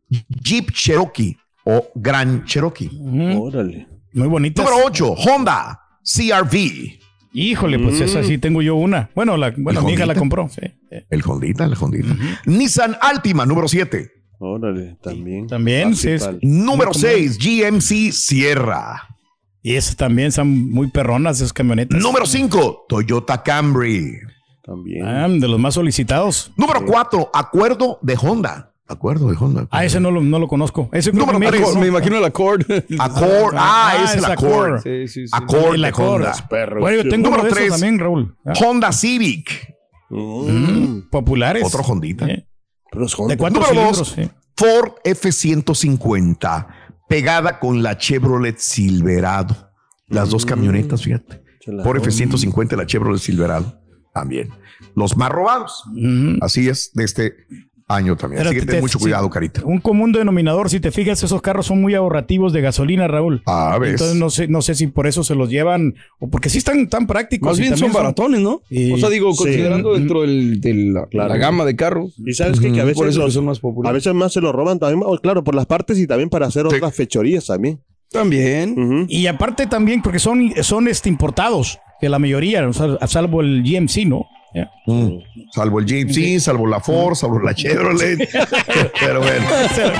Jeep 0.08 0.70
Cherokee 0.70 1.36
o 1.64 1.88
Gran 1.96 2.44
Cherokee. 2.44 2.90
Órale. 3.38 3.88
Muy 4.14 4.28
bonitas. 4.28 4.64
Número 4.64 4.86
ocho, 4.86 5.12
Honda 5.12 5.80
CRV. 6.02 7.00
Híjole, 7.32 7.80
pues 7.80 8.00
esa 8.00 8.22
sí 8.22 8.38
tengo 8.38 8.62
yo 8.62 8.76
una. 8.76 9.10
Bueno, 9.14 9.36
la, 9.36 9.52
bueno 9.56 9.80
¿El 9.80 9.86
mi 9.86 9.92
hija 9.94 10.06
la 10.06 10.14
compró. 10.14 10.48
Sí. 10.48 10.62
El 11.10 11.22
Hondita, 11.26 11.64
el 11.64 11.74
Hondita. 11.78 12.16
Nissan 12.46 12.96
Altima, 13.00 13.44
número 13.44 13.66
siete. 13.66 14.12
Órale, 14.38 14.96
también. 15.02 15.48
También, 15.48 15.96
sí. 15.96 16.10
es-. 16.10 16.28
Número 16.42 16.92
común. 16.92 17.02
seis, 17.02 17.38
GMC 17.38 18.12
Sierra. 18.12 19.08
Y 19.62 19.74
esas 19.74 19.96
también 19.96 20.30
son 20.30 20.70
muy 20.70 20.90
perronas, 20.90 21.38
esas 21.38 21.52
camionetas. 21.52 22.00
Número 22.00 22.26
cinco, 22.26 22.84
Toyota 22.88 23.42
Camry. 23.42 24.18
También. 24.62 25.04
Ah, 25.04 25.26
de 25.28 25.48
los 25.48 25.58
más 25.58 25.74
solicitados. 25.74 26.52
Número 26.56 26.84
cuatro, 26.86 27.30
Acuerdo 27.34 27.98
de 28.02 28.16
Honda. 28.20 28.73
Acuerdo 28.86 29.30
de 29.30 29.36
Honda. 29.38 29.66
Ah, 29.70 29.84
ese 29.84 29.98
no 29.98 30.10
lo, 30.10 30.20
no 30.20 30.38
lo 30.38 30.46
conozco. 30.46 30.90
Ese 30.92 31.10
creo 31.10 31.24
Número. 31.26 31.78
Me 31.78 31.86
imagino 31.86 32.18
el 32.18 32.24
Accord. 32.24 32.62
Accord. 32.98 33.54
Ah, 33.56 33.92
Ah, 33.96 34.04
es 34.04 34.12
el 34.12 34.18
es 34.18 34.24
Accord. 34.26 34.52
Accord. 34.76 34.82
Sí, 34.82 35.08
sí, 35.08 35.26
sí. 35.26 35.32
Accord 35.32 35.74
El 35.76 35.82
de 35.82 35.88
Accord. 35.88 36.22
Honda. 36.24 36.46
Bueno, 36.80 37.02
yo 37.02 37.08
tengo 37.08 37.30
Número 37.30 37.42
uno 37.42 37.44
de 37.44 37.50
tres. 37.54 37.66
esos 37.68 37.80
también, 37.80 37.98
Raúl. 37.98 38.36
Ah, 38.44 38.52
Honda 38.62 38.92
Civic. 38.92 39.74
mm, 40.10 41.08
populares. 41.10 41.64
Otro 41.64 41.82
Hondita. 41.82 42.26
Pero 42.26 42.44
los 42.92 43.16
De 43.16 43.22
Honda. 43.22 43.36
cuatro 43.38 43.60
Número 43.60 43.74
cilindros. 43.74 43.98
dos, 43.98 44.08
sí. 44.12 44.30
Ford 44.56 44.92
F-150, 45.04 46.66
pegada 47.08 47.58
con 47.58 47.82
la 47.82 47.96
Chevrolet 47.98 48.58
Silverado. 48.58 49.70
Las 50.08 50.30
dos 50.30 50.44
camionetas, 50.46 51.02
fíjate. 51.02 51.42
Ford 51.82 51.96
F-150 51.96 52.72
y 52.74 52.76
la 52.76 52.86
Chevrolet 52.86 53.18
Silverado. 53.20 53.80
También. 54.12 54.50
Los 54.94 55.16
más 55.16 55.30
robados. 55.30 55.82
Mm. 55.92 56.36
Así 56.42 56.68
es 56.68 56.90
de 56.94 57.04
este 57.04 57.34
año 57.94 58.16
también. 58.16 58.42
Así 58.42 58.48
Pero 58.50 58.60
que 58.60 58.66
te- 58.66 58.72
ten 58.72 58.80
mucho 58.82 58.98
sí. 58.98 59.04
cuidado, 59.04 59.28
Carita. 59.30 59.62
Un 59.64 59.78
común 59.78 60.12
denominador, 60.12 60.68
si 60.70 60.80
te 60.80 60.90
fijas, 60.90 61.22
esos 61.22 61.40
carros 61.42 61.66
son 61.66 61.80
muy 61.80 61.94
ahorrativos 61.94 62.52
de 62.52 62.60
gasolina, 62.60 63.06
Raúl. 63.08 63.42
Ah, 63.46 63.76
ves. 63.80 63.92
Entonces 63.92 64.16
no 64.16 64.30
sé, 64.30 64.48
no 64.48 64.62
sé 64.62 64.74
si 64.74 64.86
por 64.88 65.06
eso 65.06 65.24
se 65.24 65.34
los 65.34 65.48
llevan 65.50 65.94
o 66.18 66.28
porque 66.28 66.48
sí 66.50 66.58
están 66.58 66.88
tan 66.88 67.06
prácticos. 67.06 67.50
Más 67.50 67.58
y 67.58 67.62
bien 67.62 67.76
son 67.76 67.92
baratones, 67.92 68.40
¿no? 68.40 68.62
Y- 68.70 68.92
O 68.92 68.98
sea, 68.98 69.08
digo, 69.10 69.32
Sí. 69.32 69.44
considerando 69.44 69.94
dentro 69.94 70.22
del- 70.22 70.60
de 70.60 70.74
la, 70.74 71.06
Claro. 71.06 71.28
la 71.28 71.36
gama 71.36 71.64
de 71.64 71.76
carros. 71.76 72.14
Y 72.24 72.32
sabes 72.34 72.60
que 72.60 72.68
a 72.68 72.84
veces, 72.84 72.94
Por 72.96 73.08
eso 73.08 73.20
que 73.20 73.24
los- 73.26 73.34
son 73.34 73.44
más 73.46 73.58
a 73.58 73.60
populares. 73.60 73.94
veces 74.04 74.14
más 74.14 74.32
se 74.32 74.40
lo 74.40 74.52
roban 74.52 74.78
también, 74.78 75.02
oh, 75.06 75.18
claro, 75.18 75.44
por 75.44 75.54
las 75.54 75.66
partes 75.66 75.98
y 75.98 76.06
también 76.06 76.28
para 76.30 76.46
hacer 76.46 76.66
Sí. 76.68 76.76
otras 76.76 76.94
fechorías 76.94 77.46
también. 77.46 77.80
También. 78.10 79.06
Y 79.08 79.26
aparte 79.26 79.66
también 79.66 80.00
porque 80.02 80.18
son, 80.18 80.52
son 80.62 80.88
este, 80.88 81.08
importados, 81.08 81.78
que 82.00 82.08
la 82.08 82.18
mayoría, 82.18 82.66
o 82.68 82.72
sea, 82.72 82.96
a 83.00 83.06
salvo 83.06 83.40
el 83.40 83.62
GMC, 83.64 84.04
¿no? 84.06 84.24
Mm. 84.86 85.18
Salvo 85.50 85.80
el 85.80 85.86
Jeep, 85.86 86.10
sí, 86.10 86.38
salvo 86.38 86.66
la 86.66 86.80
Ford, 86.80 87.14
salvo 87.14 87.40
la 87.40 87.54
Chevrolet. 87.54 88.18
Pero 89.00 89.20
bueno. 89.20 89.46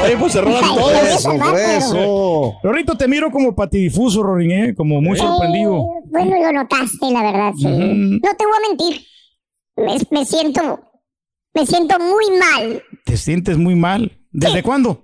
Oye, 0.04 0.16
pues 0.16 0.32
se 0.32 0.40
roban 0.40 0.62
todo 0.62 0.90
Eso, 0.90 1.32
eso. 1.56 2.54
Rorrito, 2.62 2.96
te 2.96 3.08
miro 3.08 3.30
como 3.30 3.54
patidifuso, 3.54 4.22
Rorín, 4.22 4.50
¿eh? 4.50 4.74
Como 4.74 5.00
muy 5.00 5.18
sorprendido. 5.18 5.76
Eh, 5.76 6.08
bueno, 6.10 6.36
lo 6.40 6.52
notaste, 6.52 7.10
la 7.10 7.22
verdad, 7.22 7.52
sí. 7.56 7.66
No 7.66 8.30
te 8.36 8.44
voy 8.44 8.54
a 8.56 8.68
mentir. 8.68 9.06
Me, 9.76 10.18
me 10.18 10.24
siento. 10.24 10.80
Me 11.54 11.66
siento 11.66 11.96
muy 11.98 12.38
mal. 12.38 12.82
¿Te 13.04 13.16
sientes 13.16 13.56
muy 13.56 13.74
mal? 13.74 14.18
¿Desde 14.30 14.62
cuándo? 14.62 15.03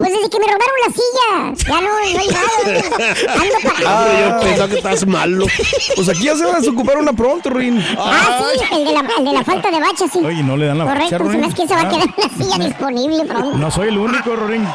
Pues 0.00 0.12
desde 0.14 0.30
que 0.30 0.38
me 0.40 0.46
robaron 0.46 0.76
la 0.86 0.92
silla. 0.94 1.68
Ya 1.68 1.80
no, 1.82 1.88
no 1.90 1.98
hay 1.98 2.26
nada. 2.28 3.34
Ando 3.34 3.54
para 3.62 3.78
Ah, 3.86 4.08
yo 4.40 4.40
pensaba 4.40 4.68
que 4.68 4.76
estás 4.78 5.06
malo. 5.06 5.46
Pues 5.94 6.08
aquí 6.08 6.24
ya 6.24 6.34
se 6.36 6.44
van 6.46 6.56
a 6.56 6.58
desocupar 6.60 6.96
una 6.96 7.12
pronto, 7.12 7.50
Rin. 7.50 7.84
Ah, 7.98 8.44
sí, 8.54 8.64
el 8.76 8.84
de, 8.86 8.92
la, 8.94 9.04
el 9.18 9.24
de 9.26 9.32
la 9.32 9.44
falta 9.44 9.70
de 9.70 9.78
bacha, 9.78 10.06
sí. 10.10 10.20
Oye, 10.24 10.42
no 10.42 10.56
le 10.56 10.66
dan 10.66 10.78
la 10.78 10.84
bacha, 10.84 10.96
Correcto, 11.18 11.18
se 11.18 11.22
Rorín. 11.24 11.40
me 11.40 11.46
hace 11.48 11.56
que 11.56 11.68
se 11.68 11.74
va 11.74 11.80
a 11.80 11.84
Ah. 11.84 11.90
quedar 11.90 12.08
la 12.16 12.44
silla 12.44 12.64
disponible 12.66 13.24
pronto. 13.26 13.56
No 13.58 13.70
soy 13.70 13.88
el 13.88 13.98
único, 13.98 14.34
Rorín. 14.36 14.66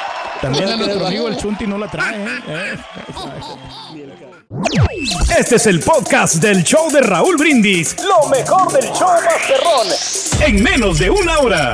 También 0.41 0.69
a 0.69 0.75
nuestro 0.75 1.07
amigo 1.07 1.27
el 1.27 1.37
Chunti 1.37 1.65
no 1.65 1.77
la 1.79 1.87
trae, 1.89 2.15
¿eh? 2.23 2.29
¿eh? 2.47 2.75
Este 5.39 5.55
es 5.55 5.65
el 5.65 5.79
podcast 5.79 6.35
del 6.35 6.63
show 6.63 6.91
de 6.91 7.01
Raúl 7.01 7.35
Brindis. 7.37 7.95
Lo 8.03 8.29
mejor 8.29 8.71
del 8.71 8.85
show 8.93 9.09
Masterrón. 9.09 9.87
En 10.41 10.61
menos 10.63 10.99
de 10.99 11.09
una 11.09 11.39
hora. 11.39 11.73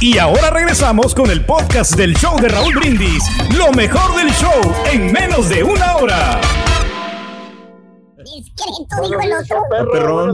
Y 0.00 0.16
ahora 0.18 0.50
regresamos 0.50 1.12
con 1.12 1.28
el 1.28 1.44
podcast 1.44 1.96
del 1.96 2.14
show 2.14 2.38
de 2.40 2.48
Raúl 2.48 2.72
Brindis. 2.76 3.24
Lo 3.56 3.72
mejor 3.72 4.14
del 4.16 4.30
show 4.30 4.52
en 4.92 5.12
menos 5.12 5.48
de 5.48 5.64
una 5.64 5.96
hora. 5.96 6.40
Discreto, 8.16 9.08
dijo 9.08 9.20
el 9.20 9.32
otro. 9.32 9.62
Perro. 9.68 10.26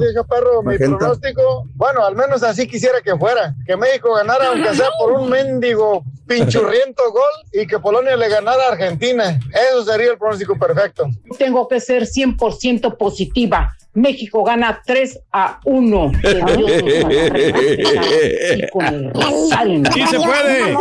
Mi 0.63 0.67
Magenta. 0.67 0.99
pronóstico, 0.99 1.67
bueno, 1.77 2.05
al 2.05 2.15
menos 2.15 2.43
así 2.43 2.67
quisiera 2.67 3.01
que 3.01 3.17
fuera. 3.17 3.55
Que 3.67 3.75
México 3.79 4.13
ganara, 4.13 4.49
aunque 4.49 4.75
sea 4.75 4.89
por 4.99 5.13
un 5.13 5.31
mendigo 5.31 6.05
pinchurriento 6.27 7.03
gol, 7.11 7.49
y 7.51 7.67
que 7.67 7.79
Polonia 7.79 8.17
le 8.17 8.29
ganara 8.29 8.65
a 8.65 8.73
Argentina. 8.73 9.41
Eso 9.71 9.83
sería 9.87 10.11
el 10.11 10.19
pronóstico 10.19 10.59
perfecto. 10.59 11.07
Tengo 11.39 11.67
que 11.69 11.81
ser 11.81 12.03
100% 12.03 12.99
positiva. 12.99 13.75
México 13.95 14.43
gana 14.43 14.83
3 14.85 15.21
a 15.33 15.61
1. 15.65 16.13
¡Sí 19.93 20.07
se 20.07 20.19
puede! 20.21 20.75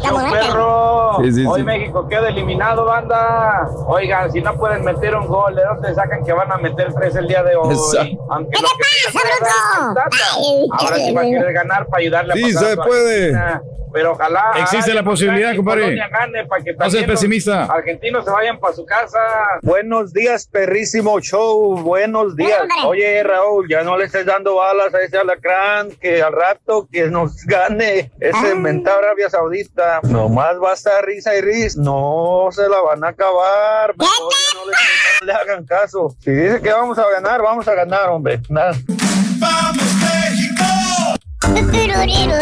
Show 0.00 0.18
perro. 0.30 1.18
Sí, 1.24 1.32
sí, 1.32 1.44
Hoy 1.46 1.60
sí. 1.60 1.64
México 1.66 2.08
queda 2.08 2.28
eliminado, 2.28 2.84
banda. 2.84 3.68
Oigan, 3.86 4.30
si 4.32 4.40
no 4.40 4.56
pueden 4.56 4.84
meter 4.84 5.14
un 5.16 5.26
gol, 5.26 5.54
¿de 5.54 5.62
dónde 5.64 5.94
sacan 5.94 6.24
que 6.24 6.32
van 6.32 6.50
a 6.52 6.58
meter 6.58 6.92
tres 6.94 7.16
el 7.16 7.26
día 7.26 7.42
de 7.42 7.56
hoy? 7.56 7.74
Exacto. 7.74 8.26
Aunque 8.30 8.60
lo 8.62 8.68
que 8.78 8.84
sí 8.84 9.00
se 9.06 9.12
puede 9.12 9.28
dar 9.40 10.06
es 10.08 10.14
tanta. 10.20 10.84
Ahora 10.84 10.96
sí 10.96 11.12
va 11.12 11.20
a 11.20 11.24
querer 11.24 11.52
ganar 11.52 11.86
para 11.86 12.00
ayudarle 12.00 12.34
Sí, 12.34 12.42
a 12.42 12.46
pasar 12.54 12.64
se 12.66 12.72
a 12.72 12.76
puede. 12.84 13.24
Argentina. 13.34 13.62
Pero 13.92 14.12
ojalá. 14.12 14.52
Existe 14.60 14.92
ay, 14.92 14.96
la 14.96 15.02
posibilidad, 15.02 15.56
compadre. 15.56 15.82
Polonia 15.82 16.08
gane 16.08 16.46
para 16.46 16.62
que 16.62 16.72
No 16.74 16.88
seas 16.88 17.04
pesimista. 17.06 17.64
Argentinos 17.64 18.24
se 18.24 18.30
vayan 18.30 18.60
para 18.60 18.72
su 18.72 18.84
casa. 18.86 19.18
Buenos 19.62 20.12
días, 20.12 20.46
perrísimo 20.46 21.18
show. 21.20 21.79
Buenos 21.82 22.36
días. 22.36 22.62
Oye, 22.84 23.22
Raúl, 23.22 23.68
ya 23.68 23.82
no 23.82 23.96
le 23.96 24.04
estés 24.04 24.26
dando 24.26 24.56
balas 24.56 24.94
a 24.94 25.00
ese 25.00 25.18
alacrán 25.18 25.90
que 26.00 26.22
al 26.22 26.32
rato 26.32 26.88
que 26.90 27.06
nos 27.06 27.36
gane 27.46 28.10
ese 28.20 28.54
mentado 28.54 28.98
Arabia 28.98 29.30
Saudita. 29.30 30.00
Nomás 30.02 30.56
va 30.62 30.70
a 30.70 30.74
estar 30.74 31.04
risa 31.04 31.34
y 31.36 31.40
risa. 31.40 31.80
No 31.80 32.48
se 32.50 32.68
la 32.68 32.80
van 32.80 33.04
a 33.04 33.08
acabar. 33.08 33.94
Mejor 33.96 34.32
ya 34.32 34.58
no 34.58 34.70
le, 34.70 34.76
no 35.20 35.26
le 35.26 35.32
hagan 35.32 35.66
caso. 35.66 36.14
Si 36.20 36.30
dice 36.30 36.60
que 36.60 36.70
vamos 36.72 36.98
a 36.98 37.08
ganar, 37.10 37.42
vamos 37.42 37.66
a 37.66 37.74
ganar, 37.74 38.08
hombre. 38.10 38.40
Nada. 38.48 38.74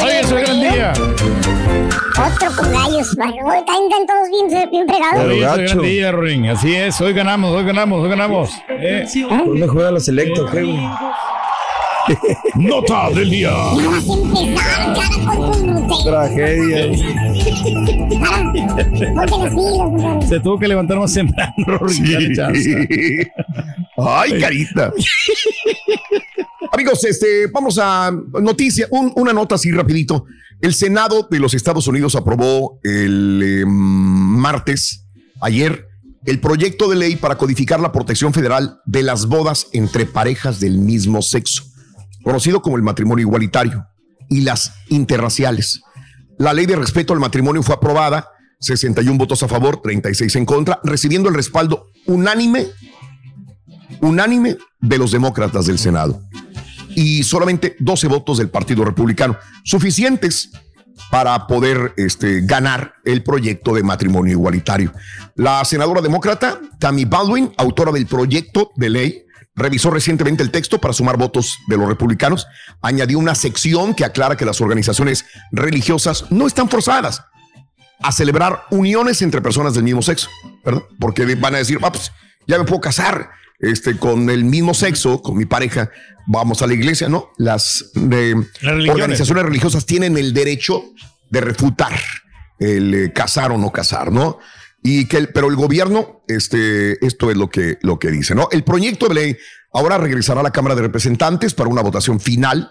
Oye, 0.02 0.20
es 0.20 0.30
un 0.30 0.40
gran 0.40 0.60
día. 0.60 0.92
Otro 2.26 2.50
con 2.56 2.72
gallos. 2.72 3.16
Hoy 3.18 3.58
están 3.58 4.06
todos 4.06 4.28
bien, 4.30 4.70
bien 4.70 4.86
fregados. 4.88 5.64
Gran 5.66 5.82
día, 5.82 6.12
Rorín. 6.12 6.46
Así 6.46 6.74
es. 6.74 7.00
Hoy 7.00 7.12
ganamos, 7.12 7.54
hoy 7.54 7.64
ganamos, 7.64 8.02
hoy 8.02 8.08
ganamos. 8.10 8.50
Eh. 8.68 9.06
¿Dónde 9.28 9.66
juega 9.68 9.90
la 9.92 10.00
selecta? 10.00 10.42
o 10.42 10.46
qué, 10.50 10.62
güey? 10.62 10.78
Nota 12.54 13.10
del 13.10 13.28
día. 13.30 13.50
Ya 13.50 13.88
vas 13.90 14.08
a 14.08 14.12
empezar, 14.14 14.94
cara, 14.94 14.94
con 15.36 15.88
tus. 15.88 16.04
Tragedia. 16.04 16.96
Se 20.26 20.40
tuvo 20.40 20.58
que 20.58 20.68
levantar 20.68 20.98
más 20.98 21.12
temprano, 21.14 21.54
chance. 22.34 23.30
Ay, 23.96 24.40
carita. 24.40 24.92
Amigos, 26.72 27.04
este, 27.04 27.46
vamos 27.48 27.78
a 27.80 28.10
noticia, 28.40 28.86
un- 28.90 29.12
una 29.16 29.32
nota 29.32 29.54
así 29.56 29.70
rapidito. 29.70 30.24
El 30.60 30.74
Senado 30.74 31.28
de 31.30 31.38
los 31.38 31.54
Estados 31.54 31.86
Unidos 31.86 32.16
aprobó 32.16 32.80
el 32.82 33.40
eh, 33.44 33.64
martes, 33.66 35.06
ayer, 35.40 35.86
el 36.24 36.40
proyecto 36.40 36.88
de 36.88 36.96
ley 36.96 37.16
para 37.16 37.38
codificar 37.38 37.78
la 37.78 37.92
protección 37.92 38.34
federal 38.34 38.80
de 38.84 39.04
las 39.04 39.26
bodas 39.26 39.68
entre 39.72 40.04
parejas 40.04 40.58
del 40.58 40.78
mismo 40.78 41.22
sexo, 41.22 41.62
conocido 42.24 42.60
como 42.60 42.76
el 42.76 42.82
matrimonio 42.82 43.26
igualitario, 43.26 43.86
y 44.28 44.40
las 44.40 44.72
interraciales. 44.88 45.80
La 46.38 46.52
ley 46.52 46.66
de 46.66 46.76
respeto 46.76 47.12
al 47.12 47.20
matrimonio 47.20 47.62
fue 47.62 47.76
aprobada, 47.76 48.28
61 48.60 49.16
votos 49.16 49.42
a 49.44 49.48
favor, 49.48 49.80
36 49.80 50.34
en 50.36 50.44
contra, 50.44 50.80
recibiendo 50.82 51.28
el 51.28 51.36
respaldo 51.36 51.86
unánime 52.06 52.66
unánime 54.00 54.56
de 54.80 54.98
los 54.98 55.10
demócratas 55.10 55.66
del 55.66 55.78
Senado 55.78 56.20
y 56.98 57.22
solamente 57.22 57.76
12 57.78 58.08
votos 58.08 58.38
del 58.38 58.50
Partido 58.50 58.84
Republicano, 58.84 59.36
suficientes 59.62 60.50
para 61.12 61.46
poder 61.46 61.94
este, 61.96 62.40
ganar 62.40 62.94
el 63.04 63.22
proyecto 63.22 63.72
de 63.72 63.84
matrimonio 63.84 64.32
igualitario. 64.32 64.92
La 65.36 65.64
senadora 65.64 66.00
demócrata 66.00 66.58
Tammy 66.80 67.04
Baldwin, 67.04 67.52
autora 67.56 67.92
del 67.92 68.06
proyecto 68.06 68.72
de 68.74 68.90
ley, 68.90 69.24
revisó 69.54 69.90
recientemente 69.90 70.42
el 70.42 70.50
texto 70.50 70.80
para 70.80 70.92
sumar 70.92 71.16
votos 71.16 71.58
de 71.68 71.76
los 71.76 71.86
republicanos, 71.86 72.48
añadió 72.82 73.20
una 73.20 73.36
sección 73.36 73.94
que 73.94 74.04
aclara 74.04 74.36
que 74.36 74.44
las 74.44 74.60
organizaciones 74.60 75.24
religiosas 75.52 76.24
no 76.30 76.48
están 76.48 76.68
forzadas 76.68 77.22
a 78.00 78.10
celebrar 78.10 78.64
uniones 78.70 79.22
entre 79.22 79.40
personas 79.40 79.74
del 79.74 79.84
mismo 79.84 80.02
sexo, 80.02 80.28
¿verdad? 80.64 80.82
Porque 80.98 81.32
van 81.36 81.54
a 81.54 81.58
decir, 81.58 81.78
ah, 81.80 81.92
pues 81.92 82.10
ya 82.48 82.58
me 82.58 82.64
puedo 82.64 82.80
casar 82.80 83.30
este, 83.58 83.96
con 83.96 84.30
el 84.30 84.44
mismo 84.44 84.74
sexo, 84.74 85.20
con 85.22 85.36
mi 85.36 85.44
pareja, 85.46 85.90
vamos 86.26 86.62
a 86.62 86.66
la 86.66 86.74
iglesia, 86.74 87.08
¿no? 87.08 87.30
Las 87.38 87.90
eh, 88.10 88.34
organizaciones 88.92 89.44
religiosas 89.44 89.86
tienen 89.86 90.16
el 90.16 90.32
derecho 90.32 90.84
de 91.30 91.40
refutar 91.40 91.92
el 92.60 92.94
eh, 92.94 93.12
casar 93.12 93.52
o 93.52 93.58
no 93.58 93.70
casar, 93.70 94.10
¿no? 94.12 94.38
Y 94.82 95.06
que 95.06 95.16
el- 95.18 95.28
pero 95.28 95.48
el 95.48 95.56
gobierno, 95.56 96.22
este, 96.28 97.04
esto 97.06 97.30
es 97.30 97.36
lo 97.36 97.48
que, 97.50 97.78
lo 97.82 97.98
que 97.98 98.10
dice, 98.10 98.34
¿no? 98.34 98.48
El 98.52 98.64
proyecto 98.64 99.08
de 99.08 99.14
ley 99.14 99.36
ahora 99.72 99.98
regresará 99.98 100.40
a 100.40 100.42
la 100.44 100.50
Cámara 100.52 100.74
de 100.74 100.82
Representantes 100.82 101.54
para 101.54 101.68
una 101.70 101.82
votación 101.82 102.20
final. 102.20 102.70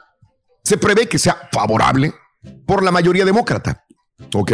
Se 0.63 0.77
prevé 0.77 1.07
que 1.07 1.19
sea 1.19 1.37
favorable 1.51 2.13
por 2.65 2.83
la 2.83 2.91
mayoría 2.91 3.23
demócrata, 3.25 3.85
¿ok? 4.33 4.51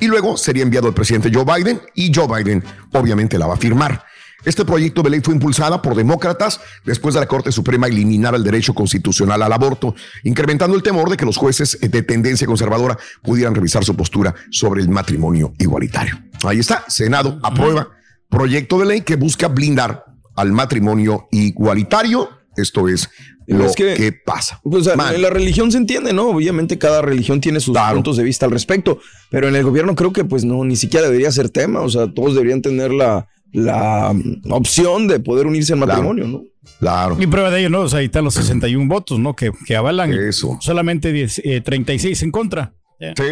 Y 0.00 0.06
luego 0.06 0.36
sería 0.36 0.62
enviado 0.62 0.86
al 0.88 0.94
presidente 0.94 1.30
Joe 1.32 1.44
Biden 1.44 1.80
y 1.94 2.12
Joe 2.14 2.26
Biden 2.28 2.62
obviamente 2.92 3.36
la 3.38 3.46
va 3.48 3.54
a 3.54 3.58
firmar. 3.58 4.04
Este 4.44 4.64
proyecto 4.64 5.02
de 5.02 5.10
ley 5.10 5.20
fue 5.20 5.34
impulsada 5.34 5.82
por 5.82 5.96
demócratas 5.96 6.60
después 6.84 7.14
de 7.14 7.20
la 7.20 7.26
Corte 7.26 7.50
Suprema 7.50 7.88
eliminar 7.88 8.34
el 8.36 8.44
derecho 8.44 8.72
constitucional 8.72 9.42
al 9.42 9.52
aborto, 9.52 9.94
incrementando 10.22 10.76
el 10.76 10.82
temor 10.82 11.10
de 11.10 11.16
que 11.16 11.24
los 11.26 11.36
jueces 11.36 11.76
de 11.80 12.02
tendencia 12.02 12.46
conservadora 12.46 12.96
pudieran 13.22 13.54
revisar 13.54 13.84
su 13.84 13.96
postura 13.96 14.34
sobre 14.50 14.80
el 14.82 14.88
matrimonio 14.90 15.54
igualitario. 15.58 16.18
Ahí 16.44 16.60
está, 16.60 16.84
Senado 16.88 17.40
aprueba 17.42 17.90
proyecto 18.28 18.78
de 18.78 18.86
ley 18.86 19.00
que 19.00 19.16
busca 19.16 19.48
blindar 19.48 20.04
al 20.36 20.52
matrimonio 20.52 21.26
igualitario. 21.32 22.30
Esto 22.56 22.88
es 22.88 23.08
lo 23.48 23.64
Es 23.66 23.74
que, 23.74 23.94
que- 23.94 24.12
pasa. 24.12 24.60
Pues, 24.62 24.86
en 24.86 25.22
la 25.22 25.30
religión 25.30 25.72
se 25.72 25.78
entiende, 25.78 26.12
¿no? 26.12 26.28
Obviamente 26.28 26.78
cada 26.78 27.02
religión 27.02 27.40
tiene 27.40 27.58
sus 27.60 27.76
puntos 27.76 28.16
de 28.16 28.22
vista 28.22 28.46
al 28.46 28.52
respecto, 28.52 29.00
pero 29.30 29.48
en 29.48 29.56
el 29.56 29.64
gobierno 29.64 29.94
creo 29.96 30.12
que 30.12 30.24
pues 30.24 30.44
no, 30.44 30.64
ni 30.64 30.76
siquiera 30.76 31.06
debería 31.06 31.32
ser 31.32 31.48
tema, 31.50 31.80
o 31.80 31.88
sea, 31.88 32.12
todos 32.12 32.34
deberían 32.34 32.62
tener 32.62 32.92
la, 32.92 33.26
la 33.52 34.12
mm, 34.12 34.52
opción 34.52 35.08
de 35.08 35.20
poder 35.20 35.46
unirse 35.46 35.72
al 35.72 35.78
matrimonio, 35.80 36.26
¿no? 36.26 36.42
Claro. 36.78 37.16
Y 37.18 37.26
prueba 37.26 37.50
de 37.50 37.60
ello, 37.60 37.70
¿no? 37.70 37.80
O 37.80 37.88
sea, 37.88 38.00
ahí 38.00 38.06
están 38.06 38.24
los 38.24 38.34
61 38.34 38.86
votos, 38.88 39.18
¿no? 39.18 39.34
Que, 39.34 39.50
que 39.66 39.76
avalan. 39.76 40.12
Eso. 40.12 40.58
Solamente 40.60 41.12
10, 41.12 41.40
eh, 41.44 41.60
36 41.60 42.22
en 42.22 42.30
contra. 42.30 42.74
Sí. 43.00 43.24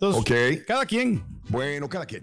Entonces, 0.00 0.20
ok. 0.20 0.64
Cada 0.66 0.86
quien. 0.86 1.22
Bueno, 1.48 1.88
cada 1.88 2.06
quien. 2.06 2.22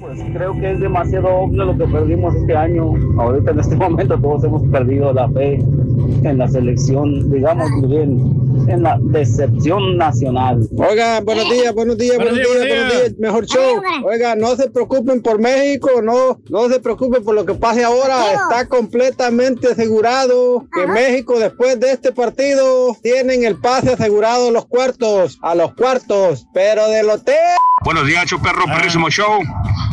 Pues 0.00 0.18
creo 0.32 0.54
que 0.54 0.72
es 0.72 0.80
demasiado 0.80 1.28
obvio 1.28 1.66
lo 1.66 1.76
que 1.76 1.84
perdimos 1.84 2.34
este 2.34 2.56
año. 2.56 2.94
Ahorita 3.18 3.50
en 3.50 3.60
este 3.60 3.76
momento 3.76 4.18
todos 4.18 4.44
hemos 4.44 4.62
perdido 4.70 5.12
la 5.12 5.28
fe 5.28 5.56
en 5.56 6.38
la 6.38 6.48
selección, 6.48 7.30
digamos 7.30 7.68
bien, 7.86 8.18
en 8.66 8.82
la 8.82 8.98
decepción 8.98 9.98
nacional. 9.98 10.66
Oiga, 10.76 11.20
buenos 11.20 11.50
días, 11.50 11.74
buenos 11.74 11.98
días, 11.98 12.16
buenos, 12.16 12.34
días, 12.34 12.48
buenos 12.48 12.92
días, 12.92 13.18
mejor 13.18 13.44
show. 13.44 13.82
Oiga, 14.04 14.34
no 14.36 14.56
se 14.56 14.70
preocupen 14.70 15.20
por 15.20 15.38
México, 15.38 16.00
no, 16.02 16.40
no 16.48 16.68
se 16.70 16.80
preocupen 16.80 17.22
por 17.22 17.34
lo 17.34 17.44
que 17.44 17.54
pase 17.54 17.84
ahora. 17.84 18.32
Está 18.32 18.68
completamente 18.68 19.68
asegurado 19.68 20.66
que 20.72 20.86
México 20.86 21.38
después 21.38 21.78
de 21.78 21.92
este 21.92 22.12
partido 22.12 22.96
tienen 23.02 23.44
el 23.44 23.56
pase 23.56 23.92
asegurado 23.92 24.48
a 24.48 24.50
los 24.50 24.66
cuartos, 24.66 25.38
a 25.42 25.54
los 25.54 25.74
cuartos, 25.74 26.46
pero 26.54 26.88
del 26.88 27.10
hotel. 27.10 27.36
Buenos 27.82 28.06
días, 28.06 28.26
show 28.26 28.38
perro, 28.42 28.66
perrísimo 28.66 29.10
show. 29.10 29.40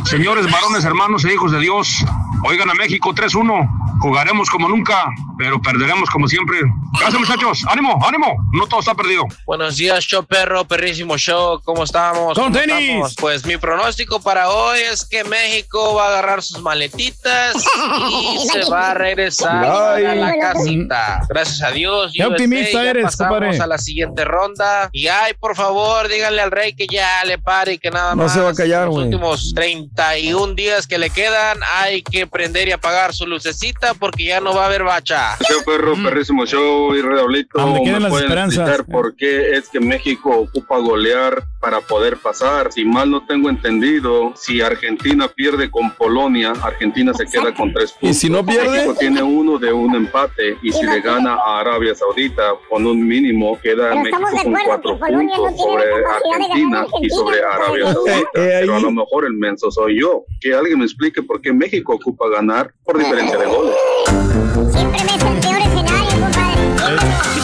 Señores 0.04 0.50
varones, 0.50 0.84
hermanos 0.84 1.24
e 1.24 1.32
hijos 1.32 1.52
de 1.52 1.58
Dios, 1.58 2.04
oigan 2.44 2.68
a 2.68 2.74
México 2.74 3.14
3-1. 3.14 3.87
Jugaremos 4.00 4.48
como 4.50 4.68
nunca, 4.68 5.06
pero 5.38 5.60
perderemos 5.60 6.08
como 6.10 6.28
siempre. 6.28 6.58
Gracias, 7.00 7.20
muchachos. 7.20 7.64
Ánimo, 7.68 7.98
ánimo. 8.06 8.36
No 8.52 8.66
todo 8.66 8.80
está 8.80 8.94
perdido. 8.94 9.24
Buenos 9.46 9.76
días, 9.76 10.04
show 10.04 10.24
perro, 10.24 10.64
perrísimo 10.64 11.16
show. 11.18 11.60
¿Cómo 11.64 11.84
estamos? 11.84 12.34
Con 12.34 12.44
¿Cómo 12.52 12.56
tenis. 12.58 12.78
estamos? 12.90 13.14
Pues 13.16 13.44
mi 13.44 13.56
pronóstico 13.56 14.20
para 14.20 14.50
hoy 14.50 14.78
es 14.80 15.04
que 15.04 15.24
México 15.24 15.94
va 15.94 16.04
a 16.06 16.08
agarrar 16.08 16.42
sus 16.42 16.60
maletitas 16.60 17.56
y 18.10 18.48
se 18.52 18.70
va 18.70 18.90
a 18.90 18.94
regresar 18.94 19.64
Ay. 19.96 20.04
a 20.06 20.14
la 20.14 20.38
casita. 20.38 21.20
Gracias 21.28 21.62
a 21.62 21.70
Dios. 21.72 22.12
Qué 22.14 22.22
USA, 22.22 22.28
optimista 22.32 22.84
ya 22.84 22.90
eres, 22.90 23.04
pasamos 23.04 23.34
compadre. 23.38 23.58
a 23.60 23.66
la 23.66 23.78
siguiente 23.78 24.24
ronda. 24.24 24.88
Y 24.92 25.08
ay, 25.08 25.34
por 25.40 25.56
favor, 25.56 26.08
díganle 26.08 26.40
al 26.42 26.50
rey 26.50 26.72
que 26.74 26.86
ya 26.86 27.24
le 27.24 27.38
pare 27.38 27.74
y 27.74 27.78
que 27.78 27.90
nada 27.90 28.14
No 28.14 28.22
más. 28.24 28.32
se 28.32 28.40
va 28.40 28.50
a 28.50 28.54
callar, 28.54 28.86
Los 28.86 28.94
güey. 28.94 29.04
últimos 29.06 29.52
31 29.54 30.54
días 30.54 30.86
que 30.86 30.98
le 30.98 31.10
quedan, 31.10 31.58
hay 31.74 32.02
que 32.02 32.26
prender 32.26 32.68
y 32.68 32.72
apagar 32.72 33.12
su 33.14 33.26
lucecita 33.26 33.87
porque 33.94 34.24
ya 34.24 34.40
no 34.40 34.54
va 34.54 34.64
a 34.64 34.66
haber 34.66 34.84
bacha. 34.84 35.36
Show 35.48 35.62
perro, 35.64 35.94
perrísimo 36.02 36.46
show 36.46 36.94
y 36.94 37.02
redoblito. 37.02 37.58
¿Me 37.66 38.00
las 38.00 38.10
pueden 38.10 38.26
esperanzas. 38.26 38.68
explicar 38.68 38.84
por 38.86 39.16
qué 39.16 39.56
es 39.56 39.68
que 39.68 39.80
México 39.80 40.30
ocupa 40.30 40.78
golear 40.78 41.42
para 41.68 41.82
poder 41.82 42.16
pasar? 42.16 42.72
Si 42.72 42.82
mal 42.82 43.10
no 43.10 43.26
tengo 43.26 43.50
entendido, 43.50 44.32
si 44.34 44.62
Argentina 44.62 45.28
pierde 45.28 45.70
con 45.70 45.90
Polonia, 45.90 46.54
Argentina 46.62 47.12
se 47.12 47.26
queda 47.26 47.52
con 47.52 47.74
tres 47.74 47.92
puntos. 47.92 48.10
¿Y 48.10 48.14
si 48.18 48.30
no 48.30 48.42
pierde? 48.42 48.70
México 48.70 48.94
tiene 48.98 49.22
uno 49.22 49.58
de 49.58 49.70
un 49.70 49.94
empate 49.94 50.56
y 50.62 50.72
si 50.72 50.86
le 50.86 51.02
gana 51.02 51.34
a 51.34 51.60
Arabia 51.60 51.94
Saudita 51.94 52.54
con 52.70 52.86
un 52.86 53.06
mínimo, 53.06 53.58
queda 53.60 53.90
Pero 53.90 54.00
México 54.00 54.16
estamos 54.16 54.30
de 54.30 54.44
con 54.44 54.56
acuerdo 54.56 54.98
cuatro 54.98 55.12
no 55.12 55.18
puntos 55.18 55.36
tiene 55.36 55.58
sobre 55.58 55.84
la 55.84 56.02
capacidad 56.02 56.38
de 56.38 56.48
ganar 56.48 56.74
a 56.74 56.78
Argentina 56.78 56.78
y 56.78 56.80
Argentina, 56.80 57.14
sobre 57.14 57.42
Arabia. 57.42 57.92
Saudita. 57.92 58.16
Eh, 58.16 58.24
eh, 58.32 58.58
Pero 58.60 58.74
a 58.74 58.80
lo 58.80 58.90
mejor 58.90 59.26
el 59.26 59.34
menso 59.34 59.70
soy 59.70 60.00
yo. 60.00 60.24
Que 60.40 60.54
alguien 60.54 60.78
me 60.78 60.86
explique 60.86 61.22
por 61.22 61.42
qué 61.42 61.52
México 61.52 61.96
ocupa 61.96 62.30
ganar 62.30 62.72
por 62.82 62.96
diferencia 62.96 63.36
de 63.36 63.44
goles. 63.44 63.74
Siempre 64.72 65.02
ves 65.02 65.22
el 65.22 65.40
peor 65.40 65.60
escenario, 65.60 66.12
compadre. 66.18 67.37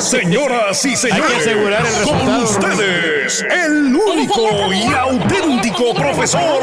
Señoras 0.00 0.84
y 0.84 0.94
señores, 0.94 1.24
Hay 1.24 1.32
que 1.32 1.50
asegurar 1.50 1.84
el 1.86 2.04
con 2.04 2.28
ustedes, 2.42 3.44
el 3.50 3.94
único 3.94 4.72
y 4.72 4.84
auténtico 4.92 5.94
profesor. 5.94 6.62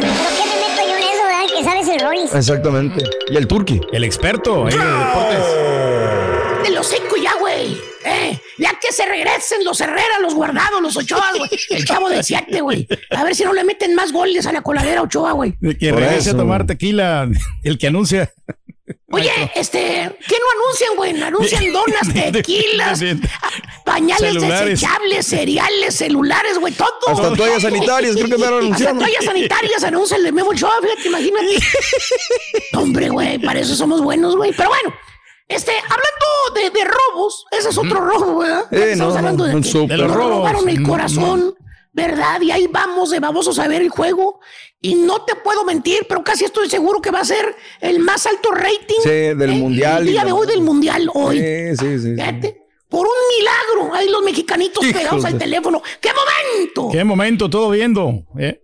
¿Pero 0.00 0.12
qué 0.36 0.44
me 0.44 0.56
meto 0.60 0.82
yo 0.86 0.96
en 0.96 1.02
eso, 1.02 1.24
verdad? 1.24 1.46
Que 1.56 1.64
sabes 1.64 1.88
el 1.88 2.00
Rollis. 2.00 2.34
Exactamente. 2.34 3.02
Y 3.30 3.36
el 3.36 3.46
turqui. 3.46 3.80
El 3.92 4.04
experto 4.04 4.66
de 4.66 4.72
deportes. 4.76 5.44
De 6.64 6.70
los 6.70 6.86
cinco 6.86 7.16
ya, 7.22 7.34
güey. 7.38 7.76
Eh, 8.04 8.38
ya 8.58 8.72
que 8.80 8.92
se 8.92 9.06
regresen 9.06 9.64
los 9.64 9.80
Herrera, 9.80 10.20
los 10.20 10.34
Guardados, 10.34 10.82
los 10.82 10.96
Ochoa, 10.96 11.30
güey. 11.38 11.50
El 11.70 11.84
chavo 11.84 12.10
del 12.10 12.22
siete, 12.22 12.60
güey. 12.60 12.86
A 13.10 13.24
ver 13.24 13.34
si 13.34 13.44
no 13.44 13.54
le 13.54 13.64
meten 13.64 13.94
más 13.94 14.12
goles 14.12 14.46
a 14.46 14.52
la 14.52 14.60
coladera 14.62 15.02
Ochoa, 15.02 15.32
güey. 15.32 15.56
De 15.60 15.76
que 15.78 15.90
regrese 15.92 16.30
a 16.30 16.36
tomar 16.36 16.66
tequila, 16.66 17.26
el 17.62 17.78
que 17.78 17.86
anuncia. 17.86 18.30
Oye, 19.12 19.30
este, 19.54 19.78
¿qué 20.28 20.36
no 20.38 20.46
anuncian, 20.62 20.96
güey? 20.96 21.22
Anuncian 21.22 21.72
donas, 21.72 22.32
tequilas, 22.32 23.00
pañales 23.84 24.32
Celulares. 24.34 24.68
desechables, 24.80 25.26
cereales, 25.26 25.94
celulares, 25.94 26.58
güey, 26.58 26.72
todo. 26.74 26.90
Hasta 27.06 27.34
toallas 27.34 27.62
sanitarias, 27.62 28.14
creo 28.14 28.28
que 28.28 28.36
me 28.38 28.44
Hasta 28.44 28.58
anunciando. 28.58 29.00
toallas 29.04 29.24
sanitarias 29.24 29.84
anuncia 29.84 30.16
el 30.16 30.24
de 30.24 30.32
Memo 30.32 30.50
Ochoa, 30.50 30.72
fíjate, 30.82 31.08
imagínate. 31.08 31.58
Hombre, 32.74 33.08
güey, 33.08 33.38
para 33.38 33.60
eso 33.60 33.74
somos 33.74 34.02
buenos, 34.02 34.36
güey. 34.36 34.52
Pero 34.52 34.68
bueno, 34.68 34.94
este, 35.48 35.72
hablando 35.72 36.54
de, 36.54 36.70
de 36.78 36.84
robos, 36.84 37.46
ese 37.52 37.68
es 37.70 37.78
otro 37.78 38.00
robo, 38.00 38.38
¿verdad? 38.40 38.64
Eh, 38.72 38.92
Estamos 38.92 39.14
no, 39.14 39.18
hablando 39.18 39.44
no, 39.46 39.50
de 39.50 39.56
un 39.56 39.88
que 39.88 39.96
nos 39.96 40.10
robo. 40.12 40.28
robaron 40.28 40.68
el 40.68 40.82
corazón, 40.82 41.54
¿verdad? 41.94 42.40
Y 42.42 42.50
ahí 42.50 42.66
vamos 42.66 43.08
de 43.10 43.20
babosos 43.20 43.58
a 43.58 43.66
ver 43.68 43.80
el 43.80 43.88
juego. 43.88 44.40
Y 44.82 44.96
no 44.96 45.24
te 45.24 45.34
puedo 45.36 45.64
mentir, 45.64 46.04
pero 46.06 46.22
casi 46.22 46.44
estoy 46.44 46.68
seguro 46.68 47.00
que 47.00 47.10
va 47.10 47.20
a 47.20 47.24
ser 47.24 47.56
el 47.80 48.00
más 48.00 48.26
alto 48.26 48.50
rating 48.50 49.00
Sí, 49.02 49.08
del 49.08 49.42
eh, 49.50 49.54
mundial. 49.54 50.02
El 50.02 50.08
y 50.08 50.10
día 50.12 50.20
la- 50.20 50.26
de 50.26 50.32
hoy 50.32 50.46
del 50.46 50.60
mundial, 50.60 51.08
hoy. 51.14 51.38
Sí, 51.38 51.76
sí, 51.78 51.98
sí. 51.98 52.02
sí. 52.02 52.14
Fíjate, 52.16 52.60
Por 52.90 53.06
un 53.06 53.12
milagro, 53.38 53.94
ahí 53.94 54.08
los 54.10 54.22
mexicanitos 54.22 54.84
pegados 54.84 55.24
al 55.24 55.38
teléfono. 55.38 55.82
¡Qué 56.00 56.10
momento! 56.12 56.90
Qué 56.92 57.02
momento, 57.02 57.48
todo 57.48 57.70
viendo. 57.70 58.10
eh. 58.38 58.60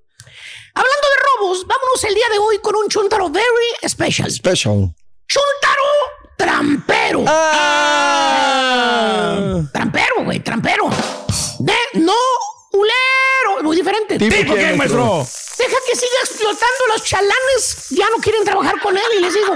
Hablando 0.74 1.06
de 1.08 1.16
robos, 1.40 1.66
vámonos 1.66 2.04
el 2.04 2.14
día 2.14 2.26
de 2.32 2.38
hoy 2.38 2.58
con 2.58 2.76
un 2.76 2.86
chuntaro 2.88 3.28
very 3.30 3.48
special. 3.88 4.30
Special. 4.30 4.94
Chuntaro 5.26 5.82
trampero. 6.36 7.24
Ah. 8.30 9.62
Trampero, 9.72 10.24
güey, 10.24 10.40
trampero. 10.40 10.88
De 11.58 11.74
no. 12.00 12.12
¿Tipo 14.20 14.36
¿Tipo 14.36 14.54
qué, 14.54 14.60
qué, 14.60 14.76
maestro? 14.76 15.26
Deja 15.56 15.76
que 15.86 15.96
siga 15.96 16.20
explotando 16.20 16.82
los 16.92 17.02
chalanes. 17.04 17.86
Ya 17.88 18.04
no 18.14 18.22
quieren 18.22 18.44
trabajar 18.44 18.78
con 18.82 18.94
él 18.94 19.02
y 19.16 19.20
les 19.20 19.32
digo. 19.32 19.54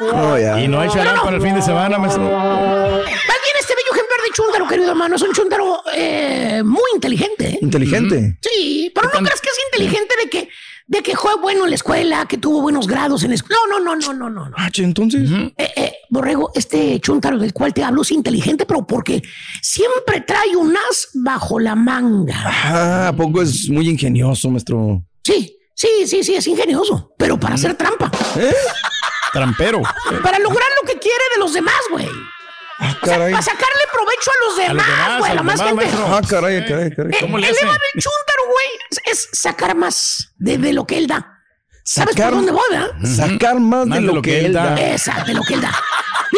No, 0.00 0.36
ya. 0.36 0.60
Y 0.60 0.66
no 0.66 0.80
hay 0.80 0.88
chalán 0.88 1.20
para 1.22 1.36
el 1.36 1.40
fin 1.40 1.54
de 1.54 1.62
semana, 1.62 1.98
maestro. 1.98 2.24
Más 2.24 3.04
bien 3.06 3.56
este 3.60 3.74
bello 3.76 3.92
ejemplar 3.92 4.20
de 4.24 4.30
chúntaro, 4.34 4.66
querido 4.66 4.90
hermano. 4.90 5.14
Es 5.14 5.22
un 5.22 5.32
chúntaro 5.32 5.84
eh, 5.94 6.62
muy 6.64 6.82
inteligente. 6.94 7.50
¿eh? 7.50 7.58
Inteligente. 7.62 8.38
Sí, 8.40 8.90
pero 8.92 9.06
no 9.06 9.20
creas 9.20 9.40
que 9.40 9.50
es 9.50 9.58
inteligente 9.72 10.14
de 10.20 10.30
que, 10.30 10.48
de 10.86 11.02
que 11.02 11.16
fue 11.16 11.36
bueno 11.40 11.64
en 11.64 11.70
la 11.70 11.76
escuela, 11.76 12.26
que 12.26 12.38
tuvo 12.38 12.60
buenos 12.60 12.86
grados 12.86 13.22
en 13.22 13.30
la 13.30 13.34
escuela. 13.36 13.58
No, 13.70 13.80
no, 13.80 13.96
no, 13.96 14.12
no, 14.12 14.30
no, 14.30 14.48
no. 14.48 14.54
Ah, 14.56 14.70
che, 14.70 14.82
entonces. 14.82 15.30
Eh, 15.56 15.70
eh, 15.76 15.92
Borrego, 16.10 16.50
este 16.54 17.00
chúntaro 17.00 17.38
del 17.38 17.52
cual 17.52 17.72
te 17.72 17.82
hablo 17.82 18.02
es 18.02 18.10
inteligente, 18.10 18.66
pero 18.66 18.86
porque 18.86 19.22
siempre 19.62 20.20
trae 20.20 20.56
un 20.56 20.74
as 20.76 21.08
bajo 21.14 21.58
la 21.58 21.74
manga. 21.74 22.34
Ah, 22.44 23.08
¿a 23.08 23.16
poco 23.16 23.42
es 23.42 23.68
muy 23.68 23.88
ingenioso, 23.88 24.50
maestro? 24.50 25.02
Sí, 25.24 25.56
sí, 25.74 25.88
sí, 26.06 26.22
sí, 26.22 26.34
es 26.34 26.46
ingenioso, 26.46 27.14
pero 27.16 27.38
para 27.38 27.54
hacer 27.54 27.74
trampa. 27.74 28.10
¿Eh? 28.36 28.52
Trampero. 29.32 29.80
Para 30.22 30.38
lograr 30.38 30.68
lo 30.82 30.86
que 30.86 30.98
quiere 30.98 31.24
de 31.34 31.40
los 31.40 31.54
demás, 31.54 31.80
güey. 31.90 32.08
Ah, 32.84 32.96
O 33.00 33.06
sea, 33.06 33.14
caray. 33.14 33.30
para 33.32 33.42
sacarle 33.42 33.82
provecho 33.92 34.30
a 34.30 34.44
los 34.44 34.58
A 34.58 34.74
los 34.74 34.86
demás, 34.86 35.18
güey, 35.18 35.28
la 35.30 35.34
los 35.36 35.44
más 35.44 35.58
demás, 35.58 35.68
gente. 35.84 35.96
maestro. 35.96 36.16
Ah, 36.16 36.20
caray, 36.28 36.66
caray, 36.66 36.90
caray. 36.94 37.20
¿Cómo 37.20 37.38
le 37.38 37.46
el 37.48 37.54
hace? 37.54 37.64
chúntaro, 37.64 38.42
güey, 38.50 38.66
es, 39.04 39.28
sacar 39.32 39.74
más 39.76 40.32
de, 40.38 40.58
de 40.58 40.72
lo 40.72 40.86
que 40.86 40.98
él 40.98 41.06
da. 41.06 41.38
¿Sabes 41.84 42.14
Sacar- 42.14 42.30
por 42.30 42.36
dónde 42.38 42.52
voy, 42.52 42.62
verdad? 42.70 42.90
Sacar 43.04 43.58
más 43.60 43.88
de 43.88 44.00
lo, 44.00 44.20
que, 44.22 44.46
él 44.46 44.52
da. 44.52 44.74
Exacto, 44.92 45.26
de 45.26 45.34
lo 45.34 45.42
que 45.42 45.54
él 45.54 45.60
da. 45.60 45.72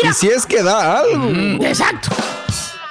Y 0.02 0.12
si 0.12 0.28
es 0.28 0.44
que 0.46 0.62
da 0.62 1.00
algo. 1.00 1.64
Exacto. 1.64 2.08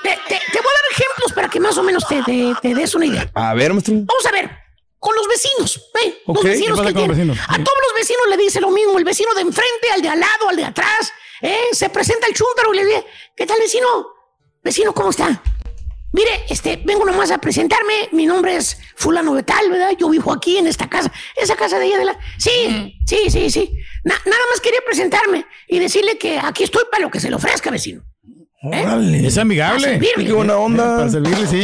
Te, 0.03 0.09
te- 0.27 0.41
te 0.51 0.59
voy 0.59 0.71
a 0.71 0.75
dar 0.75 0.91
ejemplos 0.91 1.33
para 1.33 1.47
que 1.49 1.59
más 1.59 1.77
o 1.77 1.83
menos 1.83 2.07
te, 2.07 2.21
te- 2.23 2.53
te 2.61 2.73
des 2.75 2.93
una 2.95 3.05
idea. 3.05 3.29
A 3.33 3.53
ver, 3.53 3.71
maestro. 3.73 3.93
Vamos 3.95 4.25
a 4.27 4.31
ver. 4.31 4.49
Con 4.99 5.15
los 5.15 5.27
vecinos. 5.27 5.81
¿eh? 6.05 6.17
Ok, 6.27 6.35
Los 6.35 6.43
¿qué 6.43 6.49
vecinos 6.51 6.77
pasa 6.79 6.87
que 6.89 6.93
con 6.95 7.07
los 7.09 7.17
tienen. 7.17 7.35
vecinos? 7.35 7.49
A 7.49 7.63
todos 7.63 7.77
los 7.87 7.99
vecinos 7.99 8.21
le 8.29 8.37
dice 8.37 8.61
lo 8.61 8.69
mismo. 8.69 8.97
El 8.97 9.03
vecino 9.03 9.33
de 9.33 9.41
enfrente, 9.41 9.91
al 9.93 10.01
de 10.01 10.09
al 10.09 10.19
lado, 10.19 10.49
al 10.49 10.55
de 10.55 10.65
atrás. 10.65 11.11
¿Eh? 11.43 11.55
Se 11.73 11.89
presenta 11.89 12.25
el 12.25 12.33
chúntaro 12.33 12.73
y 12.73 12.77
le 12.77 12.85
dice, 12.85 13.05
¿qué 13.35 13.45
tal 13.45 13.59
vecino? 13.59 13.87
Vecino, 14.63 14.93
¿cómo 14.93 15.11
está? 15.11 15.43
Mire, 16.13 16.45
este, 16.47 16.77
vengo 16.85 17.05
nomás 17.05 17.31
a 17.31 17.39
presentarme. 17.39 18.09
Mi 18.11 18.25
nombre 18.27 18.55
es 18.55 18.77
fulano 18.95 19.33
de 19.33 19.41
tal, 19.43 19.69
¿verdad? 19.71 19.91
Yo 19.99 20.09
vivo 20.09 20.31
aquí 20.31 20.57
en 20.57 20.67
esta 20.67 20.87
casa. 20.87 21.11
Esa 21.35 21.55
casa 21.55 21.79
de 21.79 21.87
ella 21.87 21.97
de 21.97 22.05
la... 22.05 22.19
Sí, 22.37 22.95
sí, 23.07 23.29
sí, 23.31 23.49
sí. 23.49 23.71
Na- 24.03 24.21
nada 24.25 24.41
más 24.51 24.61
quería 24.61 24.79
presentarme 24.85 25.45
y 25.67 25.79
decirle 25.79 26.17
que 26.19 26.37
aquí 26.37 26.63
estoy 26.63 26.83
para 26.91 27.01
lo 27.03 27.09
que 27.11 27.19
se 27.19 27.29
le 27.29 27.35
ofrezca, 27.35 27.71
vecino. 27.71 28.03
Órale. 28.61 29.25
Es 29.25 29.37
amigable. 29.39 29.99
Qué 30.15 30.31
buena 30.31 30.57
onda. 30.57 30.97
Para 30.97 31.09
servirle, 31.09 31.47
sí. 31.47 31.61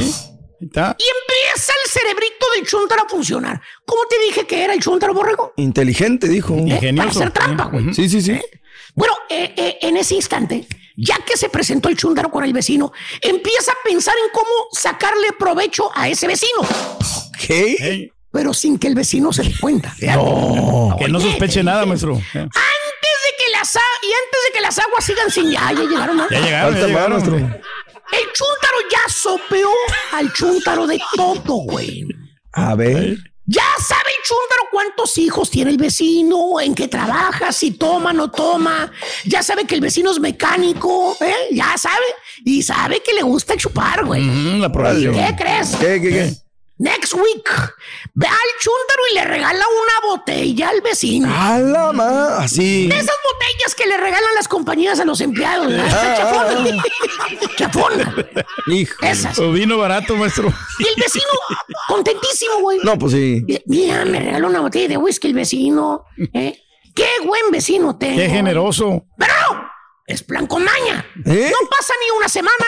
Está. 0.59 0.97
Y 0.99 1.03
empieza 1.03 1.73
el 1.85 1.91
cerebrito 1.91 2.45
del 2.55 2.65
chúntaro 2.67 3.03
a 3.03 3.07
funcionar. 3.07 3.61
¿Cómo 3.85 4.01
te 4.09 4.17
dije 4.25 4.45
que 4.47 4.63
era 4.63 4.73
el 4.73 4.81
chúntaro 4.81 5.13
borrego? 5.13 5.53
Inteligente, 5.57 6.27
dijo. 6.27 6.55
Eh, 6.57 6.93
para 6.97 7.09
hacer 7.11 7.31
trampa, 7.31 7.65
güey. 7.65 7.93
Sí, 7.93 8.09
sí, 8.09 8.21
sí. 8.21 8.41
Bueno, 8.99 9.13
eh, 9.29 9.53
eh, 9.55 9.77
en 9.83 9.95
ese 9.95 10.15
instante, 10.15 10.67
ya 10.97 11.15
que 11.25 11.37
se 11.37 11.47
presentó 11.47 11.87
el 11.87 11.95
chúndaro 11.95 12.29
con 12.29 12.43
el 12.43 12.51
vecino, 12.51 12.91
empieza 13.21 13.71
a 13.71 13.75
pensar 13.81 14.13
en 14.21 14.29
cómo 14.33 14.49
sacarle 14.73 15.31
provecho 15.39 15.89
a 15.95 16.09
ese 16.09 16.27
vecino. 16.27 16.67
¿Qué? 17.47 18.11
Pero 18.29 18.53
sin 18.53 18.77
que 18.77 18.87
el 18.87 18.95
vecino 18.95 19.31
se 19.31 19.43
dé 19.43 19.53
cuenta. 19.57 19.95
No, 20.01 20.97
que 20.99 21.07
no 21.07 21.21
sospeche 21.21 21.63
nada, 21.63 21.85
maestro. 21.85 22.11
Antes 22.13 22.49
de 22.51 23.31
que 23.37 23.51
las 23.53 23.73
y 23.73 24.11
antes 24.11 24.41
de 24.47 24.51
que 24.53 24.59
las 24.59 24.77
aguas 24.77 25.05
sigan 25.05 25.31
sin 25.31 25.49
ya, 25.49 25.71
ya 25.71 25.83
llegaron, 25.83 26.17
¿no? 26.17 26.29
Ya 26.29 26.41
llegaron, 26.41 26.75
ya 26.75 26.87
llegaron. 26.87 27.11
maestro. 27.13 27.37
El 27.37 28.25
chúntaro 28.33 28.77
ya 28.91 29.13
sopeó 29.13 29.69
al 30.11 30.33
chúntaro 30.33 30.85
de 30.85 30.99
todo, 31.15 31.53
güey. 31.63 32.05
A 32.51 32.75
ver. 32.75 33.15
Ya 33.51 33.63
sabe 33.79 34.11
el 34.19 34.67
cuántos 34.71 35.17
hijos 35.17 35.49
tiene 35.49 35.71
el 35.71 35.77
vecino, 35.77 36.59
en 36.61 36.75
qué 36.75 36.87
trabaja, 36.87 37.51
si 37.51 37.71
toma 37.71 38.11
o 38.11 38.13
no 38.13 38.29
toma. 38.29 38.91
Ya 39.25 39.41
sabe 39.41 39.65
que 39.65 39.73
el 39.73 39.81
vecino 39.81 40.11
es 40.11 40.19
mecánico, 40.19 41.17
¿eh? 41.19 41.47
Ya 41.51 41.75
sabe. 41.75 42.05
Y 42.45 42.61
sabe 42.61 43.01
que 43.01 43.11
le 43.11 43.23
gusta 43.23 43.57
chupar, 43.57 44.05
güey. 44.05 44.21
Mm, 44.21 44.61
la. 44.61 45.11
¿Qué 45.11 45.35
crees? 45.35 45.75
¿Qué, 45.77 45.99
qué, 45.99 46.09
qué? 46.09 46.48
Next 46.79 47.13
week, 47.13 47.49
ve 48.13 48.25
al 48.25 48.49
chúntaro 48.57 49.01
y 49.11 49.15
le 49.15 49.25
regala 49.25 49.65
una 49.67 50.15
botella 50.15 50.69
al 50.69 50.79
vecino. 50.79 51.27
A 51.29 51.59
la 51.59 51.91
ma, 51.91 52.37
así. 52.37 52.87
De 52.87 52.95
esas 52.95 53.17
botellas 53.21 53.75
que 53.75 53.85
le 53.85 53.97
regalan 53.97 54.33
las 54.33 54.47
compañías 54.47 54.97
a 55.01 55.03
los 55.03 55.19
empleados. 55.19 55.73
Ah. 55.77 56.95
Chafona. 57.57 58.15
Hijo. 58.67 58.95
Esas. 59.05 59.37
O 59.39 59.51
vino 59.51 59.77
barato, 59.77 60.15
maestro. 60.15 60.53
Y 60.79 60.87
el 60.87 60.95
vecino, 60.95 61.25
contentísimo, 61.89 62.59
güey. 62.61 62.79
No, 62.81 62.97
pues 62.97 63.11
sí. 63.11 63.43
Mira, 63.65 64.05
me 64.05 64.21
regaló 64.21 64.47
una 64.47 64.61
botella 64.61 64.87
de 64.87 64.95
whisky 64.95 65.27
el 65.27 65.33
vecino. 65.33 66.05
¿eh? 66.33 66.63
Qué 66.95 67.09
buen 67.25 67.51
vecino 67.51 67.97
tengo. 67.97 68.15
Qué 68.17 68.29
generoso. 68.29 69.05
Pero 69.17 69.33
no, 69.49 69.69
es 70.07 70.23
plan 70.23 70.47
con 70.47 70.63
maña. 70.63 71.05
¿Eh? 71.25 71.51
No 71.51 71.69
pasa 71.69 71.93
ni 72.01 72.17
una 72.17 72.29
semana 72.29 72.65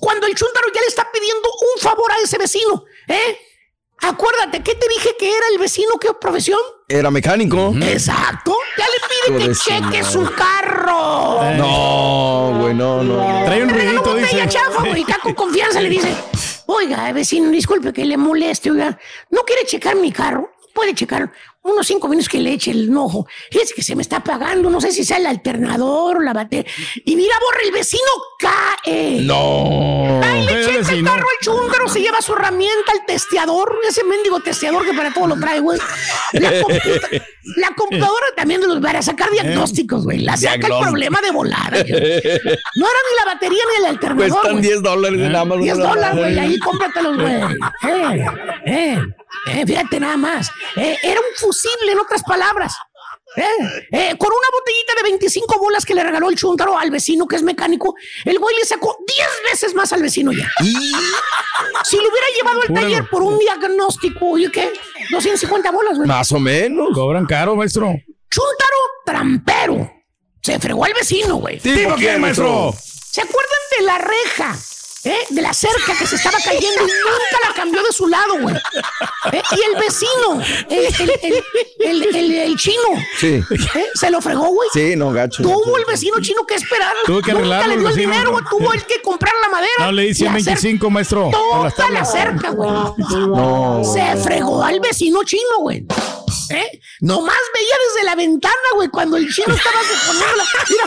cuando 0.00 0.26
el 0.26 0.34
chúntaro 0.34 0.68
ya 0.74 0.80
le 0.80 0.86
está 0.86 1.06
pidiendo 1.12 1.48
un 1.50 1.82
favor 1.82 2.10
a 2.12 2.16
ese 2.24 2.38
vecino. 2.38 2.84
¿Eh? 3.08 3.38
Acuérdate, 4.02 4.62
¿qué 4.64 4.74
te 4.74 4.88
dije 4.88 5.14
que 5.16 5.28
era 5.28 5.46
el 5.52 5.58
vecino? 5.58 5.90
¿Qué 6.00 6.08
profesión? 6.20 6.58
Era 6.88 7.10
mecánico. 7.10 7.72
Exacto. 7.82 8.56
Ya 8.76 8.84
le 8.84 9.38
pide 9.38 9.46
que 9.46 9.54
cheque 9.54 10.04
su 10.04 10.28
carro. 10.34 11.54
No, 11.56 12.58
güey, 12.60 12.74
no, 12.74 13.02
no. 13.02 13.44
Trae 13.44 13.62
un 13.62 13.70
ruidito, 13.70 14.14
dice. 14.16 14.48
chafa, 14.48 14.82
güey. 14.88 15.04
Con 15.22 15.34
confianza, 15.34 15.80
le 15.80 15.88
dice. 15.88 16.12
Oiga, 16.66 17.12
vecino, 17.12 17.50
disculpe 17.50 17.92
que 17.92 18.04
le 18.04 18.16
moleste, 18.16 18.70
oiga. 18.70 18.98
¿No 19.30 19.42
quiere 19.42 19.64
checar 19.66 19.94
mi 19.94 20.10
carro? 20.10 20.52
Puede 20.74 20.94
checar 20.94 21.30
unos 21.64 21.86
cinco 21.86 22.08
minutos 22.08 22.28
que 22.28 22.38
le 22.38 22.52
eche 22.52 22.70
el 22.72 22.88
enojo. 22.88 23.26
Fíjese 23.50 23.74
que 23.74 23.82
se 23.82 23.94
me 23.94 24.02
está 24.02 24.16
apagando, 24.16 24.68
no 24.68 24.80
sé 24.80 24.90
si 24.92 25.04
sea 25.04 25.18
el 25.18 25.26
alternador 25.26 26.16
o 26.16 26.20
la 26.20 26.32
batería. 26.32 26.70
Y 27.04 27.14
mira, 27.16 27.34
borra, 27.40 27.60
el 27.64 27.72
vecino 27.72 28.02
cae. 28.38 29.20
No. 29.22 30.20
Ay, 30.22 30.44
le 30.44 30.64
checa 30.66 30.92
el 30.92 31.04
carro 31.04 31.26
al 31.28 31.44
chúndaro, 31.44 31.88
se 31.88 32.00
lleva 32.00 32.20
su 32.20 32.32
herramienta, 32.32 32.92
el 32.98 33.06
testeador, 33.06 33.78
ese 33.88 34.02
mendigo 34.04 34.40
testeador 34.40 34.84
que 34.84 34.92
para 34.92 35.12
todo 35.14 35.28
lo 35.28 35.36
trae, 35.38 35.60
güey. 35.60 35.78
La, 36.32 36.50
computa- 36.62 37.08
la 37.56 37.68
computadora 37.76 38.26
también 38.36 38.60
de 38.60 38.66
los 38.68 38.80
para 38.80 39.00
sacar 39.02 39.30
diagnósticos, 39.30 40.04
güey. 40.04 40.18
La 40.18 40.36
saca 40.36 40.66
el 40.66 40.72
problema 40.80 41.20
de 41.20 41.30
volada. 41.30 41.70
güey. 41.70 41.84
No 41.92 42.86
era 42.86 42.98
ni 43.10 43.16
la 43.18 43.24
batería 43.34 43.62
ni 43.70 43.84
el 43.84 43.90
alternador. 43.90 44.30
Cuestan 44.30 44.52
güey. 44.52 44.62
10 44.64 44.82
dólares 44.82 45.18
nada 45.20 45.44
más. 45.44 45.58
10 45.60 45.78
dólares, 45.78 46.18
güey, 46.18 46.38
ahí 46.38 46.58
cómpratelos, 46.58 47.16
güey. 47.18 47.34
Eh, 47.88 48.26
eh, 48.66 48.98
eh, 49.46 49.64
fíjate 49.66 50.00
nada 50.00 50.16
más. 50.16 50.50
Eh, 50.76 50.96
era 51.02 51.20
un 51.20 51.36
fusible, 51.36 51.92
en 51.92 51.98
otras 51.98 52.22
palabras. 52.22 52.72
Eh, 53.34 53.42
eh, 53.92 54.14
con 54.18 54.28
una 54.28 54.48
botellita 54.52 54.92
de 54.96 55.02
25 55.04 55.58
bolas 55.58 55.86
que 55.86 55.94
le 55.94 56.02
regaló 56.02 56.28
el 56.28 56.36
chuntaro 56.36 56.76
al 56.76 56.90
vecino 56.90 57.26
que 57.26 57.36
es 57.36 57.42
mecánico, 57.42 57.94
el 58.26 58.38
güey 58.38 58.54
le 58.58 58.64
sacó 58.66 58.94
10 59.06 59.28
veces 59.50 59.74
más 59.74 59.90
al 59.94 60.02
vecino 60.02 60.32
ya. 60.32 60.50
Si 60.62 61.96
lo 61.96 62.02
hubiera 62.10 62.26
llevado 62.36 62.62
al 62.62 62.74
taller 62.74 63.08
por 63.08 63.22
un 63.22 63.38
diagnóstico, 63.38 64.32
oye, 64.32 64.50
¿qué? 64.50 64.70
250 65.10 65.70
bolas, 65.70 65.96
güey. 65.96 66.08
Más 66.08 66.30
o 66.32 66.38
menos. 66.38 66.88
Cobran 66.94 67.24
caro, 67.24 67.56
maestro. 67.56 67.94
Chuntaro 68.30 68.76
trampero. 69.06 69.90
Se 70.42 70.58
fregó 70.58 70.84
al 70.84 70.92
vecino, 70.92 71.36
güey. 71.36 71.58
¿Tipo 71.58 71.94
qué, 71.96 72.18
maestro? 72.18 72.74
¿Se 73.10 73.22
acuerdan 73.22 73.58
de 73.78 73.84
la 73.84 73.98
reja? 73.98 74.56
¿Eh? 75.04 75.16
De 75.30 75.42
la 75.42 75.52
cerca 75.52 75.96
que 75.98 76.06
se 76.06 76.16
estaba 76.16 76.38
cayendo 76.38 76.82
y 76.82 76.90
nunca 76.90 77.48
la 77.48 77.54
cambió 77.54 77.82
de 77.82 77.92
su 77.92 78.06
lado, 78.08 78.38
güey. 78.40 78.54
¿Eh? 79.32 79.42
Y 79.56 79.60
el 79.74 79.80
vecino, 79.80 80.42
el, 80.68 80.84
el, 80.86 81.10
el, 81.80 82.02
el- 82.02 82.16
el- 82.16 82.32
el 82.38 82.56
chino, 82.56 82.88
Sí. 83.18 83.42
¿eh? 83.74 83.86
se 83.94 84.10
lo 84.10 84.20
fregó, 84.20 84.46
güey. 84.48 84.68
Sí, 84.72 84.94
no, 84.96 85.10
gacho. 85.12 85.42
Tuvo 85.42 85.76
el 85.78 85.84
vecino 85.84 86.20
chino 86.20 86.44
que 86.46 86.54
esperar. 86.54 86.92
Tuvo 87.04 87.20
que 87.20 87.32
Nunca 87.32 87.56
arreglarlo 87.56 87.68
le 87.68 87.74
el 87.74 87.80
dio 87.80 87.88
el 87.88 87.94
vecino. 87.94 88.12
dinero, 88.12 88.32
güey. 88.32 88.44
Tuvo 88.50 88.72
el 88.72 88.84
que 88.84 89.00
comprar 89.02 89.34
la 89.42 89.48
madera. 89.48 89.72
No 89.78 89.92
le 89.92 90.06
hice 90.06 90.24
y 90.24 90.26
hacer 90.28 90.42
25, 90.44 90.90
maestro. 90.90 91.30
Toda 91.32 91.90
la 91.90 92.04
cerca, 92.04 92.50
güey. 92.50 92.70
No. 92.70 93.82
Se 93.92 94.16
fregó 94.22 94.62
al 94.62 94.80
vecino 94.80 95.22
chino, 95.24 95.58
güey. 95.60 95.84
¿Eh? 96.50 96.80
Nomás 97.00 97.38
veía 97.54 97.74
desde 97.88 98.06
la 98.06 98.14
ventana, 98.14 98.54
güey, 98.74 98.88
cuando 98.88 99.16
el 99.16 99.32
chino 99.32 99.54
estaba 99.54 99.78
suponiendo 99.82 100.42
Mira, 100.70 100.86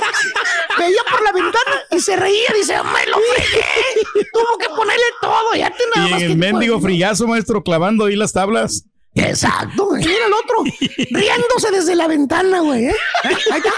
veía 0.77 1.01
por 1.09 1.23
la 1.23 1.31
ventana 1.31 1.83
y 1.91 1.99
se 1.99 2.15
reía. 2.15 2.49
Dice, 2.55 2.75
me 2.83 3.05
lo 3.11 3.17
fregué. 3.33 3.65
Tuvo 4.33 4.57
que 4.57 4.67
ponerle 4.69 5.05
todo. 5.21 5.55
Ya 5.55 5.69
te 5.69 5.83
nada 5.95 6.07
Y 6.07 6.11
más 6.11 6.21
en 6.21 6.27
que 6.27 6.33
el 6.33 6.37
mendigo 6.37 6.79
frillazo, 6.79 7.27
maestro, 7.27 7.63
clavando 7.63 8.05
ahí 8.05 8.15
las 8.15 8.33
tablas. 8.33 8.85
Exacto. 9.15 9.89
Mira 9.93 10.25
el 10.27 10.33
otro, 10.33 10.63
riéndose 11.11 11.71
desde 11.71 11.95
la 11.95 12.07
ventana, 12.07 12.59
güey. 12.59 12.85
¿eh? 12.85 12.95
Ahí 13.23 13.57
está. 13.59 13.73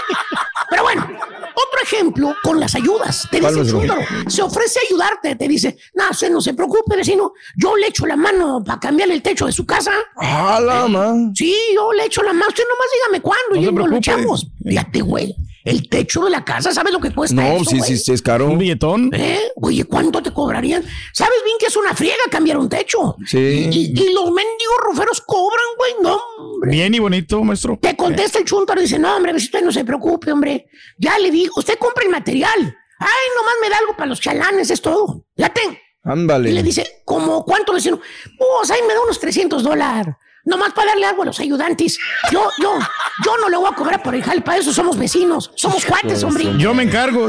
Pero 0.70 0.82
bueno, 0.82 1.02
otro 1.04 1.80
ejemplo 1.82 2.34
con 2.42 2.58
las 2.60 2.74
ayudas. 2.74 3.26
Te 3.30 3.40
¿Cuál, 3.40 3.54
dice 3.54 3.70
chúndaro, 3.70 4.00
se 4.26 4.42
ofrece 4.42 4.80
a 4.80 4.82
ayudarte. 4.88 5.36
Te 5.36 5.48
dice, 5.48 5.78
no, 5.94 6.10
usted 6.10 6.30
no 6.30 6.40
se 6.40 6.54
preocupe, 6.54 6.96
vecino. 6.96 7.32
Yo 7.56 7.76
le 7.76 7.86
echo 7.86 8.04
la 8.06 8.16
mano 8.16 8.62
para 8.64 8.80
cambiarle 8.80 9.14
el 9.14 9.22
techo 9.22 9.46
de 9.46 9.52
su 9.52 9.64
casa. 9.64 9.92
A 10.16 10.60
la 10.60 10.86
ma. 10.88 11.14
Sí, 11.34 11.56
yo 11.74 11.92
le 11.92 12.04
echo 12.06 12.22
la 12.22 12.32
mano. 12.32 12.48
Usted 12.48 12.64
nomás 12.68 12.86
dígame 12.94 13.22
cuándo 13.22 13.54
No 13.54 13.56
y 13.56 13.64
se 13.64 13.66
lo 13.70 13.74
preocupe. 13.74 13.96
echamos. 13.98 14.46
Fíjate, 14.66 15.00
güey. 15.02 15.36
El 15.64 15.88
techo 15.88 16.24
de 16.24 16.30
la 16.30 16.44
casa, 16.44 16.72
¿sabes 16.72 16.92
lo 16.92 17.00
que 17.00 17.10
cuesta 17.12 17.34
No, 17.34 17.56
eso, 17.56 17.64
sí, 17.64 17.80
sí, 17.80 17.96
sí, 17.98 18.12
es 18.12 18.22
caro. 18.22 18.46
Un 18.46 18.58
billetón. 18.58 19.10
¿Eh? 19.12 19.40
Oye, 19.56 19.84
¿cuánto 19.84 20.22
te 20.22 20.32
cobrarían? 20.32 20.82
¿Sabes 21.12 21.38
bien 21.44 21.56
que 21.58 21.66
es 21.66 21.76
una 21.76 21.94
friega 21.94 22.16
cambiar 22.30 22.58
un 22.58 22.68
techo? 22.68 23.16
Sí. 23.26 23.68
Y, 23.70 23.78
y 24.00 24.12
los 24.14 24.26
mendigos 24.26 24.76
ruferos 24.84 25.20
cobran, 25.20 25.64
güey. 25.76 25.92
No, 26.02 26.18
hombre. 26.38 26.70
Bien 26.70 26.94
y 26.94 26.98
bonito, 27.00 27.42
maestro. 27.42 27.78
Te 27.82 27.96
contesta 27.96 28.38
el 28.38 28.44
chuntaro 28.44 28.80
y 28.80 28.84
dice, 28.84 28.98
no, 28.98 29.16
hombre, 29.16 29.34
usted 29.34 29.62
no 29.62 29.72
se 29.72 29.84
preocupe, 29.84 30.32
hombre. 30.32 30.66
Ya 30.98 31.18
le 31.18 31.30
digo, 31.30 31.54
usted 31.56 31.78
compra 31.78 32.04
el 32.04 32.10
material. 32.10 32.76
Ay, 33.00 33.08
nomás 33.36 33.54
me 33.60 33.68
da 33.68 33.78
algo 33.78 33.92
para 33.96 34.06
los 34.06 34.20
chalanes, 34.20 34.70
es 34.70 34.80
todo. 34.80 35.26
Ya 35.36 35.48
ten. 35.52 35.70
Y 35.72 36.06
le 36.06 36.12
Ándale. 36.12 36.62
dice, 36.62 37.02
¿cómo 37.04 37.44
cuánto 37.44 37.72
vecino? 37.74 38.00
Pues 38.38 38.70
ahí 38.70 38.80
me 38.86 38.94
da 38.94 39.00
unos 39.02 39.18
300 39.20 39.62
dólares. 39.62 40.14
Nomás 40.48 40.72
para 40.72 40.88
darle 40.88 41.04
algo 41.06 41.22
a 41.22 41.26
los 41.26 41.38
ayudantes. 41.40 41.98
Yo, 42.32 42.48
yo, 42.62 42.78
yo 43.24 43.36
no 43.38 43.48
le 43.50 43.56
voy 43.58 43.70
a 43.70 43.74
cobrar 43.76 44.02
por 44.02 44.14
el 44.14 44.22
jale, 44.22 44.40
para 44.40 44.58
eso 44.58 44.72
somos 44.72 44.96
vecinos. 44.96 45.50
Somos 45.54 45.84
cuates, 45.84 46.22
hombre. 46.24 46.52
Yo 46.56 46.72
me 46.72 46.84
encargo. 46.84 47.28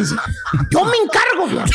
Yo 0.72 0.86
me 0.86 0.98
encargo. 1.04 1.66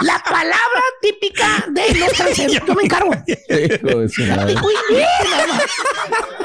La 0.00 0.18
palabra 0.22 0.82
típica 1.02 1.66
de 1.70 1.98
los 1.98 2.12
transeúntes. 2.12 2.62
Yo 2.66 2.74
me 2.74 2.82
encargo. 2.84 3.12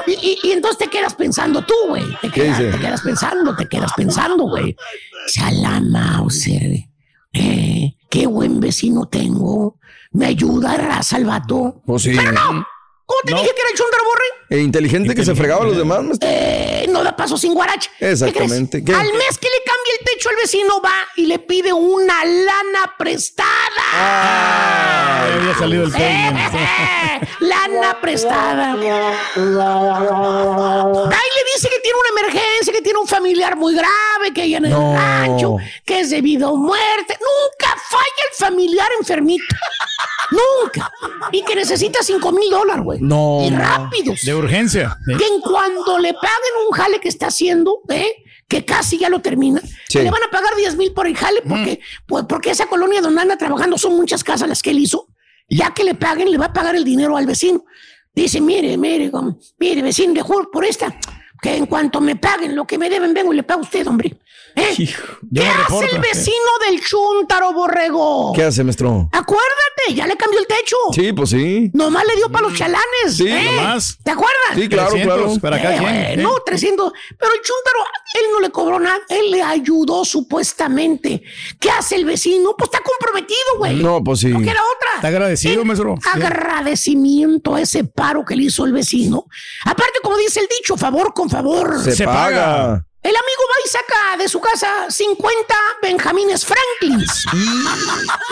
Y, 0.06 0.12
y- 0.12 0.38
y 0.42 0.52
entonces 0.52 0.78
te 0.78 0.88
quedas 0.88 1.14
pensando 1.14 1.64
tú, 1.64 1.74
güey. 1.88 2.04
Te, 2.20 2.30
¿Qué 2.30 2.42
quedas- 2.42 2.58
dice? 2.58 2.70
te 2.72 2.78
quedas 2.78 3.00
pensando, 3.02 3.56
te 3.56 3.68
quedas 3.68 3.92
pensando, 3.96 4.44
güey. 4.44 4.76
Chala 5.32 5.80
Mauser. 5.80 6.84
Eh, 7.32 7.94
qué 8.10 8.26
buen 8.26 8.60
vecino 8.60 9.06
tengo. 9.06 9.78
Me 10.12 10.26
ayuda 10.26 10.72
a 10.72 10.76
raza 10.76 11.16
el 11.18 11.24
vato. 11.26 11.82
Pues 11.86 12.02
sí. 12.02 12.12
Pero 12.16 12.32
no. 12.32 12.66
¿Cómo 13.08 13.20
te 13.24 13.32
No. 13.32 13.38
dije 13.40 13.54
que 13.54 13.60
era 13.62 13.70
el 13.70 13.76
Chuntaro 13.76 14.04
Borre? 14.04 14.37
E 14.50 14.58
inteligente 14.60 15.14
que 15.14 15.24
se 15.24 15.34
fregaba 15.34 15.62
a 15.64 15.66
los 15.66 15.76
demás, 15.76 16.02
maestro. 16.02 16.28
Eh, 16.30 16.86
no 16.90 17.04
da 17.04 17.14
paso 17.14 17.36
sin 17.36 17.52
guarache. 17.52 17.90
¿Qué 17.98 18.06
crees? 18.06 18.22
Exactamente. 18.22 18.82
¿Qué? 18.82 18.94
Al 18.94 19.12
mes 19.12 19.36
que 19.38 19.46
le 19.48 19.62
cambie 19.64 19.92
el 20.00 20.04
techo, 20.06 20.30
el 20.30 20.36
vecino 20.36 20.80
va 20.80 20.94
y 21.16 21.26
le 21.26 21.38
pide 21.38 21.70
una 21.72 22.24
lana 22.24 22.94
prestada. 22.98 23.44
había 25.36 25.54
salido 25.58 25.84
el 25.84 25.92
peine. 25.92 26.50
Lana 27.40 28.00
prestada. 28.00 28.72
Ahí 28.72 28.78
le 31.36 31.44
dice 31.54 31.68
que 31.68 31.80
tiene 31.82 31.98
una 31.98 32.20
emergencia, 32.20 32.72
que 32.72 32.82
tiene 32.82 32.98
un 32.98 33.06
familiar 33.06 33.56
muy 33.56 33.74
grave, 33.74 34.32
que 34.34 34.42
hay 34.42 34.54
en 34.54 34.64
el 34.66 34.70
No. 34.70 34.94
rancho, 34.96 35.56
que 35.84 36.00
es 36.00 36.10
debido 36.10 36.50
a 36.50 36.54
muerte. 36.54 37.18
Nunca 37.20 37.74
falla 37.90 38.22
el 38.30 38.36
familiar 38.36 38.88
enfermito. 38.98 39.44
Nunca. 40.30 40.90
Y 41.32 41.42
que 41.42 41.54
necesita 41.54 42.02
5 42.02 42.32
mil 42.32 42.50
dólares, 42.50 42.84
güey. 42.84 42.98
No, 43.00 43.40
Y 43.42 43.50
rápidos. 43.50 44.20
De 44.22 44.34
urgencia. 44.38 44.96
Sí. 45.06 45.16
Que 45.16 45.26
en 45.26 45.40
cuando 45.40 45.98
le 45.98 46.12
paguen 46.14 46.52
un 46.68 46.72
jale 46.76 47.00
que 47.00 47.08
está 47.08 47.26
haciendo, 47.28 47.80
¿eh? 47.88 48.14
que 48.48 48.64
casi 48.64 48.96
ya 48.98 49.10
lo 49.10 49.20
termina, 49.20 49.60
Sí. 49.60 49.98
que 49.98 50.02
le 50.04 50.10
van 50.10 50.22
a 50.22 50.30
pagar 50.30 50.54
10 50.56 50.76
mil 50.76 50.92
por 50.92 51.06
el 51.06 51.14
jale, 51.16 51.42
porque, 51.42 51.80
pues, 52.06 52.24
porque 52.26 52.50
esa 52.50 52.66
colonia 52.66 53.00
donde 53.02 53.20
anda 53.20 53.36
trabajando 53.36 53.76
son 53.76 53.94
muchas 53.96 54.24
casas 54.24 54.48
las 54.48 54.62
que 54.62 54.70
él 54.70 54.78
hizo. 54.78 55.06
Ya 55.50 55.72
que 55.74 55.84
le 55.84 55.94
paguen, 55.94 56.30
le 56.30 56.38
va 56.38 56.46
a 56.46 56.52
pagar 56.52 56.74
el 56.76 56.84
dinero 56.84 57.16
al 57.16 57.26
vecino. 57.26 57.64
Dice, 58.14 58.40
mire, 58.40 58.76
mire, 58.78 59.10
mire, 59.58 59.82
vecino, 59.82 60.12
le 60.14 60.22
juro 60.22 60.50
por 60.50 60.64
esta, 60.64 60.94
que 61.40 61.56
en 61.56 61.66
cuanto 61.66 62.00
me 62.00 62.16
paguen 62.16 62.56
lo 62.56 62.66
que 62.66 62.78
me 62.78 62.88
deben, 62.90 63.14
vengo 63.14 63.32
y 63.32 63.36
le 63.36 63.42
pago 63.42 63.60
a 63.60 63.64
usted, 63.64 63.86
hombre. 63.86 64.18
¿Eh? 64.56 64.74
¿Qué 64.76 65.42
hace 65.46 65.58
reporto. 65.58 65.96
el 65.96 66.00
vecino 66.00 66.36
del 66.68 66.80
chúntaro, 66.84 67.52
borrego? 67.52 68.32
¿Qué 68.34 68.44
hace, 68.44 68.64
maestro? 68.64 69.08
Acuérdate, 69.12 69.94
ya 69.94 70.06
le 70.06 70.16
cambió 70.16 70.40
el 70.40 70.46
techo. 70.46 70.76
Sí, 70.92 71.12
pues 71.12 71.30
sí. 71.30 71.70
Nomás 71.74 72.04
le 72.06 72.16
dio 72.16 72.30
para 72.30 72.48
los 72.48 72.56
chalanes. 72.58 73.16
Sí, 73.16 73.28
¿eh? 73.28 73.52
nomás. 73.56 73.98
¿Te 74.02 74.10
acuerdas? 74.10 74.34
Sí, 74.54 74.68
claro, 74.68 74.90
300 74.90 75.16
claro. 75.16 75.40
Para 75.40 75.56
Eh, 75.58 75.60
quien. 75.60 75.82
güey, 75.82 75.96
¿eh? 76.12 76.16
No, 76.16 76.34
300. 76.44 76.92
Pero 77.18 77.32
el 77.32 77.40
chúntaro, 77.40 77.78
él 78.14 78.22
no 78.32 78.40
le 78.40 78.50
cobró 78.50 78.80
nada. 78.80 78.98
Él 79.08 79.30
le 79.30 79.42
ayudó 79.42 80.04
supuestamente. 80.04 81.22
¿Qué 81.60 81.70
hace 81.70 81.96
el 81.96 82.04
vecino? 82.04 82.54
Pues 82.56 82.70
está 82.72 82.82
comprometido, 82.82 83.58
güey. 83.58 83.76
No, 83.76 84.02
pues 84.02 84.20
sí. 84.20 84.28
No 84.28 84.40
queda 84.40 84.52
otra. 84.76 84.90
Está 84.96 85.08
agradecido, 85.08 85.64
maestro. 85.64 85.94
Agradecimiento 86.12 87.54
a 87.54 87.60
ese 87.60 87.84
paro 87.84 88.24
que 88.24 88.34
le 88.34 88.44
hizo 88.44 88.64
el 88.64 88.72
vecino. 88.72 89.26
Aparte, 89.64 89.98
como 90.02 90.16
dice 90.16 90.40
el 90.40 90.48
dicho, 90.48 90.76
favor 90.76 91.12
con 91.14 91.30
favor. 91.30 91.78
Se, 91.82 91.92
Se 91.94 92.04
paga. 92.04 92.22
paga. 92.24 92.84
El 93.00 93.14
amigo 93.14 93.42
va 93.48 93.54
y 93.64 93.68
saca 94.08 94.16
de 94.22 94.28
su 94.28 94.40
casa 94.40 94.86
50 94.90 95.54
Benjamines 95.82 96.44
Franklins. 96.46 97.24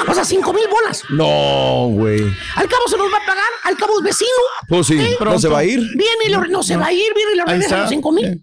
O 0.09 0.15
sea, 0.15 0.25
5 0.25 0.53
mil 0.53 0.69
bolas. 0.69 1.03
No, 1.11 1.89
güey. 1.93 2.21
Al 2.57 2.69
cabo 2.69 2.87
se 2.89 2.97
los 2.97 3.13
va 3.13 3.19
a 3.19 3.27
pagar, 3.27 3.45
al 3.65 3.77
cabo 3.77 3.99
es 3.99 4.05
vecino. 4.05 4.31
Pues 4.69 4.87
sí, 4.87 4.99
¿Eh? 4.99 5.17
no 5.21 5.39
se 5.39 5.49
va 5.49 5.59
a 5.59 5.65
ir. 5.65 5.81
Viene 5.97 6.25
y 6.27 6.29
le- 6.29 6.49
no 6.49 6.63
se 6.63 6.77
va 6.77 6.87
a 6.87 6.93
ir, 6.93 7.13
viene 7.15 7.33
y 7.33 7.37
le 7.37 7.45
regresa 7.45 7.79
los 7.79 7.89
5 7.91 8.13
mil. 8.13 8.43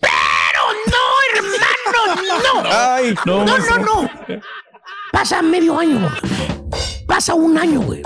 Pero 0.00 0.62
no, 0.86 1.38
hermano, 1.38 2.62
no. 2.62 2.70
Ay, 2.70 3.14
No, 3.24 3.44
no, 3.44 3.52
maestro. 3.52 3.78
no. 3.78 4.10
Pasa 5.12 5.42
medio 5.42 5.78
año, 5.78 5.98
güey. 6.00 6.12
Pasa 7.06 7.34
un 7.34 7.56
año, 7.58 7.80
güey. 7.80 8.02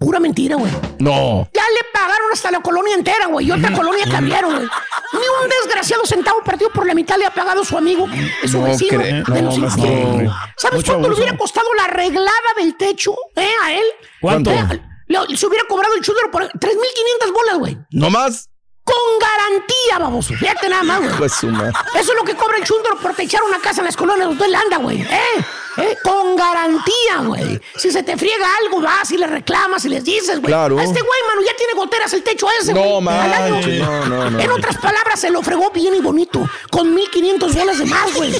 Pura 0.00 0.18
mentira, 0.18 0.56
güey. 0.56 0.72
no. 0.98 1.46
Ya 1.52 1.62
le 1.62 1.80
pagaron 1.92 2.32
hasta 2.32 2.50
la 2.50 2.60
colonia 2.60 2.94
entera, 2.94 3.26
güey. 3.26 3.46
Y 3.46 3.52
otra 3.52 3.70
colonia 3.72 4.04
cambiaron, 4.10 4.54
güey. 4.56 4.66
Ni 5.12 5.18
un 5.18 5.48
desgraciado 5.62 6.06
centavo 6.06 6.42
partido 6.42 6.70
por 6.70 6.86
la 6.86 6.94
mitad 6.94 7.18
le 7.18 7.26
ha 7.26 7.30
pagado 7.34 7.62
su 7.64 7.76
amigo, 7.76 8.08
su 8.46 8.58
No 8.60 8.64
vecino. 8.64 8.98
de 8.98 9.42
los 9.42 9.58
No, 9.58 9.66
maestro. 9.66 10.34
¿Sabes 10.56 10.76
Mucho 10.78 10.92
cuánto 10.92 11.08
le 11.10 11.14
hubiera 11.16 11.36
costado 11.36 11.66
la 11.74 11.84
arreglada 11.84 12.30
del 12.56 12.76
techo, 12.78 13.14
eh, 13.36 13.50
a 13.62 13.72
él? 13.74 13.84
¿Cuánto? 14.22 14.50
Eh, 14.50 14.80
le- 15.08 15.36
se 15.36 15.46
hubiera 15.46 15.64
cobrado 15.68 15.94
el 15.94 16.00
chúndaro 16.02 16.30
por 16.30 16.44
3.500 16.48 17.32
bolas, 17.32 17.58
güey. 17.58 17.76
¿No 17.90 18.08
más? 18.08 18.48
Con 18.82 18.96
garantía, 19.20 19.98
baboso. 19.98 20.32
Fíjate 20.34 20.68
nada 20.70 20.82
más, 20.82 21.00
güey. 21.18 21.26
Eso 21.26 21.46
es 21.94 22.14
lo 22.16 22.24
que 22.24 22.34
cobra 22.34 22.56
el 22.56 22.64
chúndaro 22.64 22.96
por 22.98 23.14
techar 23.14 23.42
una 23.42 23.58
casa 23.60 23.82
en 23.82 23.86
las 23.86 23.96
colonias 23.96 24.28
donde 24.28 24.46
él 24.46 24.54
anda, 24.54 24.78
güey. 24.78 25.02
¿Eh? 25.02 25.44
¿Eh? 25.76 25.96
Con 26.02 26.36
garantía, 26.36 27.18
güey. 27.24 27.60
Si 27.76 27.90
se 27.90 28.02
te 28.02 28.16
friega 28.16 28.46
algo, 28.64 28.80
vas 28.80 29.10
y 29.12 29.16
le 29.16 29.26
reclamas 29.26 29.84
y 29.84 29.88
les 29.88 30.04
dices, 30.04 30.40
güey. 30.40 30.52
Claro. 30.52 30.78
A 30.78 30.82
este 30.82 31.00
güey, 31.00 31.20
mano, 31.28 31.42
ya 31.46 31.56
tiene 31.56 31.74
goteras 31.74 32.12
el 32.12 32.22
techo 32.22 32.46
ese, 32.60 32.72
güey. 32.72 32.84
No 32.84 33.00
manches, 33.00 33.78
no, 33.80 34.06
no, 34.06 34.30
no. 34.30 34.40
En 34.40 34.50
otras 34.50 34.76
palabras, 34.78 35.20
se 35.20 35.30
lo 35.30 35.42
fregó 35.42 35.70
bien 35.70 35.94
y 35.94 36.00
bonito. 36.00 36.48
Con 36.70 36.96
1.500 36.96 37.54
bolas 37.54 37.78
de 37.78 37.84
más, 37.86 38.14
güey. 38.14 38.34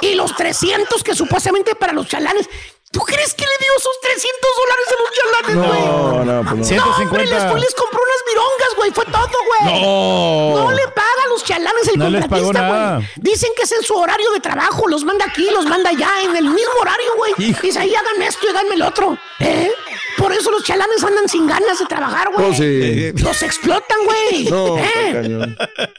y 0.00 0.14
los 0.14 0.34
300 0.34 1.02
que 1.02 1.14
supuestamente 1.14 1.74
para 1.74 1.92
los 1.92 2.08
chalanes. 2.08 2.48
¿Tú 2.94 3.00
crees 3.00 3.34
que 3.34 3.44
le 3.44 3.56
dio 3.60 3.72
esos 3.76 4.00
300 4.00 4.50
dólares 4.62 4.86
a 4.88 4.96
los 5.02 5.10
chalanes, 5.18 5.68
güey? 5.68 5.80
No, 5.84 6.24
no, 6.24 6.24
pues 6.24 6.24
no. 6.24 6.32
No, 6.32 6.50
hombre, 6.50 6.64
150. 6.64 7.18
les, 7.34 7.50
fue- 7.50 7.60
les 7.60 7.74
compró 7.74 8.00
unas 8.00 8.22
virongas, 8.28 8.72
güey. 8.76 8.90
Fue 8.92 9.04
todo, 9.06 9.38
güey. 9.48 9.82
No. 9.82 10.64
No 10.64 10.70
le 10.72 10.86
paga 10.88 11.22
a 11.24 11.28
los 11.28 11.44
chalanes 11.44 11.88
el 11.92 11.98
No 11.98 12.08
les 12.08 12.26
pagó 12.28 12.44
contratista, 12.44 12.72
nada. 12.78 12.96
güey. 12.96 13.08
Dicen 13.16 13.50
que 13.56 13.64
es 13.64 13.72
en 13.72 13.82
su 13.82 13.94
horario 13.96 14.30
de 14.32 14.40
trabajo. 14.40 14.86
Los 14.88 15.04
manda 15.04 15.24
aquí, 15.26 15.48
los 15.50 15.66
manda 15.66 15.90
allá, 15.90 16.08
en 16.22 16.36
el 16.36 16.44
mismo 16.44 16.72
horario, 16.80 17.16
güey. 17.16 17.32
Dice, 17.60 17.78
ahí 17.80 17.92
hagan 17.94 18.22
esto 18.22 18.46
y 18.46 18.50
háganme 18.50 18.74
el 18.76 18.82
otro. 18.82 19.18
¿Eh? 19.40 19.72
Por 20.16 20.32
eso 20.32 20.50
los 20.52 20.62
chalanes 20.62 21.02
andan 21.02 21.28
sin 21.28 21.46
ganas 21.48 21.76
de 21.80 21.86
trabajar, 21.86 22.30
güey. 22.32 22.46
Pues 22.46 22.58
sí. 22.58 23.12
Los 23.22 23.42
explotan, 23.42 23.98
güey. 24.04 24.44
No, 24.54 24.78
¿Eh? 24.78 25.56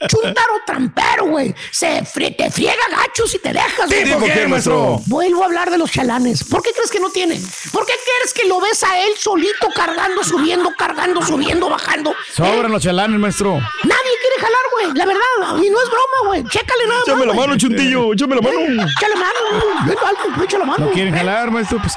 Chuntaro 0.08 0.54
trampero, 0.66 1.26
güey. 1.26 1.54
Se 1.70 2.02
te 2.36 2.50
friega 2.50 2.74
gachos 2.90 3.34
y 3.34 3.38
te 3.38 3.52
dejas, 3.52 3.86
güey. 3.88 4.04
¿Tipo 4.04 4.24
qué, 4.24 4.46
maestro? 4.48 5.00
Vuelvo 5.06 5.42
a 5.42 5.46
hablar 5.46 5.70
de 5.70 5.78
los 5.78 5.90
chalanes. 5.90 6.44
¿Por 6.44 6.62
qué 6.62 6.72
crees 6.72 6.85
que 6.90 7.00
no 7.00 7.10
tienen? 7.10 7.42
¿Por 7.72 7.84
qué 7.86 7.92
crees 8.04 8.32
que 8.34 8.46
lo 8.48 8.60
ves 8.60 8.82
a 8.84 8.98
él 9.02 9.12
solito 9.18 9.68
cargando, 9.74 10.22
subiendo, 10.24 10.72
cargando, 10.76 11.22
subiendo, 11.22 11.68
bajando? 11.68 12.14
Sobran 12.32 12.70
los 12.72 12.82
chalanes, 12.82 13.18
maestro. 13.18 13.54
Nadie 13.54 14.12
quiere 14.20 14.36
jalar, 14.40 14.62
güey. 14.72 14.92
La 14.94 15.06
verdad. 15.06 15.62
Y 15.62 15.70
no 15.70 15.82
es 15.82 15.88
broma, 15.88 16.26
güey. 16.26 16.44
Chécale 16.44 16.86
nada 16.86 17.00
Échame 17.02 17.18
más, 17.18 17.26
la 17.28 17.32
güey. 17.34 17.46
mano, 17.46 17.58
chuntillo. 17.58 18.12
Échame 18.12 18.34
la 18.36 18.40
mano. 18.42 18.60
Échale 18.60 19.14
mano. 19.14 19.84
Ven, 19.86 19.96
alto, 19.98 20.44
echa 20.44 20.58
la 20.58 20.64
mano. 20.64 20.86
No 20.86 20.92
quieren 20.92 21.14
jalar, 21.14 21.50
maestro. 21.50 21.78
Pues, 21.80 21.94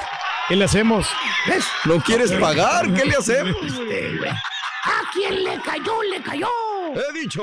¿qué 0.48 0.56
le 0.56 0.64
hacemos? 0.64 1.06
¿Ves? 1.46 1.64
¿No 1.84 2.00
quieres 2.02 2.32
pagar? 2.32 2.92
¿Qué 2.94 3.04
le 3.04 3.16
hacemos? 3.16 3.56
A 4.84 5.10
quien 5.12 5.44
le 5.44 5.60
cayó, 5.60 6.02
le 6.02 6.22
cayó. 6.22 6.48
He 6.94 7.12
dicho. 7.18 7.42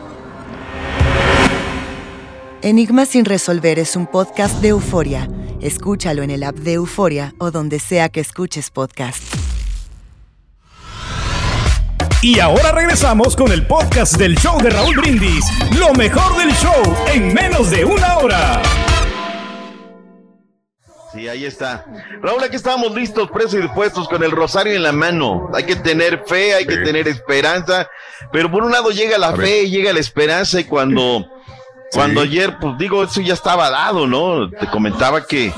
Enigma 2.63 3.07
sin 3.07 3.25
resolver 3.25 3.79
es 3.79 3.95
un 3.95 4.05
podcast 4.05 4.61
de 4.61 4.67
euforia. 4.67 5.27
Escúchalo 5.61 6.21
en 6.21 6.29
el 6.29 6.43
app 6.43 6.55
de 6.57 6.73
Euforia 6.73 7.33
o 7.39 7.49
donde 7.49 7.79
sea 7.79 8.09
que 8.09 8.19
escuches 8.19 8.69
podcast. 8.69 9.23
Y 12.21 12.39
ahora 12.39 12.71
regresamos 12.71 13.35
con 13.35 13.51
el 13.51 13.65
podcast 13.65 14.15
del 14.17 14.37
show 14.37 14.61
de 14.61 14.69
Raúl 14.69 14.95
Brindis. 14.95 15.43
Lo 15.79 15.91
mejor 15.93 16.37
del 16.37 16.51
show 16.51 16.83
en 17.11 17.33
menos 17.33 17.71
de 17.71 17.83
una 17.83 18.19
hora. 18.19 18.61
Sí, 21.13 21.27
ahí 21.27 21.45
está. 21.45 21.83
Raúl, 22.21 22.43
aquí 22.43 22.55
estamos 22.55 22.93
listos, 22.93 23.29
presos 23.31 23.55
y 23.55 23.57
dispuestos 23.63 24.07
con 24.07 24.23
el 24.23 24.31
rosario 24.31 24.73
en 24.73 24.83
la 24.83 24.91
mano. 24.91 25.49
Hay 25.53 25.65
que 25.65 25.75
tener 25.75 26.23
fe, 26.27 26.53
hay 26.53 26.67
que 26.67 26.77
tener 26.77 27.07
esperanza, 27.07 27.89
pero 28.31 28.51
por 28.51 28.63
un 28.63 28.71
lado 28.71 28.91
llega 28.91 29.17
la 29.17 29.35
fe, 29.35 29.67
llega 29.67 29.91
la 29.91 29.99
esperanza 29.99 30.59
y 30.59 30.65
cuando, 30.65 31.25
cuando 31.93 32.21
ayer, 32.21 32.57
pues 32.59 32.77
digo, 32.77 33.03
eso 33.03 33.21
ya 33.21 33.33
estaba 33.33 33.69
dado, 33.69 34.07
¿no? 34.07 34.49
Te 34.49 34.67
comentaba 34.67 35.25
que, 35.25 35.53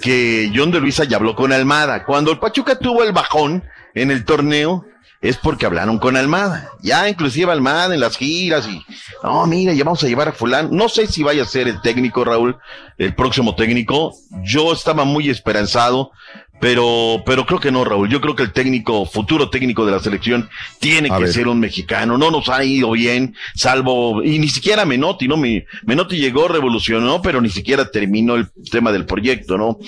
que 0.00 0.50
John 0.54 0.70
de 0.70 0.80
Luisa 0.80 1.04
ya 1.04 1.16
habló 1.16 1.34
con 1.34 1.52
Almada. 1.52 2.04
Cuando 2.04 2.30
el 2.30 2.38
Pachuca 2.38 2.78
tuvo 2.78 3.02
el 3.02 3.12
bajón 3.12 3.64
en 3.94 4.10
el 4.10 4.24
torneo, 4.24 4.86
es 5.20 5.38
porque 5.38 5.64
hablaron 5.64 5.98
con 5.98 6.16
Almada. 6.16 6.68
Ya 6.82 7.08
inclusive 7.08 7.50
Almada 7.50 7.94
en 7.94 8.00
las 8.00 8.16
giras 8.16 8.68
y, 8.68 8.84
no, 9.22 9.46
mira, 9.46 9.72
ya 9.72 9.82
vamos 9.84 10.04
a 10.04 10.06
llevar 10.06 10.28
a 10.28 10.32
fulano. 10.32 10.68
No 10.70 10.88
sé 10.88 11.06
si 11.06 11.22
vaya 11.22 11.42
a 11.42 11.46
ser 11.46 11.66
el 11.66 11.80
técnico, 11.80 12.24
Raúl, 12.24 12.58
el 12.98 13.14
próximo 13.14 13.54
técnico. 13.54 14.14
Yo 14.42 14.72
estaba 14.72 15.04
muy 15.04 15.30
esperanzado, 15.30 16.12
pero, 16.64 17.22
pero 17.26 17.44
creo 17.44 17.60
que 17.60 17.70
no, 17.70 17.84
Raúl. 17.84 18.08
Yo 18.08 18.22
creo 18.22 18.34
que 18.34 18.42
el 18.42 18.50
técnico, 18.52 19.04
futuro 19.04 19.50
técnico 19.50 19.84
de 19.84 19.92
la 19.92 20.00
selección, 20.00 20.48
tiene 20.80 21.10
A 21.12 21.18
que 21.18 21.24
ver. 21.24 21.32
ser 21.34 21.46
un 21.46 21.60
mexicano. 21.60 22.16
No 22.16 22.30
nos 22.30 22.48
ha 22.48 22.64
ido 22.64 22.90
bien, 22.92 23.34
salvo, 23.54 24.22
y 24.24 24.38
ni 24.38 24.48
siquiera 24.48 24.86
Menotti, 24.86 25.28
¿no? 25.28 25.36
Mi- 25.36 25.62
Menotti 25.84 26.16
llegó, 26.16 26.48
revolucionó, 26.48 27.20
pero 27.20 27.42
ni 27.42 27.50
siquiera 27.50 27.90
terminó 27.90 28.36
el 28.36 28.46
tema 28.70 28.92
del 28.92 29.04
proyecto, 29.04 29.58
¿no? 29.58 29.78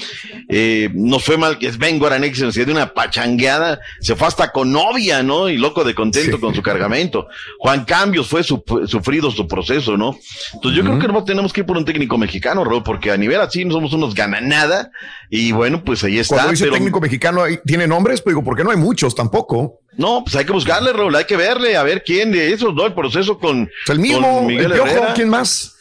Eh, 0.51 0.91
nos 0.93 1.25
fue 1.25 1.39
mal 1.39 1.57
que 1.59 1.73
Sven 1.73 1.99
Goran 1.99 2.23
Eriksson 2.25 2.53
se 2.53 2.67
dio 2.67 2.75
una 2.75 2.93
pachangueada, 2.93 3.81
se 4.03 4.15
fue 4.15 4.29
hasta 4.29 4.53
con 4.53 4.71
novia, 4.71 5.23
¿no? 5.23 5.49
Y 5.49 5.57
loco 5.57 5.83
de 5.83 5.95
contento 5.95 6.39
con 6.39 6.55
su 6.55 6.61
cargamento. 6.61 7.27
Juan 7.59 7.87
Cambios 7.87 8.27
fue 8.29 8.43
su- 8.43 8.63
sufrido 8.87 9.31
su 9.31 9.49
proceso, 9.49 9.97
¿no? 9.97 10.15
Entonces 10.53 10.77
yo 10.77 10.85
creo 10.85 10.99
que 10.99 11.09
no 11.09 11.25
tenemos 11.25 11.55
que 11.55 11.61
ir 11.61 11.67
por 11.67 11.79
un 11.79 11.87
técnico 11.87 12.19
mexicano, 12.19 12.65
Raúl, 12.65 12.83
porque 12.83 13.11
a 13.13 13.17
nivel 13.17 13.41
así 13.41 13.65
no 13.65 13.73
somos 13.73 13.95
unos 13.95 14.15
gananada, 14.15 14.91
y 15.31 15.53
bueno, 15.53 15.83
pues 15.83 16.05
ahí 16.05 16.19
está. 16.19 16.35
Cuando 16.37 16.66
dices 16.67 16.71
pero- 16.71 16.75
técnico 16.75 17.01
mexicano 17.01 17.43
ahí 17.43 17.59
tiene 17.65 17.87
nombres, 17.87 18.21
pero 18.21 18.37
digo, 18.37 18.45
porque 18.45 18.65
no 18.65 18.71
hay 18.71 18.77
muchos 18.77 19.15
tampoco. 19.15 19.81
No, 19.97 20.23
pues 20.25 20.37
hay 20.37 20.45
que 20.45 20.53
buscarle, 20.53 20.93
Raúl, 20.93 21.15
hay 21.17 21.25
que 21.25 21.37
verle, 21.37 21.77
a 21.77 21.83
ver 21.83 22.03
quién 22.05 22.31
de 22.31 22.53
esos, 22.53 22.75
¿no? 22.75 22.85
El 22.85 22.93
proceso 22.95 23.39
con, 23.39 23.69
el 23.89 23.99
mismo, 23.99 24.39
con 24.39 24.47
Miguel 24.47 24.67
el 24.67 24.73
Piojo, 24.73 24.89
Herrera. 24.89 25.15
¿quién 25.15 25.29
más? 25.31 25.73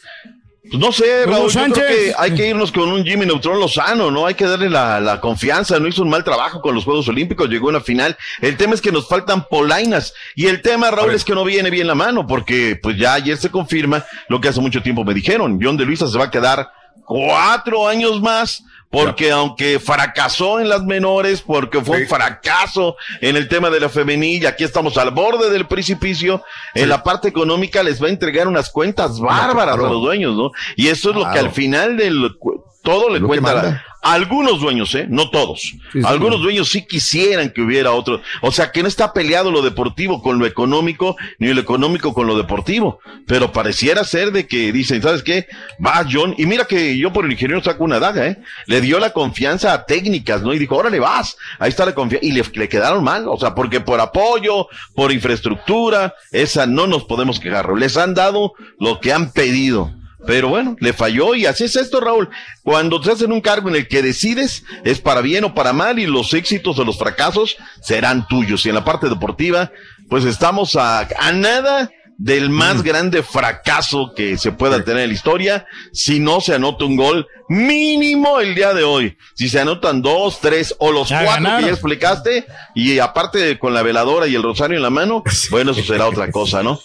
Pues 0.68 0.80
no 0.80 0.90
sé, 0.90 1.26
Raúl, 1.26 1.48
yo 1.48 1.60
creo 1.60 1.74
Sánchez. 1.74 1.84
que 1.86 2.14
hay 2.18 2.34
que 2.34 2.48
irnos 2.48 2.72
con 2.72 2.88
un 2.88 3.04
Jimmy 3.04 3.24
Neutron 3.24 3.60
Lozano, 3.60 4.10
¿no? 4.10 4.26
Hay 4.26 4.34
que 4.34 4.46
darle 4.46 4.68
la, 4.68 5.00
la 5.00 5.20
confianza, 5.20 5.78
no 5.78 5.86
hizo 5.86 6.02
un 6.02 6.08
mal 6.10 6.24
trabajo 6.24 6.60
con 6.60 6.74
los 6.74 6.82
Juegos 6.84 7.06
Olímpicos, 7.06 7.48
llegó 7.48 7.68
a 7.68 7.70
una 7.70 7.80
final. 7.80 8.16
El 8.40 8.56
tema 8.56 8.74
es 8.74 8.80
que 8.80 8.90
nos 8.90 9.06
faltan 9.06 9.46
polainas. 9.48 10.12
Y 10.34 10.46
el 10.46 10.62
tema, 10.62 10.90
Raúl, 10.90 11.14
es 11.14 11.24
que 11.24 11.34
no 11.34 11.44
viene 11.44 11.70
bien 11.70 11.86
la 11.86 11.94
mano, 11.94 12.26
porque 12.26 12.76
pues 12.82 12.96
ya 12.98 13.14
ayer 13.14 13.36
se 13.36 13.50
confirma 13.50 14.04
lo 14.28 14.40
que 14.40 14.48
hace 14.48 14.60
mucho 14.60 14.82
tiempo 14.82 15.04
me 15.04 15.14
dijeron. 15.14 15.60
John 15.62 15.76
de 15.76 15.84
Luisa 15.84 16.08
se 16.08 16.18
va 16.18 16.24
a 16.24 16.30
quedar 16.32 16.68
cuatro 17.04 17.86
años 17.86 18.20
más, 18.20 18.64
porque 18.90 19.30
aunque 19.30 19.78
fracasó 19.78 20.60
en 20.60 20.68
las 20.68 20.84
menores, 20.84 21.42
porque 21.42 21.80
fue 21.80 22.02
un 22.02 22.08
fracaso 22.08 22.96
en 23.20 23.36
el 23.36 23.48
tema 23.48 23.70
de 23.70 23.80
la 23.80 23.88
femenil, 23.88 24.42
y 24.42 24.46
aquí 24.46 24.64
estamos 24.64 24.96
al 24.96 25.10
borde 25.10 25.50
del 25.50 25.66
precipicio, 25.66 26.42
en 26.74 26.88
la 26.88 27.02
parte 27.02 27.28
económica 27.28 27.82
les 27.82 28.02
va 28.02 28.06
a 28.06 28.10
entregar 28.10 28.48
unas 28.48 28.70
cuentas 28.70 29.20
bárbaras 29.20 29.74
a 29.74 29.78
los 29.78 30.00
dueños, 30.02 30.36
¿no? 30.36 30.50
Y 30.76 30.88
eso 30.88 31.10
es 31.10 31.16
lo 31.16 31.30
que 31.30 31.38
al 31.38 31.50
final 31.50 31.96
del 31.96 32.36
todo 32.82 33.10
le 33.10 33.20
Lo 33.20 33.26
cuenta 33.28 33.54
la-. 33.54 33.84
Algunos 34.12 34.60
dueños, 34.60 34.94
¿eh? 34.94 35.06
No 35.08 35.30
todos. 35.30 35.74
sí. 35.92 36.00
Algunos 36.04 36.40
dueños 36.40 36.68
sí 36.68 36.86
quisieran 36.86 37.50
que 37.50 37.62
hubiera 37.62 37.92
otro. 37.92 38.20
O 38.42 38.52
sea, 38.52 38.70
que 38.70 38.82
no 38.82 38.88
está 38.88 39.12
peleado 39.12 39.50
lo 39.50 39.62
deportivo 39.62 40.22
con 40.22 40.38
lo 40.38 40.46
económico, 40.46 41.16
ni 41.38 41.52
lo 41.52 41.60
económico 41.60 42.14
con 42.14 42.26
lo 42.26 42.36
deportivo. 42.36 43.00
Pero 43.26 43.52
pareciera 43.52 44.04
ser 44.04 44.32
de 44.32 44.46
que 44.46 44.72
dicen, 44.72 45.02
¿sabes 45.02 45.22
qué? 45.22 45.46
Va 45.84 46.06
John. 46.10 46.34
Y 46.38 46.46
mira 46.46 46.64
que 46.64 46.96
yo 46.98 47.12
por 47.12 47.24
el 47.24 47.32
ingeniero 47.32 47.62
saco 47.62 47.84
una 47.84 47.98
daga, 47.98 48.26
¿eh? 48.26 48.38
Le 48.66 48.80
dio 48.80 48.98
la 48.98 49.10
confianza 49.10 49.72
a 49.72 49.86
técnicas, 49.86 50.42
¿no? 50.42 50.54
Y 50.54 50.58
dijo, 50.58 50.76
órale, 50.76 51.00
vas. 51.00 51.36
Ahí 51.58 51.70
está 51.70 51.84
la 51.84 51.94
confianza. 51.94 52.26
Y 52.26 52.32
le, 52.32 52.42
le 52.54 52.68
quedaron 52.68 53.02
mal. 53.02 53.26
O 53.28 53.38
sea, 53.38 53.54
porque 53.54 53.80
por 53.80 54.00
apoyo, 54.00 54.68
por 54.94 55.12
infraestructura, 55.12 56.14
esa 56.30 56.66
no 56.66 56.86
nos 56.86 57.04
podemos 57.04 57.40
quejar. 57.40 57.68
Les 57.76 57.96
han 57.96 58.14
dado 58.14 58.54
lo 58.78 59.00
que 59.00 59.12
han 59.12 59.32
pedido. 59.32 59.92
Pero 60.26 60.48
bueno, 60.48 60.76
le 60.80 60.92
falló 60.92 61.34
y 61.34 61.46
así 61.46 61.64
es 61.64 61.76
esto, 61.76 62.00
Raúl. 62.00 62.28
Cuando 62.62 63.00
te 63.00 63.12
hacen 63.12 63.32
un 63.32 63.40
cargo 63.40 63.68
en 63.68 63.76
el 63.76 63.88
que 63.88 64.02
decides, 64.02 64.64
es 64.84 65.00
para 65.00 65.20
bien 65.20 65.44
o 65.44 65.54
para 65.54 65.72
mal 65.72 65.98
y 65.98 66.06
los 66.06 66.34
éxitos 66.34 66.78
o 66.78 66.84
los 66.84 66.98
fracasos 66.98 67.56
serán 67.80 68.26
tuyos. 68.26 68.66
Y 68.66 68.70
en 68.70 68.74
la 68.74 68.84
parte 68.84 69.08
deportiva, 69.08 69.70
pues 70.08 70.24
estamos 70.24 70.76
a, 70.76 71.00
a 71.00 71.32
nada 71.32 71.90
del 72.18 72.48
más 72.48 72.82
grande 72.82 73.22
fracaso 73.22 74.12
que 74.16 74.38
se 74.38 74.52
pueda 74.52 74.82
tener 74.82 75.02
en 75.02 75.08
la 75.10 75.14
historia 75.14 75.66
si 75.92 76.18
no 76.18 76.40
se 76.40 76.54
anota 76.54 76.84
un 76.84 76.96
gol 76.96 77.26
mínimo 77.48 78.40
el 78.40 78.54
día 78.54 78.72
de 78.74 78.84
hoy. 78.84 79.16
Si 79.34 79.48
se 79.48 79.60
anotan 79.60 80.02
dos, 80.02 80.40
tres 80.40 80.74
o 80.78 80.92
los 80.92 81.08
Ya 81.08 81.24
cuatro 81.24 81.58
que 81.58 81.64
ya 81.64 81.70
explicaste 81.70 82.46
y 82.74 82.98
aparte 82.98 83.58
con 83.58 83.74
la 83.74 83.82
veladora 83.82 84.26
y 84.26 84.34
el 84.34 84.42
rosario 84.42 84.76
en 84.76 84.82
la 84.82 84.90
mano, 84.90 85.22
bueno, 85.50 85.72
eso 85.72 85.82
será 85.82 86.06
otra 86.06 86.30
cosa, 86.30 86.62
¿no? 86.62 86.80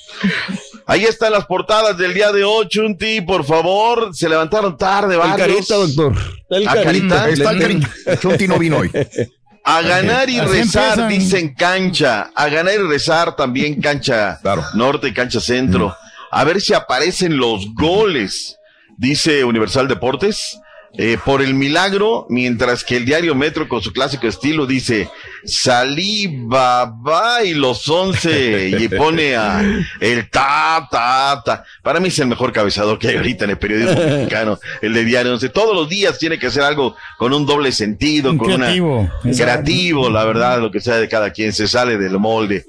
Ahí 0.88 1.06
están 1.06 1.32
las 1.32 1.46
portadas 1.46 1.98
del 1.98 2.14
día 2.14 2.32
de 2.32 2.44
hoy, 2.44 2.68
Chunti, 2.68 3.22
por 3.22 3.46
favor. 3.46 4.14
Se 4.16 4.28
levantaron 4.28 4.78
tarde, 4.78 5.14
El 5.14 5.20
varios. 5.20 5.38
carita, 5.68 5.76
doctor. 5.76 6.14
El 6.50 6.68
¿A 6.68 6.74
carita. 6.74 7.16
Carita? 7.24 7.30
Está 7.30 7.52
el. 7.52 8.20
Chunti 8.20 8.48
no 8.48 8.58
vino 8.58 8.78
hoy. 8.78 8.92
A 9.64 9.82
ganar 9.82 10.30
y 10.30 10.40
Así 10.40 10.52
rezar, 10.52 11.00
empiezan. 11.00 11.10
dicen 11.10 11.56
cancha. 11.56 12.32
A 12.36 12.50
ganar 12.50 12.74
y 12.74 12.78
rezar 12.88 13.36
también 13.36 13.80
cancha 13.80 14.40
norte 14.74 15.08
y 15.10 15.14
cancha 15.14 15.40
centro. 15.40 15.96
A 16.32 16.44
ver 16.44 16.60
si 16.62 16.74
aparecen 16.74 17.38
los 17.38 17.74
goles, 17.76 18.58
dice 18.98 19.44
Universal 19.44 19.88
Deportes. 19.88 20.58
Eh, 20.98 21.18
por 21.24 21.42
el 21.42 21.54
milagro, 21.54 22.26
mientras 22.30 22.84
que 22.84 22.98
el 22.98 23.06
diario 23.06 23.34
Metro 23.34 23.68
con 23.70 23.82
su 23.82 23.94
clásico 23.94 24.28
estilo 24.28 24.66
dice 24.66 25.10
salí 25.46 26.28
babá 26.28 27.44
y 27.44 27.54
los 27.54 27.88
once 27.88 28.70
y 28.78 28.88
pone 28.90 29.36
a 29.36 29.62
el 30.00 30.30
ta 30.30 30.88
ta 30.92 31.42
ta. 31.46 31.64
Para 31.82 32.00
mí 32.00 32.10
es 32.10 32.20
el 32.20 32.28
mejor 32.28 32.52
cabezador 32.52 33.00
que 33.00 33.08
hay 33.08 33.16
ahorita 33.16 33.46
en 33.46 33.52
el 33.52 33.58
periodismo 33.58 34.02
mexicano, 34.06 34.60
el 34.82 34.94
de 34.94 35.06
diario 35.06 35.32
11. 35.34 35.50
Todos 35.50 35.74
los 35.76 35.88
días 35.88 36.20
tiene 36.20 36.38
que 36.38 36.48
hacer 36.48 36.64
algo 36.64 36.96
con 37.18 37.34
un 37.34 37.46
doble 37.46 37.72
sentido, 37.72 38.32
Un 38.32 38.38
con 38.38 38.54
creativo. 38.54 39.10
una 39.24 39.34
creativo, 39.34 40.10
la 40.10 40.26
verdad, 40.26 40.60
lo 40.60 40.72
que 40.72 40.82
sea 40.82 40.98
de 40.98 41.08
cada 41.08 41.32
quien 41.32 41.54
se 41.54 41.68
sale 41.68 41.98
del 41.98 42.20
molde. 42.20 42.66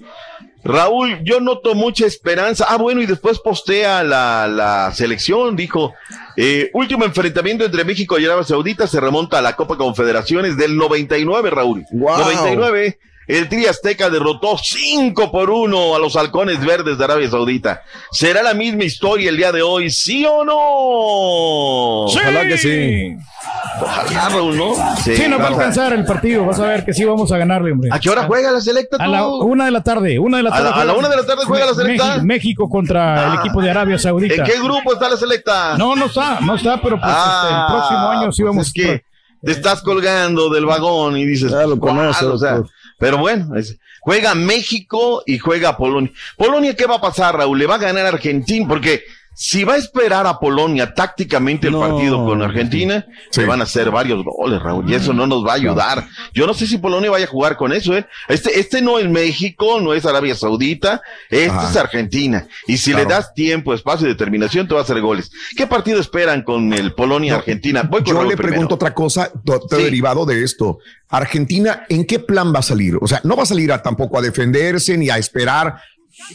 Raúl, 0.65 1.19
yo 1.25 1.41
noto 1.41 1.75
mucha 1.75 2.07
esperanza. 2.07 2.67
Ah, 2.69 2.77
bueno, 2.77 3.03
y 3.03 3.07
después 3.07 3.41
postea 3.41 4.05
la, 4.05 4.47
la 4.47 4.93
selección, 4.95 5.57
dijo, 5.57 5.93
eh, 6.37 6.71
último 6.73 7.05
enfrentamiento 7.05 7.65
entre 7.65 7.85
México 7.85 8.19
y 8.19 8.25
Arabia 8.25 8.45
Saudita 8.45 8.87
se 8.87 9.01
remonta 9.01 9.39
a 9.39 9.43
la 9.43 9.57
Copa 9.57 9.77
Confederaciones 9.77 10.57
del 10.57 10.77
99, 10.77 11.51
Raúl. 11.51 11.85
Wow. 11.91 12.19
99. 12.19 12.99
El 13.29 13.49
Tri 13.49 13.67
Azteca 13.67 14.11
derrotó 14.11 14.59
5 14.59 15.31
por 15.31 15.49
1 15.51 15.95
a 15.95 15.99
los 15.99 16.17
halcones 16.17 16.65
verdes 16.65 16.99
de 16.99 17.05
Arabia 17.05 17.31
Saudita. 17.31 17.83
¿Será 18.11 18.43
la 18.43 18.53
misma 18.55 18.85
historia 18.85 19.31
el 19.31 19.37
día 19.37 19.53
de 19.53 19.63
hoy, 19.63 19.91
sí 19.91 20.27
o 20.29 20.45
no? 20.45 20.55
Ojalá 22.07 22.43
que 22.47 22.59
sí. 22.59 23.17
Ojalá, 23.81 24.29
Raúl, 24.29 24.57
¿no? 24.57 24.75
Sí, 25.03 25.25
no 25.29 25.39
va 25.39 25.45
a 25.45 25.49
alcanzar 25.49 25.93
el 25.93 26.05
partido. 26.05 26.45
Vas 26.45 26.59
a 26.61 26.67
ver 26.67 26.85
que 26.85 26.93
sí 26.93 27.05
vamos 27.05 27.31
a 27.33 27.39
ganarle, 27.39 27.73
hombre. 27.73 27.91
¿A 27.93 27.99
qué 27.99 28.11
hora 28.11 28.25
juega 28.25 28.51
la 28.51 28.61
selecta 28.61 28.97
tú? 28.99 29.03
A 29.03 29.07
la 29.09 29.27
una 29.27 29.65
de 29.67 29.71
la 29.71 29.83
tarde. 29.83 30.19
Una 30.19 30.37
de 30.39 30.43
la 30.45 30.51
A 30.51 30.53
tarde. 30.53 30.65
la- 30.65 30.71
a 30.71 30.79
la 30.85 30.93
juega- 30.93 30.99
una 30.99 31.09
de 31.09 31.17
la 31.17 31.27
tarde 31.27 31.43
juega 31.47 31.67
la 31.67 31.75
selecta. 31.75 32.05
México, 32.07 32.27
México 32.27 32.69
contra 32.69 33.25
el 33.27 33.31
Ah. 33.33 33.37
equipo 33.41 33.63
de 33.63 33.71
Arabia 33.71 33.99
Saudita. 33.99 34.35
¿En 34.35 34.45
qué 34.45 34.59
grupo 34.61 34.93
está 34.93 35.09
la 35.09 35.17
selecta? 35.17 35.77
No, 35.79 35.97
no 35.97 36.07
está, 36.07 36.41
no 36.41 36.55
está, 36.57 36.81
pero 36.81 36.99
pues 37.01 37.13
Ah, 37.15 37.43
este, 37.45 37.55
el 37.55 37.67
próximo 37.79 38.09
año 38.11 38.33
sí 38.33 38.43
pues 38.43 38.51
vamos 38.51 38.67
es 38.67 38.73
que 38.73 39.05
te 39.45 39.53
estás 39.53 39.83
colgando 39.83 40.51
del 40.51 40.67
vagón 40.67 41.17
y 41.17 41.25
dices, 41.25 41.51
Ya 41.51 41.67
lo 41.67 41.79
"¿Cuál?", 41.79 41.97
conoce, 41.97 42.25
o 42.27 42.39
sea. 42.39 42.63
Pero 43.03 43.19
bueno, 43.19 43.53
juega 43.99 44.33
México 44.37 45.25
y 45.27 45.39
juega 45.39 45.77
Polonia. 45.77 46.13
Polonia, 46.37 46.77
¿qué 46.77 46.87
va 46.87 46.99
a 46.99 47.01
pasar, 47.01 47.37
Raúl? 47.37 47.59
Le 47.59 47.67
va 47.67 47.75
a 47.75 47.79
ganar 47.79 48.07
Argentina, 48.07 48.65
porque 48.69 49.03
si 49.35 49.65
va 49.65 49.75
a 49.75 49.77
esperar 49.79 50.27
a 50.27 50.39
Polonia 50.39 50.93
tácticamente 50.95 51.67
el 51.69 51.73
No. 51.73 51.81
partido 51.81 52.25
con 52.25 52.43
Argentina, 52.43 53.07
se 53.31 53.45
van 53.47 53.61
a 53.61 53.65
hacer 53.65 53.91
varios 53.91 54.23
goles, 54.25 54.61
Raúl, 54.63 54.89
y 54.91 54.95
eso 54.95 55.13
no 55.13 55.27
nos 55.27 55.45
va 55.45 55.53
a 55.53 55.57
ayudar. 55.57 56.07
Yo 56.35 56.47
no 56.47 56.55
sé 56.55 56.67
si 56.67 56.79
Polonia 56.79 57.11
vaya 57.11 57.25
a 57.25 57.29
jugar 57.29 57.57
con 57.57 57.73
eso, 57.73 57.97
¿eh? 57.97 58.07
Este, 58.29 58.61
este 58.61 58.83
no 58.83 58.99
es 58.99 59.09
México, 59.09 59.81
no 59.81 59.95
es 59.95 60.05
Arabia 60.07 60.35
Saudita, 60.35 61.03
este 61.31 61.51
Ajá. 61.51 61.71
es 61.71 61.77
Argentina. 61.77 62.47
Y 62.67 62.77
si 62.77 62.91
Claro. 62.93 63.09
le 63.09 63.15
das 63.15 63.33
tiempo, 63.35 63.75
espacio 63.75 64.07
y 64.07 64.11
determinación, 64.11 64.69
te 64.69 64.75
va 64.75 64.81
a 64.81 64.85
hacer 64.85 65.01
goles. 65.01 65.31
¿Qué 65.57 65.67
partido 65.67 65.99
esperan 66.01 66.43
con 66.43 66.73
el 66.73 66.93
Polonia-Argentina? 66.95 67.89
Yo 68.05 68.15
Raúl 68.15 68.29
le 68.29 68.37
primero. 68.37 68.37
pregunto 68.53 68.75
otra 68.77 68.93
cosa, 68.95 69.33
Sí. 69.71 69.77
derivado 69.77 70.27
de 70.27 70.43
esto. 70.45 70.79
Argentina, 71.09 71.85
¿en 71.91 72.07
qué 72.07 72.19
plan 72.19 72.55
va 72.55 72.61
a 72.61 72.63
salir? 72.63 72.97
O 73.01 73.07
sea, 73.07 73.21
no 73.25 73.37
va 73.37 73.43
a 73.43 73.47
salir 73.47 73.71
a, 73.71 73.83
tampoco 73.83 74.19
a 74.19 74.23
defenderse 74.23 74.97
ni 74.97 75.11
a 75.11 75.19
esperar. 75.19 75.77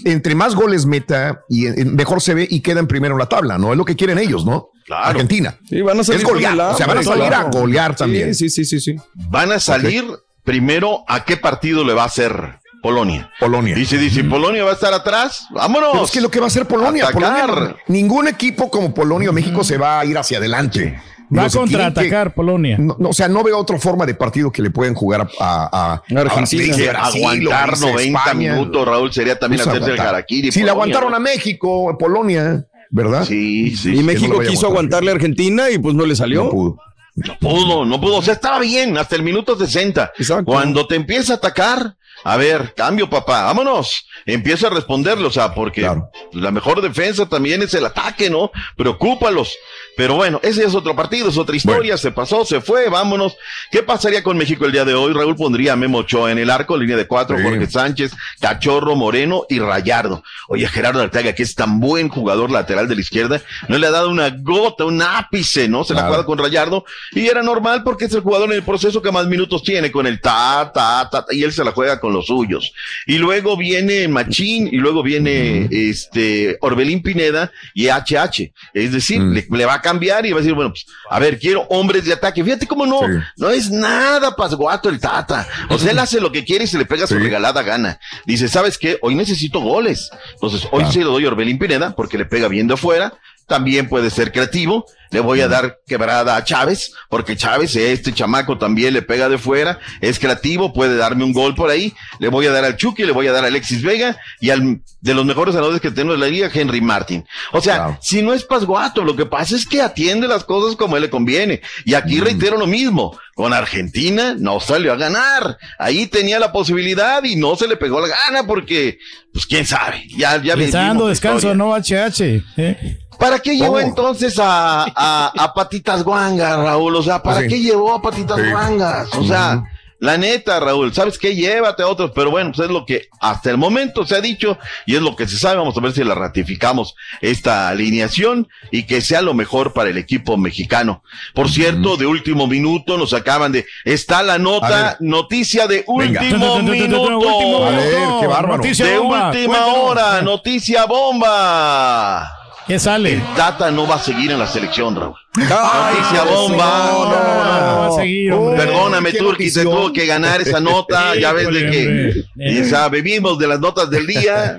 Entre 0.04 0.36
más 0.36 0.56
goles 0.56 0.86
meta 0.86 1.42
y 1.50 1.68
eh, 1.68 1.86
mejor 1.86 2.22
se 2.22 2.34
ve 2.34 2.48
y 2.50 2.62
queda 2.62 2.80
en 2.80 2.88
primero 2.88 3.16
en 3.16 3.20
la 3.20 3.28
tabla, 3.28 3.58
¿no? 3.58 3.72
Es 3.72 3.78
lo 3.78 3.86
que 3.86 3.96
quieren 3.96 4.18
ellos, 4.18 4.46
¿no? 4.46 4.70
Claro. 4.86 5.06
Argentina. 5.06 5.58
Sí, 5.68 5.82
van 5.82 6.00
a 6.00 6.04
salir 6.04 6.22
es 6.22 6.28
golear. 6.28 6.60
O 6.60 6.78
sea, 6.78 6.88
van 6.88 6.98
a 7.00 7.04
salir 7.04 7.28
claro. 7.28 7.48
a 7.48 7.52
golear 7.52 7.96
también. 7.96 8.34
Sí, 8.34 8.50
sí, 8.50 8.66
sí, 8.66 8.80
sí, 8.80 8.94
sí. 8.94 9.02
Van 9.14 9.52
a 9.52 9.60
salir 9.60 10.06
primero 10.44 11.04
a 11.08 11.26
qué 11.26 11.38
partido 11.38 11.84
le 11.84 11.94
va 11.94 12.04
a 12.04 12.08
hacer 12.08 12.60
Polonia. 12.82 13.32
Polonia. 13.40 13.76
Dice, 13.76 13.98
dice, 13.98 14.24
Polonia 14.24 14.64
va 14.64 14.72
a 14.72 14.74
estar 14.76 14.94
atrás. 14.94 15.48
Vámonos. 15.50 15.90
Pero 15.92 16.06
es 16.06 16.12
que 16.12 16.22
lo 16.22 16.32
que 16.32 16.40
va 16.40 16.46
a 16.46 16.48
hacer 16.48 16.66
Polonia, 16.66 17.06
Atacar. 17.08 17.50
Polonia, 17.50 17.76
ningún 17.88 18.28
equipo 18.28 18.72
como 18.72 18.94
Polonia 18.94 19.30
o 19.30 19.34
México 19.34 19.64
se 19.64 19.78
va 19.78 20.00
a 20.00 20.06
ir 20.06 20.18
hacia 20.18 20.38
adelante. 20.38 21.02
Va 21.36 21.44
a 21.46 21.50
que 21.50 21.58
contraatacar 21.58 22.34
Polonia. 22.34 22.78
No, 22.78 22.96
no, 23.00 23.10
o 23.10 23.14
sea, 23.14 23.28
no 23.28 23.44
veo 23.44 23.58
otra 23.58 23.78
forma 23.80 24.06
de 24.06 24.14
partido 24.16 24.52
que 24.52 24.62
le 24.62 24.70
pueden 24.70 24.94
jugar 24.94 25.22
a, 25.22 25.28
a, 25.40 25.94
a- 25.94 26.20
Argentina. 26.22 26.74
a 26.74 26.78
Brasil, 26.92 27.22
aguantar 27.24 27.70
o 27.70 27.72
dice 27.74 27.92
90 27.92 28.20
España. 28.20 28.54
minutos, 28.54 28.88
Raúl, 28.88 29.12
sería 29.14 29.38
también 29.38 29.62
Pues 29.64 29.76
hacerse 29.76 29.94
el 29.94 30.00
harakiri. 30.00 30.52
Si 30.52 30.64
le 30.64 30.70
aguantaron 30.70 31.12
¿no? 31.12 31.18
a 31.18 31.20
México, 31.20 31.96
Polonia, 31.98 32.66
¿verdad? 32.90 33.26
Sí, 33.26 33.76
sí. 33.76 33.96
Y. 33.98 34.04
México 34.04 34.34
no 34.36 34.42
a 34.42 34.46
quiso 34.46 34.68
aguantar. 34.68 34.72
aguantarle 34.72 35.12
a 35.12 35.14
Argentina 35.16 35.70
y 35.70 35.78
pues 35.78 35.96
no 35.96 36.06
le 36.06 36.16
salió. 36.16 36.46
No 36.46 36.50
pudo. 36.50 36.78
No 37.16 37.38
pudo, 37.40 37.86
no 37.86 38.00
pudo. 38.00 38.18
O 38.18 38.22
sea, 38.22 38.36
estaba 38.36 38.60
bien 38.60 38.98
hasta 38.98 39.16
el 39.16 39.24
minuto 39.24 39.58
60. 39.58 40.12
Exacto. 40.20 40.46
Cuando 40.46 40.86
te 40.86 40.94
empieza 40.96 41.34
a 41.34 41.38
atacar, 41.38 41.96
a 42.24 42.38
ver, 42.38 42.74
cambio, 42.76 43.10
papá, 43.10 43.42
vámonos. 43.44 44.06
Empieza 44.26 44.68
a 44.68 44.70
responderle, 44.70 45.26
o 45.26 45.32
sea, 45.32 45.54
porque 45.54 45.82
Claro. 45.82 46.10
la 46.34 46.52
mejor 46.52 46.80
defensa 46.82 47.26
también 47.28 47.64
es 47.64 47.74
el 47.74 47.86
ataque, 47.88 48.30
¿no? 48.30 48.52
Preocúpalos. 48.76 49.56
Pero 49.98 50.16
bueno, 50.16 50.40
ese 50.44 50.64
es 50.64 50.76
otro 50.76 50.96
partido, 50.96 51.30
es 51.30 51.38
otra 51.38 51.56
historia, 51.56 51.98
se 51.98 52.12
pasó, 52.12 52.46
se 52.46 52.62
fue, 52.62 52.88
vámonos. 52.88 53.36
¿Qué 53.72 53.82
pasaría 53.84 54.22
con 54.24 54.38
México 54.38 54.66
el 54.66 54.72
día 54.72 54.86
de 54.86 54.94
hoy? 54.94 55.12
Raúl 55.12 55.36
pondría 55.36 55.74
a 55.74 55.76
Memo 55.76 55.98
Ochoa 55.98 56.32
en 56.32 56.38
el 56.38 56.50
arco, 56.52 56.78
línea 56.78 56.96
de 56.96 57.08
cuatro, 57.08 57.36
Sí. 57.38 57.44
Jorge 57.44 57.68
Sánchez, 57.68 58.12
Cachorro, 58.40 58.96
Moreno 58.96 59.46
y 59.50 59.60
Rayardo. 59.60 60.24
Oye, 60.48 60.68
Gerardo 60.68 61.02
Arteaga, 61.02 61.34
que 61.34 61.42
es 61.44 61.56
tan 61.56 61.80
buen 61.80 62.10
jugador 62.10 62.52
lateral 62.52 62.88
de 62.88 62.94
la 62.96 63.02
izquierda, 63.02 63.42
no 63.68 63.78
le 63.80 63.88
ha 63.88 63.92
dado 63.92 64.10
una 64.12 64.30
gota, 64.30 64.86
un 64.86 65.02
ápice, 65.02 65.68
¿no? 65.68 65.84
Se 65.84 65.94
la 65.94 66.02
Claro. 66.02 66.08
jugado 66.10 66.26
con 66.28 66.38
Rayardo 66.38 66.86
y 67.14 67.26
era 67.28 67.42
normal 67.42 67.82
porque 67.84 68.06
es 68.06 68.14
el 68.14 68.22
jugador 68.22 68.50
en 68.52 68.56
el 68.58 68.64
proceso 68.64 69.02
que 69.02 69.12
más 69.12 69.26
minutos 69.26 69.64
tiene 69.64 69.92
con 69.92 70.06
el 70.06 70.22
ta, 70.22 70.72
ta, 70.74 71.10
ta, 71.12 71.26
ta, 71.26 71.34
y 71.34 71.44
él 71.44 71.52
se 71.52 71.64
la 71.64 71.72
juega 71.72 72.00
con 72.00 72.14
los 72.14 72.28
suyos. 72.28 72.72
Y 73.08 73.18
luego 73.18 73.58
viene 73.58 74.08
Machín 74.08 74.68
y 74.72 74.78
luego 74.78 75.02
viene 75.02 75.68
este 75.72 76.58
Orbelín 76.62 77.02
Pineda 77.02 77.52
y 77.74 77.88
HH. 77.88 78.52
Es 78.76 78.92
decir, 78.92 79.22
le, 79.22 79.46
le 79.50 79.66
va 79.66 79.74
a 79.76 79.82
cambiar 79.88 80.26
y 80.26 80.32
va 80.32 80.40
a 80.40 80.42
decir, 80.42 80.54
bueno, 80.54 80.72
pues, 80.72 80.86
a 81.10 81.20
ver, 81.20 81.40
quiero 81.40 81.62
hombres 81.70 82.04
de 82.04 82.14
ataque. 82.14 82.44
Fíjate 82.44 82.68
cómo 82.68 82.86
no, 82.86 83.00
no 83.38 83.50
es 83.50 83.72
nada 83.72 84.36
pasguato 84.36 84.90
el 84.90 85.00
Tata. 85.00 85.48
O 85.70 85.78
sea, 85.78 85.92
él 85.92 86.00
hace 86.00 86.20
lo 86.20 86.32
que 86.32 86.44
quiere 86.44 86.66
y 86.66 86.68
se 86.68 86.78
le 86.78 86.86
pega 86.86 87.08
su 87.08 87.18
regalada 87.18 87.64
gana. 87.64 88.00
Dice, 88.26 88.50
¿sabes 88.50 88.78
qué? 88.78 88.98
Hoy 89.02 89.16
necesito 89.16 89.62
goles. 89.62 90.10
Entonces, 90.34 90.68
hoy 90.72 90.86
se 90.92 91.00
lo 91.00 91.12
doy 91.12 91.26
a 91.26 91.30
Orbelín 91.30 91.58
Pineda 91.58 91.96
porque 91.96 92.18
le 92.18 92.26
pega 92.26 92.50
bien 92.50 92.68
de 92.68 92.74
afuera. 92.74 93.14
También 93.48 93.88
puede 93.88 94.10
ser 94.10 94.32
creativo. 94.32 94.86
Le 95.10 95.22
voy 95.22 95.40
a 95.40 95.48
dar 95.48 95.80
quebrada 95.88 96.36
a 96.36 96.44
Chávez, 96.44 96.92
porque 97.10 97.38
Chávez, 97.38 97.76
este 97.78 98.14
chamaco 98.14 98.58
también 98.58 98.94
le 98.94 99.02
pega 99.02 99.30
de 99.30 99.38
fuera, 99.38 99.80
es 100.02 100.20
creativo, 100.20 100.74
puede 100.74 100.98
darme 100.98 101.24
un 101.24 101.32
gol 101.32 101.56
por 101.56 101.70
ahí. 101.70 101.94
Le 102.20 102.28
voy 102.28 102.46
a 102.48 102.52
dar 102.52 102.66
al 102.66 102.76
Chucky, 102.76 103.06
le 103.06 103.14
voy 103.14 103.28
a 103.28 103.32
dar 103.32 103.46
a 103.46 103.48
Alexis 103.48 103.82
Vega 103.82 104.18
y 104.42 104.50
al 104.50 104.82
de 105.00 105.14
los 105.14 105.26
mejores 105.26 105.56
anotadores 105.56 105.80
que 105.80 105.92
tenemos 105.92 106.16
en 106.16 106.22
la 106.22 106.28
liga, 106.28 106.52
Henry 106.54 106.82
Martin. 106.82 107.26
O 107.54 107.62
sea, 107.62 107.98
si 108.02 108.22
no 108.22 108.34
es 108.34 108.44
pasguato, 108.44 109.04
lo 109.04 109.16
que 109.16 109.26
pasa 109.26 109.56
es 109.56 109.66
que 109.66 109.82
atiende 109.82 110.28
las 110.28 110.44
cosas 110.44 110.76
como 110.76 110.98
él 110.98 111.04
le 111.04 111.10
conviene. 111.10 111.62
Y 111.86 111.94
aquí 111.94 112.20
reitero 112.20 112.58
lo 112.58 112.68
mismo. 112.68 113.18
Con 113.34 113.54
Argentina 113.54 114.36
no 114.38 114.60
salió 114.60 114.92
a 114.92 114.96
ganar. 114.98 115.58
Ahí 115.78 116.08
tenía 116.08 116.40
la 116.40 116.52
posibilidad 116.52 117.24
y 117.24 117.36
no 117.36 117.56
se 117.56 117.68
le 117.68 117.78
pegó 117.78 118.02
la 118.02 118.08
gana 118.08 118.48
porque, 118.48 118.98
pues 119.32 119.46
quién 119.46 119.66
sabe. 119.66 120.04
Ya, 120.18 120.42
ya 120.42 120.56
Le 120.56 120.66
está 120.66 120.88
dando 120.88 121.08
descanso, 121.08 121.54
historia. 121.54 121.56
¿no? 121.56 121.76
HH. 121.76 122.44
¿eh? 122.58 122.98
¿Para 123.20 123.40
qué 123.40 123.58
llevó 123.58 123.80
entonces 123.80 124.38
a, 124.40 124.84
a, 124.96 125.32
a 125.38 125.54
Patitas 125.54 126.04
Guangas, 126.04 126.58
Raúl? 126.58 126.96
O 126.96 127.04
sea, 127.04 127.22
¿para 127.24 127.42
Sí. 127.42 127.48
qué 127.48 127.60
llevó 127.60 127.94
a 127.96 128.02
Patitas 128.02 128.38
Sí. 128.38 128.50
Guangas? 128.52 129.14
O 129.16 129.24
sea, 129.24 129.64
la 130.00 130.16
neta, 130.16 130.60
Raúl, 130.60 130.94
¿sabes 130.94 131.18
qué? 131.18 131.34
Llévate 131.34 131.82
a 131.82 131.88
otros, 131.88 132.12
pero 132.14 132.30
bueno, 132.30 132.52
pues 132.56 132.68
es 132.68 132.72
lo 132.72 132.86
que 132.86 133.08
hasta 133.20 133.50
el 133.50 133.58
momento 133.58 134.06
se 134.06 134.16
ha 134.16 134.22
dicho 134.22 134.60
y 134.86 134.96
es 134.96 135.02
lo 135.02 135.16
que 135.16 135.28
se 135.28 135.40
sabe. 135.40 135.58
Vamos 135.58 135.76
a 135.76 135.80
ver 135.82 135.92
si 135.92 136.04
la 136.04 136.14
ratificamos 136.14 136.94
esta 137.20 137.68
alineación 137.70 138.48
y 138.70 138.84
que 138.84 139.02
sea 139.02 139.24
lo 139.24 139.34
mejor 139.34 139.74
para 139.74 139.90
el 139.90 139.98
equipo 139.98 140.38
mexicano. 140.38 141.02
Por 141.34 141.50
cierto, 141.50 141.98
de 141.98 142.06
último 142.06 142.46
minuto 142.46 142.96
nos 143.00 143.14
acaban 143.16 143.52
de... 143.52 143.66
Está 143.86 144.22
la 144.22 144.38
nota, 144.38 144.98
noticia 145.00 145.66
de 145.66 145.84
último 145.88 146.60
minuto. 146.62 147.66
A 147.66 147.70
ver, 147.72 147.98
qué 148.22 148.28
bárbaro. 148.28 148.62
de 148.62 148.98
bomba, 149.00 149.30
última 149.30 149.58
cuéntanos. 149.58 149.80
hora, 149.80 150.22
noticia 150.22 150.86
bomba. 150.86 152.34
¿Qué 152.68 152.80
sale? 152.80 153.14
El 153.14 153.22
Tata 153.36 153.72
no 153.72 153.88
va 153.88 153.96
a 153.96 154.00
seguir 154.00 154.30
en 154.32 154.40
la 154.40 154.48
selección, 154.48 154.94
Raúl. 154.96 155.16
Ay, 155.38 155.96
Noticia 155.96 156.26
no, 156.26 156.32
bomba. 156.32 156.90
no, 156.92 157.06
no, 157.06 157.12
no, 157.12 157.80
va 157.80 157.88
a 157.88 157.92
seguir, 157.92 158.32
hombre. 158.34 158.58
Perdóname, 158.66 159.14
Turki, 159.14 159.50
se 159.50 159.64
tuvo 159.64 159.94
que 159.94 160.06
ganar 160.06 160.42
esa 160.42 160.60
nota. 160.60 161.16
ya 161.16 161.32
ves 161.32 161.48
de 161.54 161.70
que 161.72 161.88
hombre. 161.88 162.26
y, 162.36 162.62
o 162.62 162.66
sea, 162.66 162.90
bebimos 162.90 163.38
de 163.40 163.48
las 163.48 163.60
notas 163.60 163.90
del 163.90 164.06
día. 164.08 164.58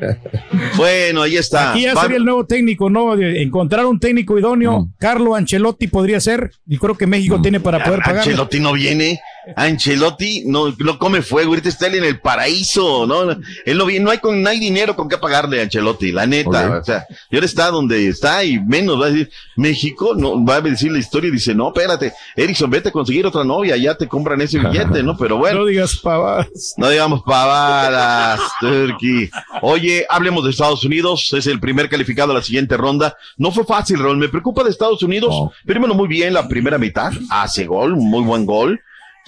Bueno, 0.77 1.23
ahí 1.23 1.37
está. 1.37 1.73
Aquí 1.73 1.83
ya 1.83 1.95
Va- 1.95 2.03
sería 2.03 2.17
el 2.17 2.25
nuevo 2.25 2.47
técnico, 2.47 2.89
¿no? 2.89 3.15
De 3.17 3.43
encontrar 3.43 3.85
un 3.87 3.99
técnico 4.01 4.39
idóneo. 4.39 4.89
Carlo 4.99 5.35
Ancelotti 5.35 5.89
podría 5.89 6.21
ser. 6.21 6.53
Y 6.67 6.79
creo 6.79 6.97
que 6.97 7.07
México 7.07 7.41
tiene 7.43 7.61
para 7.61 7.83
poder 7.85 8.01
pagar. 8.01 8.19
Ancelotti 8.19 8.61
no 8.61 8.73
viene. 8.73 9.21
Ancelotti 9.57 10.45
no, 10.47 10.75
no 10.79 10.99
come 10.99 11.23
fuego. 11.23 11.51
Ahorita 11.51 11.69
está 11.69 11.87
él 11.87 11.97
en 11.97 12.05
el 12.05 12.21
paraíso, 12.21 13.07
¿no? 13.07 13.31
Él 13.65 13.79
no 13.79 13.87
viene, 13.87 14.05
no 14.05 14.11
hay 14.11 14.19
con, 14.19 14.43
no 14.43 14.49
hay 14.49 14.59
dinero 14.59 14.97
con 14.97 15.09
qué 15.09 15.19
pagarle 15.19 15.61
a 15.61 15.63
Ancelotti, 15.65 16.13
la 16.13 16.27
neta. 16.27 16.79
O 16.81 16.85
sea, 16.85 17.07
y 17.31 17.37
ahora 17.37 17.47
está 17.47 17.71
donde 17.71 18.09
está 18.09 18.45
y 18.45 18.59
menos 18.61 19.01
va 19.01 19.07
a 19.07 19.11
decir, 19.11 19.31
México, 19.57 20.15
no, 20.17 20.45
va 20.45 20.57
a 20.57 20.61
decir 20.61 20.93
la 20.93 20.99
historia 20.99 21.29
y 21.29 21.33
dice, 21.33 21.55
no, 21.55 21.69
espérate, 21.69 22.13
Erickson, 22.37 22.71
vete 22.71 22.91
a 22.91 22.93
conseguir 22.93 23.27
otra 23.27 23.45
novia, 23.45 23.77
ya 23.77 23.95
te 23.97 24.07
compran 24.09 24.41
ese 24.41 24.59
billete, 24.59 25.03
¿no? 25.03 25.17
Pero 25.17 25.37
bueno. 25.37 25.59
No 25.59 25.67
digas 25.67 25.97
pavadas. 25.97 26.75
No 26.77 26.89
digamos 26.89 27.23
pavadas, 27.23 28.41
Turkey. 28.61 29.29
Oye, 29.63 30.07
hablemos 30.09 30.45
de 30.45 30.51
Estados 30.51 30.85
Unidos. 30.85 31.33
Es 31.33 31.47
el 31.47 31.59
primer 31.59 31.89
calificado 31.89 32.31
a 32.33 32.35
la 32.37 32.43
siguiente 32.43 32.77
ronda. 32.77 33.17
No 33.37 33.51
fue 33.51 33.65
fácil, 33.65 33.99
Raúl. 33.99 34.19
Me 34.19 34.29
preocupa 34.29 34.63
de 34.63 34.71
Estados 34.71 35.03
Unidos. 35.03 35.35
Primero, 35.67 35.95
muy 35.95 36.07
bien 36.07 36.33
la 36.33 36.47
primera 36.47 36.79
mitad. 36.79 37.13
Hace 37.31 37.67
gol, 37.67 37.97
muy 37.97 38.23
buen 38.23 38.47
gol. 38.47 38.81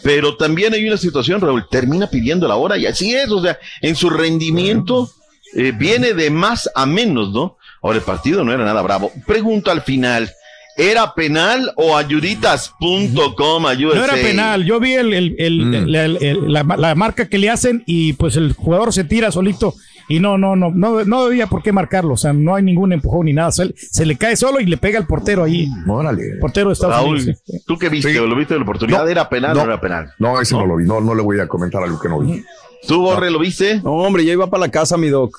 Pero 0.03 0.37
también 0.37 0.73
hay 0.75 0.87
una 0.87 0.97
situación, 0.97 1.41
Raúl. 1.41 1.67
Termina 1.71 2.09
pidiendo 2.09 2.49
la 2.49 2.57
hora 2.57 2.79
y 2.79 2.87
así 2.87 3.15
es. 3.15 3.31
O 3.31 3.43
sea, 3.43 3.59
en 3.83 3.95
su 3.97 4.09
rendimiento 4.11 5.11
eh, 5.55 5.73
viene 5.77 6.15
de 6.15 6.31
más 6.31 6.71
a 6.75 6.87
menos, 6.87 7.33
¿no? 7.33 7.57
Ahora, 7.83 7.99
el 7.99 8.05
partido 8.05 8.45
no 8.45 8.53
era 8.53 8.65
nada 8.65 8.83
bravo. 8.83 9.11
Pregunto 9.27 9.71
al 9.71 9.83
final. 9.83 10.31
¿Era 10.77 11.15
penal 11.15 11.73
o 11.77 11.97
ayuditas.com? 11.97 13.67
No 13.95 14.05
era 14.05 14.15
penal. 14.23 14.65
Yo 14.65 14.81
vi 14.81 14.93
el, 14.95 15.13
el- 15.13 15.35
el- 15.39 15.93
la, 15.93 16.05
el- 16.05 16.53
la- 16.53 16.63
la 16.79 16.95
marca 16.95 17.29
que 17.29 17.39
le 17.39 17.51
hacen 17.51 17.83
y 17.87 18.15
pues 18.15 18.37
el 18.37 18.53
jugador 18.55 18.93
se 18.93 19.05
tira 19.05 19.31
solito. 19.31 19.75
Y 20.11 20.19
no, 20.19 20.37
no, 20.37 20.57
no, 20.57 20.73
no, 20.75 21.05
no 21.05 21.21
había 21.21 21.47
por 21.47 21.63
qué 21.63 21.71
marcarlo. 21.71 22.15
O 22.15 22.17
sea, 22.17 22.33
no 22.33 22.57
hay 22.57 22.65
ningún 22.65 22.93
empujón 22.93 23.27
ni 23.27 23.33
nada. 23.33 23.53
Se, 23.53 23.73
se 23.77 24.05
le 24.05 24.19
cae 24.19 24.35
solo 24.37 24.59
y 24.59 24.67
le 24.67 24.77
pega 24.77 24.99
al 24.99 25.07
portero 25.07 25.45
ahí. 25.45 25.69
Órale. 25.87 26.37
Portero 26.41 26.71
de 26.71 26.73
Estados 26.73 26.97
Raúl, 26.97 27.15
Unidos. 27.17 27.43
sí. 27.47 27.63
¿tú 27.65 27.79
qué 27.79 27.89
viste? 27.89 28.13
¿Lo 28.15 28.35
viste 28.35 28.55
de 28.55 28.59
la 28.59 28.65
oportunidad? 28.65 29.09
¿Era 29.09 29.29
penal 29.29 29.53
o 29.53 29.55
no 29.55 29.63
era 29.63 29.81
penal? 29.81 30.13
No, 30.19 30.41
ese 30.41 30.57
no, 30.57 30.67
lo 30.67 30.77
vi. 30.77 30.85
No, 30.85 31.01
no 31.01 31.15
le 31.15 31.23
voy 31.23 31.39
a 31.39 31.47
comentar 31.47 31.81
algo 31.83 32.01
que 32.01 32.09
no 32.09 32.19
vi. 32.19 32.45
¿Tú, 32.89 33.03
Borre, 33.03 33.31
lo 33.31 33.39
viste? 33.39 33.81
No, 33.85 33.93
hombre, 33.93 34.25
ya 34.25 34.33
iba 34.33 34.51
para 34.51 34.63
la 34.63 34.69
casa, 34.69 34.97
mi 34.97 35.11
doc. 35.11 35.39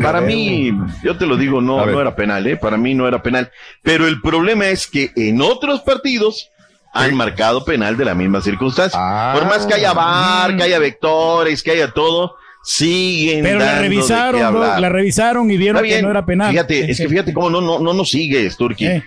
Para 0.00 0.20
mí, 0.20 0.70
yo 1.02 1.18
te 1.18 1.26
lo 1.26 1.36
digo, 1.36 1.60
no, 1.60 1.84
no 1.84 2.00
era 2.00 2.14
penal, 2.14 2.46
¿eh? 2.46 2.56
Para 2.56 2.76
mí 2.76 2.94
no 2.94 3.08
era 3.08 3.22
penal. 3.22 3.50
Pero 3.82 4.06
el 4.06 4.20
problema 4.20 4.68
es 4.68 4.86
que 4.86 5.10
en 5.16 5.42
otros 5.42 5.80
partidos 5.80 6.48
han 6.92 7.16
marcado 7.16 7.64
penal 7.64 7.96
de 7.96 8.04
la 8.04 8.14
misma 8.14 8.40
circunstancia. 8.40 8.98
Ah. 9.02 9.32
Por 9.34 9.48
más 9.48 9.66
que 9.66 9.74
haya 9.74 9.92
VAR, 9.92 10.56
que 10.56 10.62
haya 10.62 10.78
vectores, 10.78 11.62
que 11.62 11.72
haya 11.72 11.90
todo, 11.92 12.36
siguen 12.62 13.42
Pero 13.42 13.58
la 13.58 13.64
dando 13.66 13.82
de 13.82 13.88
qué 13.88 13.94
revisaron, 13.96 14.40
¿no? 14.40 14.46
hablar. 14.46 14.80
la 14.80 14.88
revisaron 14.88 15.50
y 15.50 15.56
vieron 15.56 15.82
que 15.82 16.02
no 16.02 16.10
era 16.10 16.24
penal. 16.24 16.50
Fíjate, 16.50 16.90
es 16.90 16.98
que 16.98 17.08
fíjate 17.08 17.32
cómo 17.32 17.50
no, 17.50 17.60
no, 17.60 17.78
no 17.78 17.92
nos 17.92 18.10
sigues, 18.10 18.56
Turki. 18.56 18.86
A- 18.86 19.02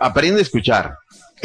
Aprende 0.00 0.40
a 0.40 0.42
escuchar. 0.42 0.94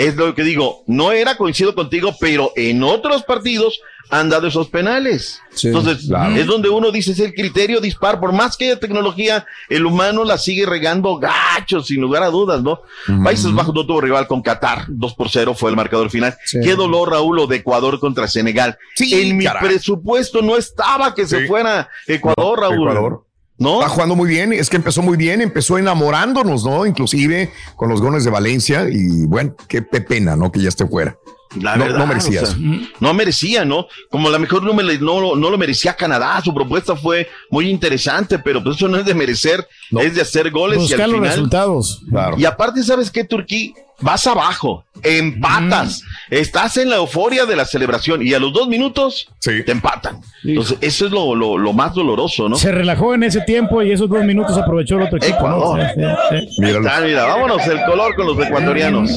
Es 0.01 0.15
lo 0.15 0.33
que 0.35 0.43
digo, 0.43 0.83
no 0.87 1.11
era, 1.11 1.37
coincido 1.37 1.75
contigo, 1.75 2.15
pero 2.19 2.51
en 2.55 2.83
otros 2.83 3.23
partidos 3.23 3.79
han 4.09 4.29
dado 4.29 4.47
esos 4.47 4.67
penales. 4.67 5.39
Entonces, 5.63 6.07
claro. 6.07 6.35
es 6.35 6.45
donde 6.45 6.67
uno 6.67 6.91
dice, 6.91 7.11
es 7.13 7.19
el 7.19 7.33
criterio 7.33 7.79
dispar. 7.79 8.19
Por 8.19 8.33
más 8.33 8.57
que 8.57 8.65
haya 8.65 8.79
tecnología, 8.79 9.45
el 9.69 9.85
humano 9.85 10.25
la 10.25 10.37
sigue 10.37 10.65
regando 10.65 11.15
gacho, 11.17 11.81
sin 11.81 12.01
lugar 12.01 12.23
a 12.23 12.27
dudas, 12.29 12.61
¿no? 12.61 12.81
Países 13.23 13.53
Bajos 13.53 13.73
no 13.73 13.85
tuvo 13.85 14.01
rival 14.01 14.27
con 14.27 14.41
Qatar, 14.41 14.85
2 14.89 15.13
por 15.13 15.29
0 15.29 15.53
fue 15.53 15.69
el 15.69 15.77
marcador 15.77 16.09
final. 16.09 16.35
Sí. 16.45 16.59
Qué 16.61 16.75
dolor, 16.75 17.09
Raúl, 17.11 17.37
lo 17.37 17.47
de 17.47 17.57
Ecuador 17.57 17.99
contra 18.01 18.27
Senegal. 18.27 18.77
en 18.99 19.37
mi 19.37 19.45
caray. 19.45 19.63
presupuesto 19.69 20.41
no 20.41 20.57
estaba 20.57 21.15
que 21.15 21.25
se 21.25 21.41
Sí. 21.41 21.47
fuera 21.47 21.87
Ecuador, 22.07 22.59
Raúl. 22.59 22.89
Ecuador. 22.89 23.25
¿No? 23.61 23.75
Está 23.79 23.89
jugando 23.89 24.15
muy 24.15 24.27
bien, 24.27 24.53
es 24.53 24.69
que 24.71 24.75
empezó 24.77 25.01
muy 25.03 25.17
bien, 25.17 25.39
empezó 25.39 25.77
enamorándonos, 25.77 26.65
¿no? 26.65 26.85
Inclusive 26.87 27.51
con 27.75 27.89
los 27.89 28.01
goles 28.01 28.23
de 28.23 28.31
Valencia 28.31 28.87
y 28.91 29.25
bueno, 29.27 29.55
qué 29.67 29.83
pe- 29.83 30.01
pena, 30.01 30.35
¿no? 30.35 30.51
Que 30.51 30.59
ya 30.61 30.69
esté 30.69 30.87
fuera. 30.87 31.15
La 31.59 31.75
no, 31.75 31.83
verdad, 31.83 31.99
no 31.99 32.07
merecía 32.07 32.41
o 32.41 32.45
sea, 32.45 32.55
eso. 32.55 32.65
no 33.01 33.13
merecía, 33.13 33.63
¿no? 33.65 33.85
Como 34.09 34.29
a 34.29 34.31
lo 34.31 34.39
mejor 34.39 34.63
no, 34.63 34.73
me 34.73 34.81
le- 34.83 34.97
no, 34.99 35.19
lo- 35.19 35.35
no 35.35 35.49
lo 35.51 35.57
merecía 35.59 35.93
Canadá, 35.95 36.41
su 36.43 36.53
propuesta 36.55 36.95
fue 36.95 37.27
muy 37.51 37.69
interesante, 37.69 38.39
pero 38.39 38.63
pues 38.63 38.77
eso 38.77 38.87
no 38.87 38.97
es 38.97 39.05
de 39.05 39.13
merecer, 39.13 39.67
es 39.91 40.15
de 40.15 40.21
hacer 40.21 40.49
goles 40.49 40.77
y 40.79 40.81
Buscar 40.81 41.01
al 41.01 41.11
los 41.11 41.19
final. 41.19 41.29
resultados. 41.35 42.01
Y 42.37 42.45
aparte, 42.45 42.81
¿sabes 42.83 43.11
qué, 43.11 43.25
Turquí? 43.25 43.73
Vas 44.01 44.25
abajo, 44.25 44.83
empatas, 45.03 46.01
estás 46.29 46.77
en 46.77 46.89
la 46.89 46.95
euforia 46.97 47.45
de 47.45 47.55
la 47.55 47.65
celebración 47.65 48.25
y 48.25 48.33
a 48.33 48.39
los 48.39 48.51
dos 48.51 48.67
minutos 48.67 49.27
te 49.39 49.71
empatan. 49.71 50.19
Entonces, 50.43 50.77
eso 50.81 51.05
es 51.05 51.11
lo, 51.11 51.35
lo, 51.35 51.57
lo 51.57 51.73
más 51.73 51.93
doloroso, 51.93 52.49
¿no? 52.49 52.55
Se 52.55 52.71
relajó 52.71 53.13
en 53.13 53.23
ese 53.23 53.41
tiempo 53.41 53.81
y 53.83 53.91
esos 53.91 54.09
dos 54.09 54.23
minutos 54.23 54.57
aprovechó 54.57 54.95
el 54.97 55.03
otro 55.03 55.17
equipo. 55.17 55.47
¿no? 55.47 55.77
Ecuador. 55.77 55.81
Sí, 56.29 56.35
sí, 56.39 56.47
sí. 56.57 56.65
Está, 56.65 57.01
mira, 57.01 57.25
vámonos, 57.25 57.65
el 57.67 57.83
color 57.83 58.15
con 58.15 58.27
los 58.27 58.45
ecuatorianos. 58.45 59.11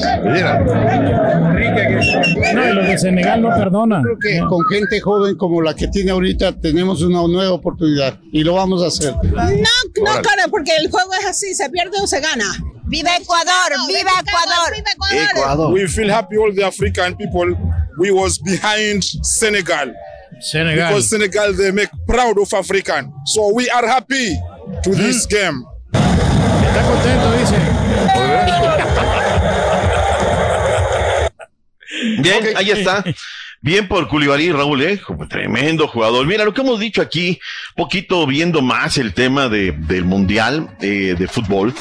No, 2.53 2.69
y 2.69 2.73
los 2.73 2.87
de 2.87 2.97
Senegal 2.97 3.41
no 3.41 3.49
perdonan. 3.49 4.03
Creo 4.03 4.17
que 4.19 4.39
con 4.47 4.65
gente 4.65 5.01
joven 5.01 5.35
como 5.35 5.61
la 5.61 5.73
que 5.75 5.87
tiene 5.87 6.11
ahorita 6.11 6.59
tenemos 6.59 7.01
una 7.01 7.21
nueva 7.27 7.51
oportunidad 7.53 8.19
y 8.31 8.43
lo 8.43 8.53
vamos 8.53 8.83
a 8.83 8.87
hacer. 8.87 9.13
No, 9.23 9.43
no, 9.43 10.21
cara, 10.21 10.47
porque 10.49 10.71
el 10.79 10.89
juego 10.91 11.11
es 11.19 11.25
así, 11.25 11.53
se 11.53 11.69
pierde 11.69 11.97
o 12.01 12.07
se 12.07 12.19
gana. 12.19 12.45
¡Viva 12.87 13.17
Ecuador! 13.17 13.71
¡Viva 13.87 14.11
Ecuador! 14.19 14.73
¡Viva 14.73 15.31
Ecuador! 15.31 15.73
We 15.73 15.87
feel 15.87 16.11
happy 16.11 16.37
all 16.37 16.53
the 16.53 16.63
African 16.63 17.15
people. 17.15 17.55
We 17.97 18.11
was 18.11 18.37
behind 18.39 19.03
Senegal. 19.23 19.93
Senegal. 20.39 20.89
Because 20.89 21.09
Senegal 21.09 21.53
they 21.53 21.71
make 21.71 21.89
proud 22.07 22.37
of 22.37 22.53
African. 22.53 23.11
So 23.25 23.53
we 23.53 23.69
are 23.69 23.87
happy 23.87 24.37
to 24.83 24.95
this 24.95 25.25
game. 25.25 25.65
Está 25.93 26.83
contento, 26.83 27.31
dice. 27.37 27.57
Bien, 32.21 32.57
ahí 32.57 32.71
está. 32.71 33.03
Bien 33.61 33.87
por 33.87 34.07
Culibarí, 34.07 34.51
Raúl, 34.51 34.83
¿eh? 34.83 35.01
Tremendo 35.27 35.87
jugador. 35.87 36.27
Mira, 36.27 36.45
lo 36.45 36.53
que 36.53 36.61
hemos 36.61 36.79
dicho 36.79 37.01
aquí, 37.01 37.39
poquito 37.75 38.27
viendo 38.27 38.61
más 38.61 38.99
el 38.99 39.13
tema 39.15 39.49
de, 39.49 39.71
del 39.71 40.05
Mundial 40.05 40.69
eh, 40.81 41.15
de 41.17 41.27
fútbol. 41.27 41.73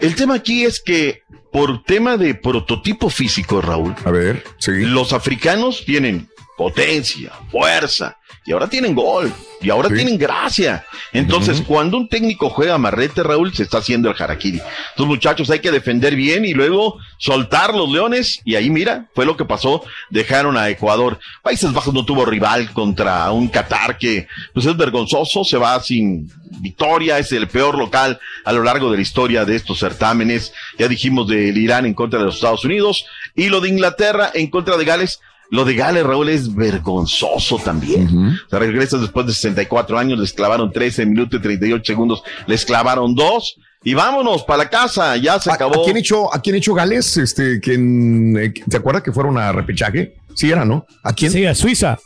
El 0.00 0.14
tema 0.14 0.34
aquí 0.34 0.64
es 0.64 0.80
que 0.80 1.22
por 1.52 1.82
tema 1.84 2.16
de 2.16 2.34
prototipo 2.34 3.08
físico, 3.10 3.60
Raúl. 3.60 3.94
A 4.04 4.10
ver, 4.10 4.44
sí. 4.58 4.72
Los 4.72 5.12
africanos 5.12 5.84
tienen 5.86 6.28
potencia, 6.56 7.32
fuerza, 7.50 8.16
y 8.44 8.52
ahora 8.52 8.68
tienen 8.68 8.94
gol, 8.94 9.32
y 9.60 9.70
ahora 9.70 9.88
tienen 9.88 10.16
gracia. 10.16 10.84
Entonces, 11.12 11.62
cuando 11.66 11.96
un 11.96 12.08
técnico 12.08 12.48
juega 12.48 12.78
marrete, 12.78 13.22
Raúl, 13.22 13.52
se 13.52 13.64
está 13.64 13.78
haciendo 13.78 14.08
el 14.08 14.16
harakiri. 14.16 14.58
Entonces, 14.58 15.06
muchachos, 15.06 15.50
hay 15.50 15.58
que 15.58 15.72
defender 15.72 16.14
bien 16.14 16.44
y 16.44 16.54
luego 16.54 16.98
soltar 17.18 17.74
los 17.74 17.90
leones, 17.90 18.40
y 18.44 18.54
ahí 18.54 18.70
mira, 18.70 19.08
fue 19.14 19.26
lo 19.26 19.36
que 19.36 19.44
pasó, 19.44 19.82
dejaron 20.10 20.56
a 20.56 20.68
Ecuador. 20.68 21.18
Países 21.42 21.72
Bajos 21.72 21.92
no 21.92 22.04
tuvo 22.04 22.24
rival 22.24 22.72
contra 22.72 23.30
un 23.32 23.48
Qatar 23.48 23.98
que, 23.98 24.28
pues 24.54 24.64
es 24.64 24.76
vergonzoso, 24.76 25.44
se 25.44 25.58
va 25.58 25.80
sin 25.80 26.30
victoria, 26.60 27.18
es 27.18 27.32
el 27.32 27.48
peor 27.48 27.76
local 27.76 28.20
a 28.44 28.52
lo 28.52 28.62
largo 28.62 28.90
de 28.90 28.96
la 28.96 29.02
historia 29.02 29.44
de 29.44 29.56
estos 29.56 29.80
certámenes. 29.80 30.52
Ya 30.78 30.88
dijimos 30.88 31.26
del 31.26 31.58
Irán 31.58 31.84
en 31.84 31.94
contra 31.94 32.20
de 32.20 32.26
los 32.26 32.36
Estados 32.36 32.64
Unidos, 32.64 33.06
y 33.34 33.48
lo 33.48 33.60
de 33.60 33.68
Inglaterra 33.68 34.30
en 34.32 34.48
contra 34.48 34.76
de 34.76 34.84
Gales. 34.84 35.20
Lo 35.50 35.64
de 35.64 35.74
Gales, 35.74 36.04
Raúl, 36.04 36.28
es 36.28 36.54
vergonzoso 36.54 37.58
también. 37.58 38.36
O 38.46 38.50
sea, 38.50 38.58
regresas 38.58 39.00
después 39.00 39.26
de 39.26 39.32
64 39.32 39.98
años, 39.98 40.18
les 40.18 40.32
clavaron 40.32 40.72
13 40.72 41.06
minutos 41.06 41.38
y 41.38 41.42
38 41.42 41.84
segundos, 41.84 42.22
les 42.46 42.64
clavaron 42.64 43.14
dos. 43.14 43.56
Y 43.84 43.94
vámonos 43.94 44.42
para 44.42 44.64
la 44.64 44.70
casa, 44.70 45.16
ya 45.16 45.38
se 45.38 45.48
¿A, 45.50 45.54
acabó. 45.54 45.82
¿a 45.82 45.84
quién 45.84 45.96
echó, 45.96 46.34
¿A 46.34 46.40
quién 46.42 46.56
echó 46.56 46.74
Gales? 46.74 47.16
Este, 47.18 47.60
¿quién, 47.60 48.36
eh, 48.36 48.52
¿Te 48.68 48.78
acuerdas 48.78 49.02
que 49.04 49.12
fueron 49.12 49.38
a 49.38 49.52
repechaje? 49.52 50.16
Sí, 50.34 50.50
era, 50.50 50.64
¿no? 50.64 50.84
¿A 51.04 51.12
quién? 51.12 51.30
Sí, 51.30 51.46
a 51.46 51.54
Suiza. 51.54 51.96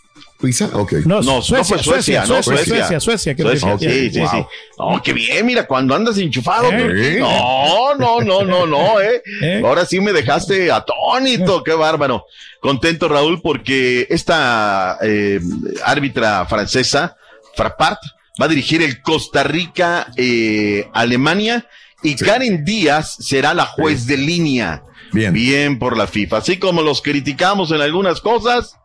¿Suiza? 0.40 0.70
Ok. 0.72 0.92
No, 1.04 1.20
No, 1.20 1.42
Suecia, 1.42 1.58
no 1.58 1.64
fue 1.64 1.78
Suecia, 1.82 2.20
no, 2.20 2.26
Suecia, 2.26 2.42
Suecia. 2.42 2.64
Suecia, 2.64 3.00
Suecia, 3.00 3.34
que 3.34 3.42
Suecia, 3.42 3.78
sí. 3.78 3.88
sí, 3.88 4.10
sí, 4.10 4.20
Wow. 4.20 4.28
sí. 4.30 4.46
No, 4.78 5.02
qué 5.02 5.12
bien, 5.12 5.44
mira, 5.46 5.66
cuando 5.66 5.94
andas 5.94 6.16
enchufado. 6.18 6.70
Eh. 6.72 7.18
No, 7.20 7.94
no, 7.96 8.20
no, 8.20 8.42
no, 8.44 8.66
no, 8.66 9.00
eh. 9.00 9.22
Eh. 9.42 9.62
Ahora 9.64 9.84
sí 9.84 10.00
me 10.00 10.12
dejaste 10.12 10.70
atónito, 10.72 11.62
qué 11.62 11.74
bárbaro. 11.74 12.24
Contento, 12.60 13.08
Raúl, 13.08 13.42
porque 13.42 14.06
esta 14.08 14.98
eh, 15.02 15.40
árbitra 15.84 16.46
francesa, 16.46 17.16
Frappart, 17.54 18.00
va 18.40 18.46
a 18.46 18.48
dirigir 18.48 18.80
el 18.82 19.02
Costa 19.02 19.42
Rica, 19.42 20.08
eh, 20.16 20.88
Alemania, 20.94 21.66
y 22.02 22.14
Karen 22.16 22.64
Díaz 22.64 23.16
será 23.20 23.52
la 23.52 23.66
juez 23.66 24.06
de 24.06 24.16
línea. 24.16 24.82
Bien. 25.12 25.32
Bien 25.34 25.78
por 25.78 25.98
la 25.98 26.06
FIFA. 26.06 26.38
Así 26.38 26.56
como 26.56 26.80
los 26.82 27.02
criticamos 27.02 27.72
en 27.72 27.80
algunas 27.82 28.20
cosas, 28.22 28.76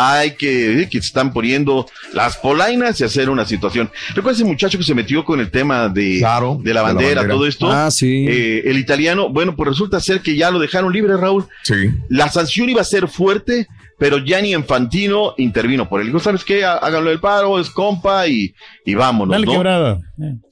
hay 0.00 0.36
que, 0.36 0.86
que 0.90 1.00
se 1.00 1.08
están 1.08 1.32
poniendo 1.32 1.86
las 2.12 2.36
polainas 2.36 3.00
y 3.00 3.04
hacer 3.04 3.28
una 3.30 3.44
situación. 3.44 3.90
Recuerda 4.14 4.36
ese 4.36 4.44
muchacho 4.44 4.78
que 4.78 4.84
se 4.84 4.94
metió 4.94 5.24
con 5.24 5.40
el 5.40 5.50
tema 5.50 5.88
de, 5.88 6.18
Claro, 6.20 6.58
de 6.62 6.62
la 6.62 6.68
de 6.68 6.74
la 6.74 6.82
bandera, 6.82 7.14
bandera. 7.22 7.34
todo 7.34 7.46
esto. 7.46 7.70
Ah, 7.72 7.90
sí. 7.90 8.26
Eh, 8.28 8.62
el 8.66 8.78
italiano, 8.78 9.28
bueno, 9.28 9.56
pues 9.56 9.68
resulta 9.70 9.98
ser 10.00 10.20
que 10.20 10.36
ya 10.36 10.50
lo 10.52 10.58
dejaron 10.60 10.92
libre, 10.92 11.16
Raúl. 11.16 11.46
Sí. 11.64 11.74
La 12.08 12.28
sanción 12.30 12.68
iba 12.68 12.80
a 12.80 12.84
ser 12.84 13.08
fuerte, 13.08 13.66
pero 13.98 14.18
Gianni 14.18 14.54
Infantino 14.54 15.34
intervino 15.38 15.88
por 15.88 16.00
él. 16.00 16.06
Dijo, 16.06 16.20
¿sabes 16.20 16.44
qué? 16.44 16.64
Há- 16.64 16.76
Háganlo 16.76 17.10
el 17.10 17.20
paro, 17.20 17.58
es 17.58 17.68
compa 17.70 18.26
y, 18.28 18.54
y 18.84 18.94
vámonos, 18.94 19.32
Dale 19.32 19.46
¿no? 19.46 19.52
quebrada. 19.52 19.98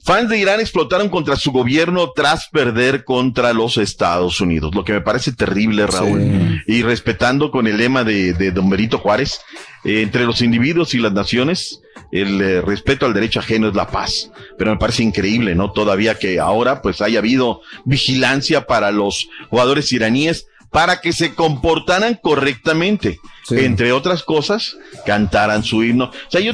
Fans 0.03 0.29
de 0.29 0.37
Irán 0.37 0.59
explotaron 0.59 1.09
contra 1.09 1.35
su 1.35 1.51
gobierno 1.51 2.11
tras 2.15 2.47
perder 2.49 3.03
contra 3.03 3.53
los 3.53 3.77
Estados 3.77 4.39
Unidos, 4.41 4.73
lo 4.75 4.83
que 4.83 4.93
me 4.93 5.01
parece 5.01 5.31
terrible, 5.33 5.87
Raúl. 5.87 6.61
Y 6.67 6.83
respetando 6.83 7.49
con 7.51 7.67
el 7.67 7.77
lema 7.77 8.03
de, 8.03 8.33
de 8.33 8.51
Don 8.51 8.69
Benito 8.69 8.97
Juárez, 8.97 9.39
eh, 9.83 10.01
entre 10.01 10.25
los 10.25 10.41
individuos 10.41 10.93
y 10.93 10.99
las 10.99 11.13
naciones, 11.13 11.81
el 12.11 12.41
eh, 12.41 12.61
respeto 12.61 13.05
al 13.05 13.13
derecho 13.13 13.39
ajeno 13.39 13.67
es 13.69 13.75
la 13.75 13.87
paz. 13.87 14.31
Pero 14.57 14.71
me 14.71 14.77
parece 14.77 15.03
increíble, 15.03 15.55
¿no? 15.55 15.71
Todavía 15.71 16.15
que 16.19 16.39
ahora 16.39 16.81
pues 16.81 17.01
haya 17.01 17.19
habido 17.19 17.61
vigilancia 17.85 18.65
para 18.67 18.91
los 18.91 19.27
jugadores 19.49 19.91
iraníes 19.91 20.47
para 20.69 21.01
que 21.01 21.13
se 21.13 21.33
comportaran 21.33 22.19
correctamente. 22.21 23.19
Entre 23.49 23.93
otras 23.93 24.23
cosas, 24.23 24.75
cantaran 25.05 25.63
su 25.63 25.83
himno. 25.83 26.05
O 26.05 26.31
sea, 26.31 26.41
yo 26.41 26.51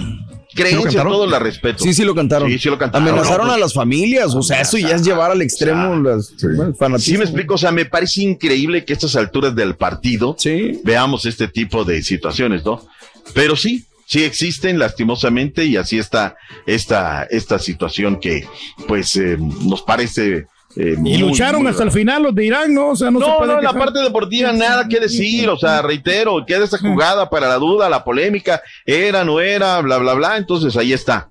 creencia 0.54 0.84
cantaron? 0.84 1.14
todo 1.14 1.28
la 1.28 1.40
respeto. 1.40 1.84
Sí, 1.84 1.94
sí 1.94 2.04
lo 2.04 2.14
cantaron. 2.14 2.50
Sí, 2.50 2.60
sí 2.60 2.70
lo 2.70 2.78
cantaron. 2.78 3.08
Amenazaron 3.08 3.48
No, 3.48 3.54
a 3.54 3.58
las 3.58 3.74
familias, 3.74 4.36
o 4.36 4.44
sea, 4.44 4.62
eso 4.62 4.78
ya 4.78 4.96
es 4.96 5.04
llevar 5.04 5.32
al 5.32 5.42
extremo 5.42 5.96
las, 5.96 6.36
bueno, 6.42 6.66
el 6.66 6.74
Sí 6.74 6.78
fanatismo. 6.78 7.18
me 7.18 7.24
explico, 7.24 7.56
o 7.56 7.58
sea, 7.58 7.72
me 7.72 7.86
parece 7.86 8.22
increíble 8.22 8.86
que 8.86 8.94
a 8.94 8.96
estas 8.96 9.16
alturas 9.16 9.56
del 9.56 9.76
partido 9.76 10.36
veamos 10.84 11.26
este 11.26 11.48
tipo 11.48 11.84
de 11.84 12.04
situaciones, 12.04 12.64
¿no? 12.64 12.86
Pero 13.34 13.56
sí, 13.56 13.86
sí 14.06 14.24
existen 14.24 14.78
lastimosamente 14.78 15.66
y 15.66 15.78
así 15.78 15.98
está 15.98 16.36
esta, 16.68 17.24
esta 17.24 17.58
situación 17.58 18.20
que 18.20 18.46
pues 18.88 19.16
eh, 19.16 19.38
nos 19.40 19.82
parece... 19.82 20.46
eh, 20.76 20.94
Y 20.98 21.02
muy, 21.02 21.18
lucharon 21.18 21.62
muy 21.64 21.72
hasta 21.72 21.84
el 21.84 21.92
final 21.92 22.24
los 22.24 22.36
de 22.36 22.46
Irán, 22.46 22.74
¿no? 22.74 22.90
O 22.90 22.96
sea, 22.96 23.12
no, 23.12 23.20
se 23.20 23.26
No, 23.28 23.38
puede 23.38 23.52
no, 23.54 23.58
en 23.60 23.64
la 23.64 23.74
parte 23.74 24.00
deportiva 24.00 24.52
nada 24.52 24.88
que 24.88 25.00
decir, 25.00 25.50
o 25.50 25.58
sea, 25.58 25.82
reitero, 25.82 26.46
queda 26.46 26.66
esa 26.66 26.78
jugada 26.78 27.30
para 27.30 27.48
la 27.48 27.56
duda, 27.56 27.90
la 27.90 28.04
polémica, 28.04 28.62
era, 28.86 29.24
no 29.24 29.40
era, 29.40 29.80
bla, 29.82 29.98
bla, 29.98 30.14
bla, 30.14 30.38
entonces 30.38 30.76
ahí 30.78 30.94
está. 30.94 31.30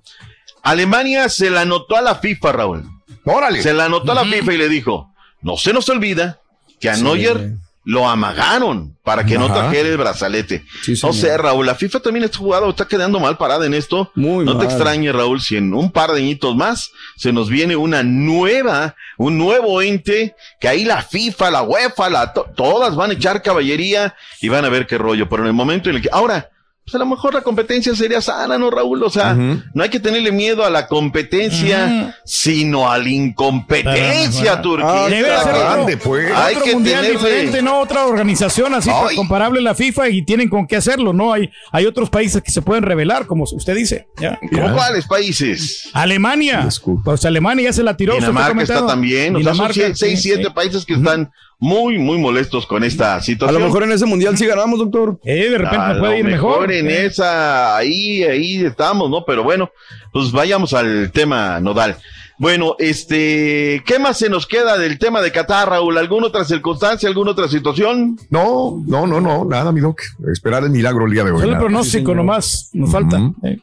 Alemania 0.61 1.27
se 1.29 1.49
la 1.49 1.61
anotó 1.61 1.97
a 1.97 2.01
la 2.01 2.15
FIFA, 2.15 2.51
Raúl. 2.53 2.83
Órale. 3.25 3.61
Se 3.61 3.73
la 3.73 3.85
anotó 3.85 4.11
a 4.13 4.15
la 4.15 4.25
FIFA 4.25 4.53
y 4.53 4.57
le 4.57 4.69
dijo, 4.69 5.13
no 5.41 5.57
se 5.57 5.73
nos 5.73 5.87
olvida 5.89 6.39
que 6.79 6.89
a 6.89 6.95
Sí. 6.95 7.03
Neuer 7.03 7.55
lo 7.85 8.07
amagaron 8.09 8.97
para 9.03 9.25
que 9.25 9.37
no 9.37 9.47
trajera 9.51 9.89
el 9.89 9.97
brazalete. 9.97 10.63
Sí, 10.83 10.93
no 11.03 11.11
sé, 11.11 11.37
Raúl, 11.37 11.65
la 11.65 11.75
FIFA 11.75 11.99
también 11.99 12.23
está 12.23 12.37
jugado, 12.37 12.69
está 12.69 12.87
quedando 12.87 13.19
mal 13.19 13.37
parada 13.37 13.65
en 13.65 13.73
esto. 13.73 14.09
Muy 14.15 14.45
no 14.45 14.53
te 14.57 14.65
mal. 14.65 14.67
extrañes, 14.73 15.13
Raúl, 15.13 15.41
si 15.41 15.57
en 15.57 15.73
un 15.73 15.91
par 15.91 16.11
de 16.11 16.19
añitos 16.21 16.55
más 16.55 16.91
se 17.17 17.33
nos 17.33 17.49
viene 17.49 17.75
una 17.75 18.01
nueva, 18.03 18.95
un 19.17 19.37
nuevo 19.37 19.81
ente, 19.81 20.35
que 20.61 20.67
ahí 20.69 20.85
la 20.85 21.01
FIFA, 21.01 21.51
la 21.51 21.63
UEFA, 21.63 22.09
la, 22.09 22.31
to- 22.33 22.47
todas 22.55 22.95
van 22.95 23.11
a 23.11 23.13
echar 23.15 23.41
caballería 23.41 24.15
y 24.39 24.47
van 24.49 24.63
a 24.63 24.69
ver 24.69 24.87
qué 24.87 24.97
rollo. 24.97 25.27
Pero 25.27 25.43
en 25.43 25.47
el 25.47 25.53
momento 25.53 25.89
en 25.89 25.97
el 25.97 26.01
que, 26.01 26.09
ahora, 26.11 26.49
pues 26.85 26.95
a 26.95 26.97
lo 26.97 27.05
mejor 27.05 27.33
la 27.33 27.41
competencia 27.41 27.95
sería 27.95 28.21
sana, 28.21 28.57
¿no, 28.57 28.69
Raúl? 28.69 29.01
O 29.03 29.09
sea, 29.09 29.33
no 29.35 29.83
hay 29.83 29.89
que 29.89 29.99
tenerle 30.01 30.31
miedo 30.33 30.65
a 30.65 30.69
la 30.69 30.87
competencia, 30.87 32.17
sino 32.25 32.91
a 32.91 32.97
la 32.97 33.07
incompetencia, 33.09 34.61
Turquía. 34.61 35.05
Ah, 35.05 35.09
Debe 35.09 35.29
ser 35.43 35.55
otro, 35.55 35.99
pues. 36.03 36.31
Hay 36.35 36.55
otro 36.55 36.65
que 36.65 36.73
mundial 36.73 37.05
tenerle- 37.05 37.11
diferente, 37.17 37.61
no 37.61 37.79
otra 37.79 38.05
organización 38.05 38.73
así 38.73 38.89
Ay. 38.93 39.15
comparable 39.15 39.59
a 39.59 39.63
la 39.63 39.75
FIFA 39.75 40.09
y 40.09 40.25
tienen 40.25 40.49
con 40.49 40.67
qué 40.67 40.75
hacerlo, 40.75 41.13
¿no? 41.13 41.33
Hay, 41.33 41.49
hay 41.71 41.85
otros 41.85 42.09
países 42.09 42.41
que 42.41 42.51
se 42.51 42.61
pueden 42.61 42.83
revelar, 42.83 43.27
como 43.27 43.43
usted 43.45 43.75
dice. 43.75 44.07
¿ya? 44.19 44.39
¿Cómo 44.51 44.73
cuáles 44.73 45.05
países? 45.07 45.89
Alemania. 45.93 46.67
Pues 47.03 47.25
Alemania 47.25 47.65
ya 47.65 47.73
se 47.73 47.83
la 47.83 47.95
tiró. 47.95 48.15
Dinamarca 48.15 48.61
está 48.61 48.85
también. 48.85 49.35
O 49.35 49.39
sea, 49.39 49.53
son 49.53 49.53
Dinamarca, 49.53 49.73
sie- 49.73 49.95
seis, 49.95 50.21
sí, 50.21 50.29
siete 50.29 50.45
sí. 50.47 50.53
países 50.53 50.85
que 50.85 50.93
están 50.93 51.31
muy, 51.63 51.97
muy 51.97 52.17
molestos 52.17 52.65
con 52.65 52.83
esta 52.83 53.15
A 53.15 53.21
situación. 53.21 53.57
lo 53.61 53.65
mejor 53.67 53.83
en 53.83 53.93
ese 53.93 54.05
mundial 54.05 54.37
sí 54.37 54.45
ganamos, 54.45 54.79
doctor. 54.79 55.17
Eh, 55.23 55.49
de 55.49 55.57
repente 55.57 55.77
A 55.77 55.97
puede 55.97 56.11
lo 56.13 56.17
ir 56.19 56.25
mejor. 56.25 56.69
en 56.73 56.89
Eh. 56.89 57.05
esa, 57.05 57.77
ahí, 57.77 58.21
ahí 58.23 58.65
estamos, 58.65 59.09
¿no? 59.09 59.23
Pero 59.23 59.43
bueno, 59.43 59.71
pues 60.11 60.33
vayamos 60.33 60.73
al 60.73 61.09
tema 61.13 61.61
nodal. 61.61 61.95
Bueno, 62.37 62.75
este, 62.79 63.81
¿qué 63.85 63.97
más 63.97 64.17
se 64.17 64.27
nos 64.27 64.45
queda 64.45 64.77
del 64.77 64.99
tema 64.99 65.21
de 65.21 65.31
Qatar, 65.31 65.69
Raúl? 65.69 65.97
¿Alguna 65.97 66.27
otra 66.27 66.43
circunstancia, 66.43 67.07
alguna 67.07 67.31
otra 67.31 67.47
situación? 67.47 68.17
No, 68.29 68.83
no, 68.85 69.07
no, 69.07 69.21
no, 69.21 69.45
nada, 69.45 69.71
mi 69.71 69.79
doc. 69.79 70.01
Esperar 70.33 70.63
el 70.65 70.71
milagro 70.71 71.05
el 71.05 71.13
día 71.13 71.23
de 71.23 71.31
hoy. 71.31 71.39
Solo 71.39 71.53
el 71.53 71.59
pronóstico 71.59 72.13
nomás, 72.13 72.71
nos 72.73 72.91
falta. 72.91 73.21
Eh. 73.43 73.57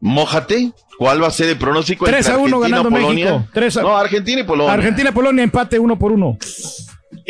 Mójate. 0.00 0.72
¿Cuál 0.98 1.22
va 1.22 1.28
a 1.28 1.30
ser 1.30 1.50
el 1.50 1.56
pronóstico 1.58 2.04
3 2.06 2.16
entre 2.26 2.32
a 2.32 2.38
1 2.38 2.44
Argentina 2.56 2.68
ganando 2.76 2.90
Polonia? 2.90 3.24
México. 3.32 3.48
3 3.54 3.76
a... 3.76 3.82
No, 3.82 3.96
Argentina 3.96 4.40
y 4.40 4.44
Polonia. 4.44 4.72
Argentina 4.72 5.10
y 5.10 5.12
Polonia 5.12 5.44
empate 5.44 5.78
uno 5.78 5.96
por 5.96 6.10
uno. 6.10 6.36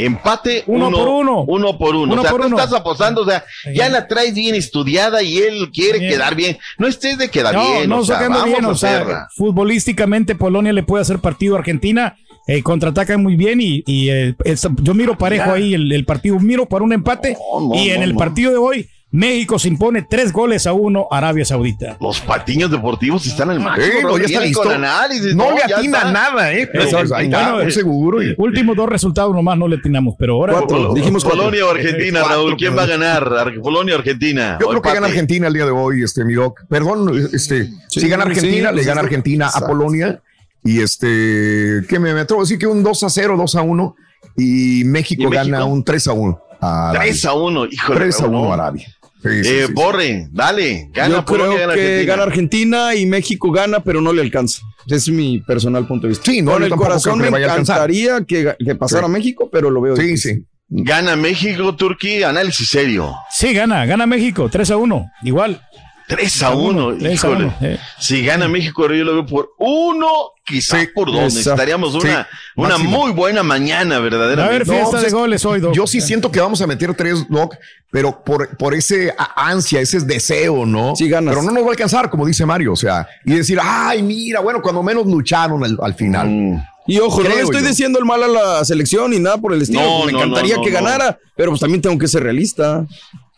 Empate 0.00 0.62
Uno 0.68 0.86
uno, 0.88 0.96
por 0.98 1.08
uno. 1.08 1.42
Uno 1.48 1.76
por 1.78 1.94
uno. 1.96 2.12
Uno 2.12 2.20
o 2.20 2.24
sea, 2.24 2.30
por 2.30 2.40
tú 2.42 2.46
uno. 2.46 2.56
estás 2.58 2.72
apostando, 2.72 3.22
o 3.22 3.26
sea, 3.26 3.44
ya 3.74 3.88
la 3.88 4.06
traes 4.06 4.32
bien 4.34 4.54
estudiada 4.54 5.22
y 5.22 5.38
él 5.38 5.70
quiere 5.72 5.98
Bien. 5.98 6.12
quedar 6.12 6.34
bien. 6.36 6.56
No 6.78 6.86
estés 6.86 7.18
de 7.18 7.28
quedar 7.28 7.52
no, 7.54 7.66
bien, 7.72 7.88
no 7.88 7.98
o 7.98 8.04
sea, 8.04 8.14
sacando 8.16 8.38
vamos 8.38 8.52
bien, 8.54 8.64
o 8.64 8.74
sea, 8.76 9.26
futbolísticamente 9.34 10.34
Polonia 10.36 10.72
le 10.72 10.82
puede 10.84 11.02
hacer 11.02 11.18
partido 11.18 11.56
a 11.56 11.58
Argentina, 11.58 12.16
eh, 12.46 12.62
contraatacan 12.62 13.22
muy 13.22 13.34
bien 13.36 13.60
y, 13.60 13.82
y, 13.86 14.08
eh, 14.10 14.34
es- 14.44 14.68
yo 14.82 14.94
miro 14.94 15.18
parejo 15.18 15.52
ahí 15.52 15.74
el, 15.74 15.90
el 15.92 16.04
partido, 16.04 16.38
miro 16.38 16.66
para 16.66 16.84
un 16.84 16.92
empate 16.92 17.36
no, 17.60 17.74
y 17.74 17.90
en 17.90 18.02
el 18.02 18.14
partido 18.14 18.52
de 18.52 18.56
hoy 18.58 18.88
México 19.10 19.58
se 19.58 19.68
impone 19.68 20.02
tres 20.02 20.32
goles 20.32 20.66
a 20.66 20.74
uno 20.74 21.08
a 21.10 21.16
Arabia 21.16 21.42
Saudita. 21.44 21.96
Los 21.98 22.20
patiños 22.20 22.70
deportivos 22.70 23.24
están 23.26 23.48
al 23.48 23.58
máximo. 23.58 23.86
Eh, 23.86 24.02
no, 24.02 24.18
ya 24.18 24.24
está 24.26 24.40
listo. 24.40 24.68
análisis, 24.68 25.34
No 25.34 25.50
le 25.52 25.60
ya 25.66 25.78
atina 25.78 25.98
está. 25.98 26.12
nada, 26.12 26.52
¿eh? 26.52 26.68
Pero, 26.70 26.84
Eh, 26.84 26.88
pues, 26.92 27.12
ahí 27.12 27.24
está, 27.24 27.52
bueno, 27.52 27.62
muy 27.64 27.72
seguro. 27.72 28.22
y- 28.22 28.34
Últimos 28.36 28.76
dos 28.76 28.86
resultados 28.86 29.34
nomás 29.34 29.56
no 29.56 29.66
le 29.66 29.76
atinamos, 29.76 30.14
pero 30.18 30.34
ahora 30.34 30.52
Cuatro. 30.58 30.92
dijimos 30.92 31.24
cuatro. 31.24 31.40
Polonia 31.44 31.64
o 31.66 31.70
Argentina, 31.70 32.18
Eh, 32.18 32.22
cuatro, 32.22 32.36
Raúl. 32.36 32.56
¿Quién 32.58 32.76
va 32.76 32.82
a 32.82 32.86
ganar? 32.86 33.24
Ar- 33.32 33.60
Polonia 33.62 33.94
o 33.94 33.98
Argentina. 33.98 34.58
Yo 34.60 34.66
O 34.66 34.70
creo 34.70 34.82
que 34.82 34.92
gana. 34.92 35.06
Argentina 35.06 35.46
el 35.46 35.54
día 35.54 35.64
de 35.64 35.70
hoy, 35.70 36.02
este, 36.02 36.24
mi 36.26 36.34
doc. 36.34 36.60
Perdón, 36.68 37.10
este, 37.32 37.64
Sí, 37.88 38.00
si 38.00 38.08
gana 38.08 38.24
sí, 38.24 38.30
Argentina, 38.30 38.70
le 38.70 38.74
pues, 38.76 38.86
gana 38.86 39.00
Argentina 39.00 39.46
a 39.46 39.48
exacto. 39.48 39.68
Polonia. 39.68 40.20
Y 40.62 40.80
este, 40.82 41.82
que 41.88 41.98
me, 41.98 42.12
me 42.12 42.20
atrevo 42.20 42.42
a 42.42 42.44
decir 42.44 42.58
que 42.58 42.66
un 42.66 42.82
2 42.82 43.02
a 43.04 43.08
0, 43.08 43.36
2 43.38 43.54
a 43.54 43.62
1. 43.62 43.96
Y 44.36 44.82
México, 44.84 45.22
¿Y 45.22 45.26
México? 45.28 45.50
gana 45.50 45.64
un 45.64 45.82
3 45.82 46.06
a 46.08 46.12
1. 46.12 46.38
A 46.60 46.90
Arabia. 46.90 47.00
3 47.12 47.24
a 47.24 47.32
1, 47.34 47.66
híjole. 47.66 48.00
3 48.00 48.18
a 48.18 48.22
Raúl, 48.24 48.34
1 48.34 48.44
no. 48.44 48.50
a 48.50 48.54
Arabia. 48.54 48.94
Sí, 49.22 49.28
sí, 49.42 49.48
Eh, 49.50 49.60
sí, 49.62 49.66
sí. 49.66 49.72
Borre, 49.72 50.28
dale. 50.30 50.88
Gana 50.92 51.16
Yo 51.16 51.24
Polonia, 51.24 51.56
creo 51.56 51.60
gana 51.68 51.74
que 51.74 51.80
Argentina. 51.80 52.12
gana 52.14 52.22
Argentina 52.22 52.94
y 52.94 53.06
México 53.06 53.50
gana, 53.50 53.80
pero 53.80 54.00
no 54.00 54.12
le 54.12 54.22
alcanza. 54.22 54.62
Ese 54.86 54.96
es 54.96 55.08
mi 55.10 55.40
personal 55.40 55.86
punto 55.86 56.06
de 56.06 56.10
vista. 56.10 56.30
Sí, 56.30 56.40
no, 56.42 56.52
Con 56.52 56.62
el 56.62 56.70
corazón 56.70 57.18
me 57.18 57.26
a 57.26 57.30
encantaría 57.40 58.20
que, 58.26 58.54
que 58.64 58.74
pasara 58.76 59.06
Sí. 59.06 59.12
México, 59.12 59.48
pero 59.50 59.70
lo 59.70 59.80
veo 59.80 59.96
Sí, 59.96 60.02
difícil. 60.02 60.36
sí. 60.36 60.44
Gana 60.70 61.16
México, 61.16 61.74
Turquía, 61.74 62.28
análisis 62.28 62.68
serio. 62.68 63.14
Sí, 63.30 63.52
gana, 63.54 63.86
gana 63.86 64.06
México, 64.06 64.48
3 64.50 64.70
a 64.70 64.76
1, 64.76 65.06
igual. 65.22 65.62
3 66.08 66.42
a 66.42 66.50
1, 66.54 66.96
3 66.98 67.04
a 67.10 67.12
híjole. 67.14 67.44
1, 67.44 67.54
eh. 67.60 67.78
Si 68.00 68.24
gana 68.24 68.48
México, 68.48 68.86
yo 68.88 69.04
lo 69.04 69.12
veo 69.14 69.26
por 69.26 69.50
uno, 69.58 70.08
quizá 70.44 70.78
por 70.94 71.08
dos. 71.12 71.16
Esa- 71.16 71.24
Necesitaríamos 71.52 71.92
sí, 72.02 72.08
una, 72.56 72.78
muy 72.78 73.12
buena 73.12 73.42
mañana, 73.42 73.98
verdaderamente. 73.98 74.64
No, 74.64 74.90
pues 74.90 75.04
es- 75.04 75.72
Yo 75.74 75.86
sí 75.86 76.00
siento 76.00 76.30
que 76.32 76.40
vamos 76.40 76.60
a 76.62 76.66
meter 76.66 76.94
tres, 76.94 77.26
Doc, 77.28 77.56
pero 77.90 78.24
por, 78.24 78.56
por 78.56 78.74
ese 78.74 79.14
a- 79.16 79.48
ansia, 79.48 79.80
ese 79.80 80.00
deseo, 80.00 80.64
¿no? 80.66 80.96
Sí, 80.96 81.08
ganas. 81.08 81.34
Pero 81.34 81.46
no 81.46 81.52
nos 81.52 81.62
va 81.62 81.68
a 81.68 81.70
alcanzar, 81.72 82.08
como 82.10 82.26
dice 82.26 82.44
Mario, 82.46 82.72
o 82.72 82.76
sea, 82.76 83.06
y 83.24 83.34
decir, 83.34 83.58
ay, 83.62 84.02
mira, 84.02 84.40
bueno, 84.40 84.62
cuando 84.62 84.82
menos 84.82 85.06
lucharon 85.06 85.62
al, 85.64 85.78
al 85.82 85.94
final. 85.94 86.64
Y 86.86 86.98
ojo, 87.00 87.22
no 87.22 87.28
le 87.28 87.42
estoy 87.42 87.60
yo. 87.60 87.68
diciendo 87.68 87.98
el 87.98 88.06
mal 88.06 88.22
a 88.22 88.28
la 88.28 88.64
selección 88.64 89.10
ni 89.10 89.18
nada 89.18 89.36
por 89.36 89.52
el 89.52 89.60
estilo. 89.60 89.82
No, 89.82 90.06
me 90.06 90.12
no, 90.12 90.18
encantaría 90.20 90.54
no, 90.54 90.60
no, 90.60 90.64
que 90.64 90.70
no. 90.70 90.76
ganara, 90.76 91.18
pero 91.36 91.50
pues 91.50 91.60
también 91.60 91.82
tengo 91.82 91.98
que 91.98 92.08
ser 92.08 92.22
realista. 92.22 92.86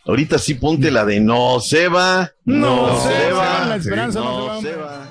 Ahorita 0.05 0.37
sí 0.39 0.55
ponte 0.55 0.89
la 0.89 1.05
de 1.05 1.19
no 1.19 1.59
se 1.59 1.87
va. 1.87 2.31
No, 2.45 2.99
se, 3.01 3.09
se 3.09 3.31
va. 3.31 3.59
va, 3.59 3.65
la 3.67 3.75
esperanza 3.75 4.19
Sí, 4.19 4.25
no 4.25 4.61
se 4.61 4.75
va. 4.75 5.10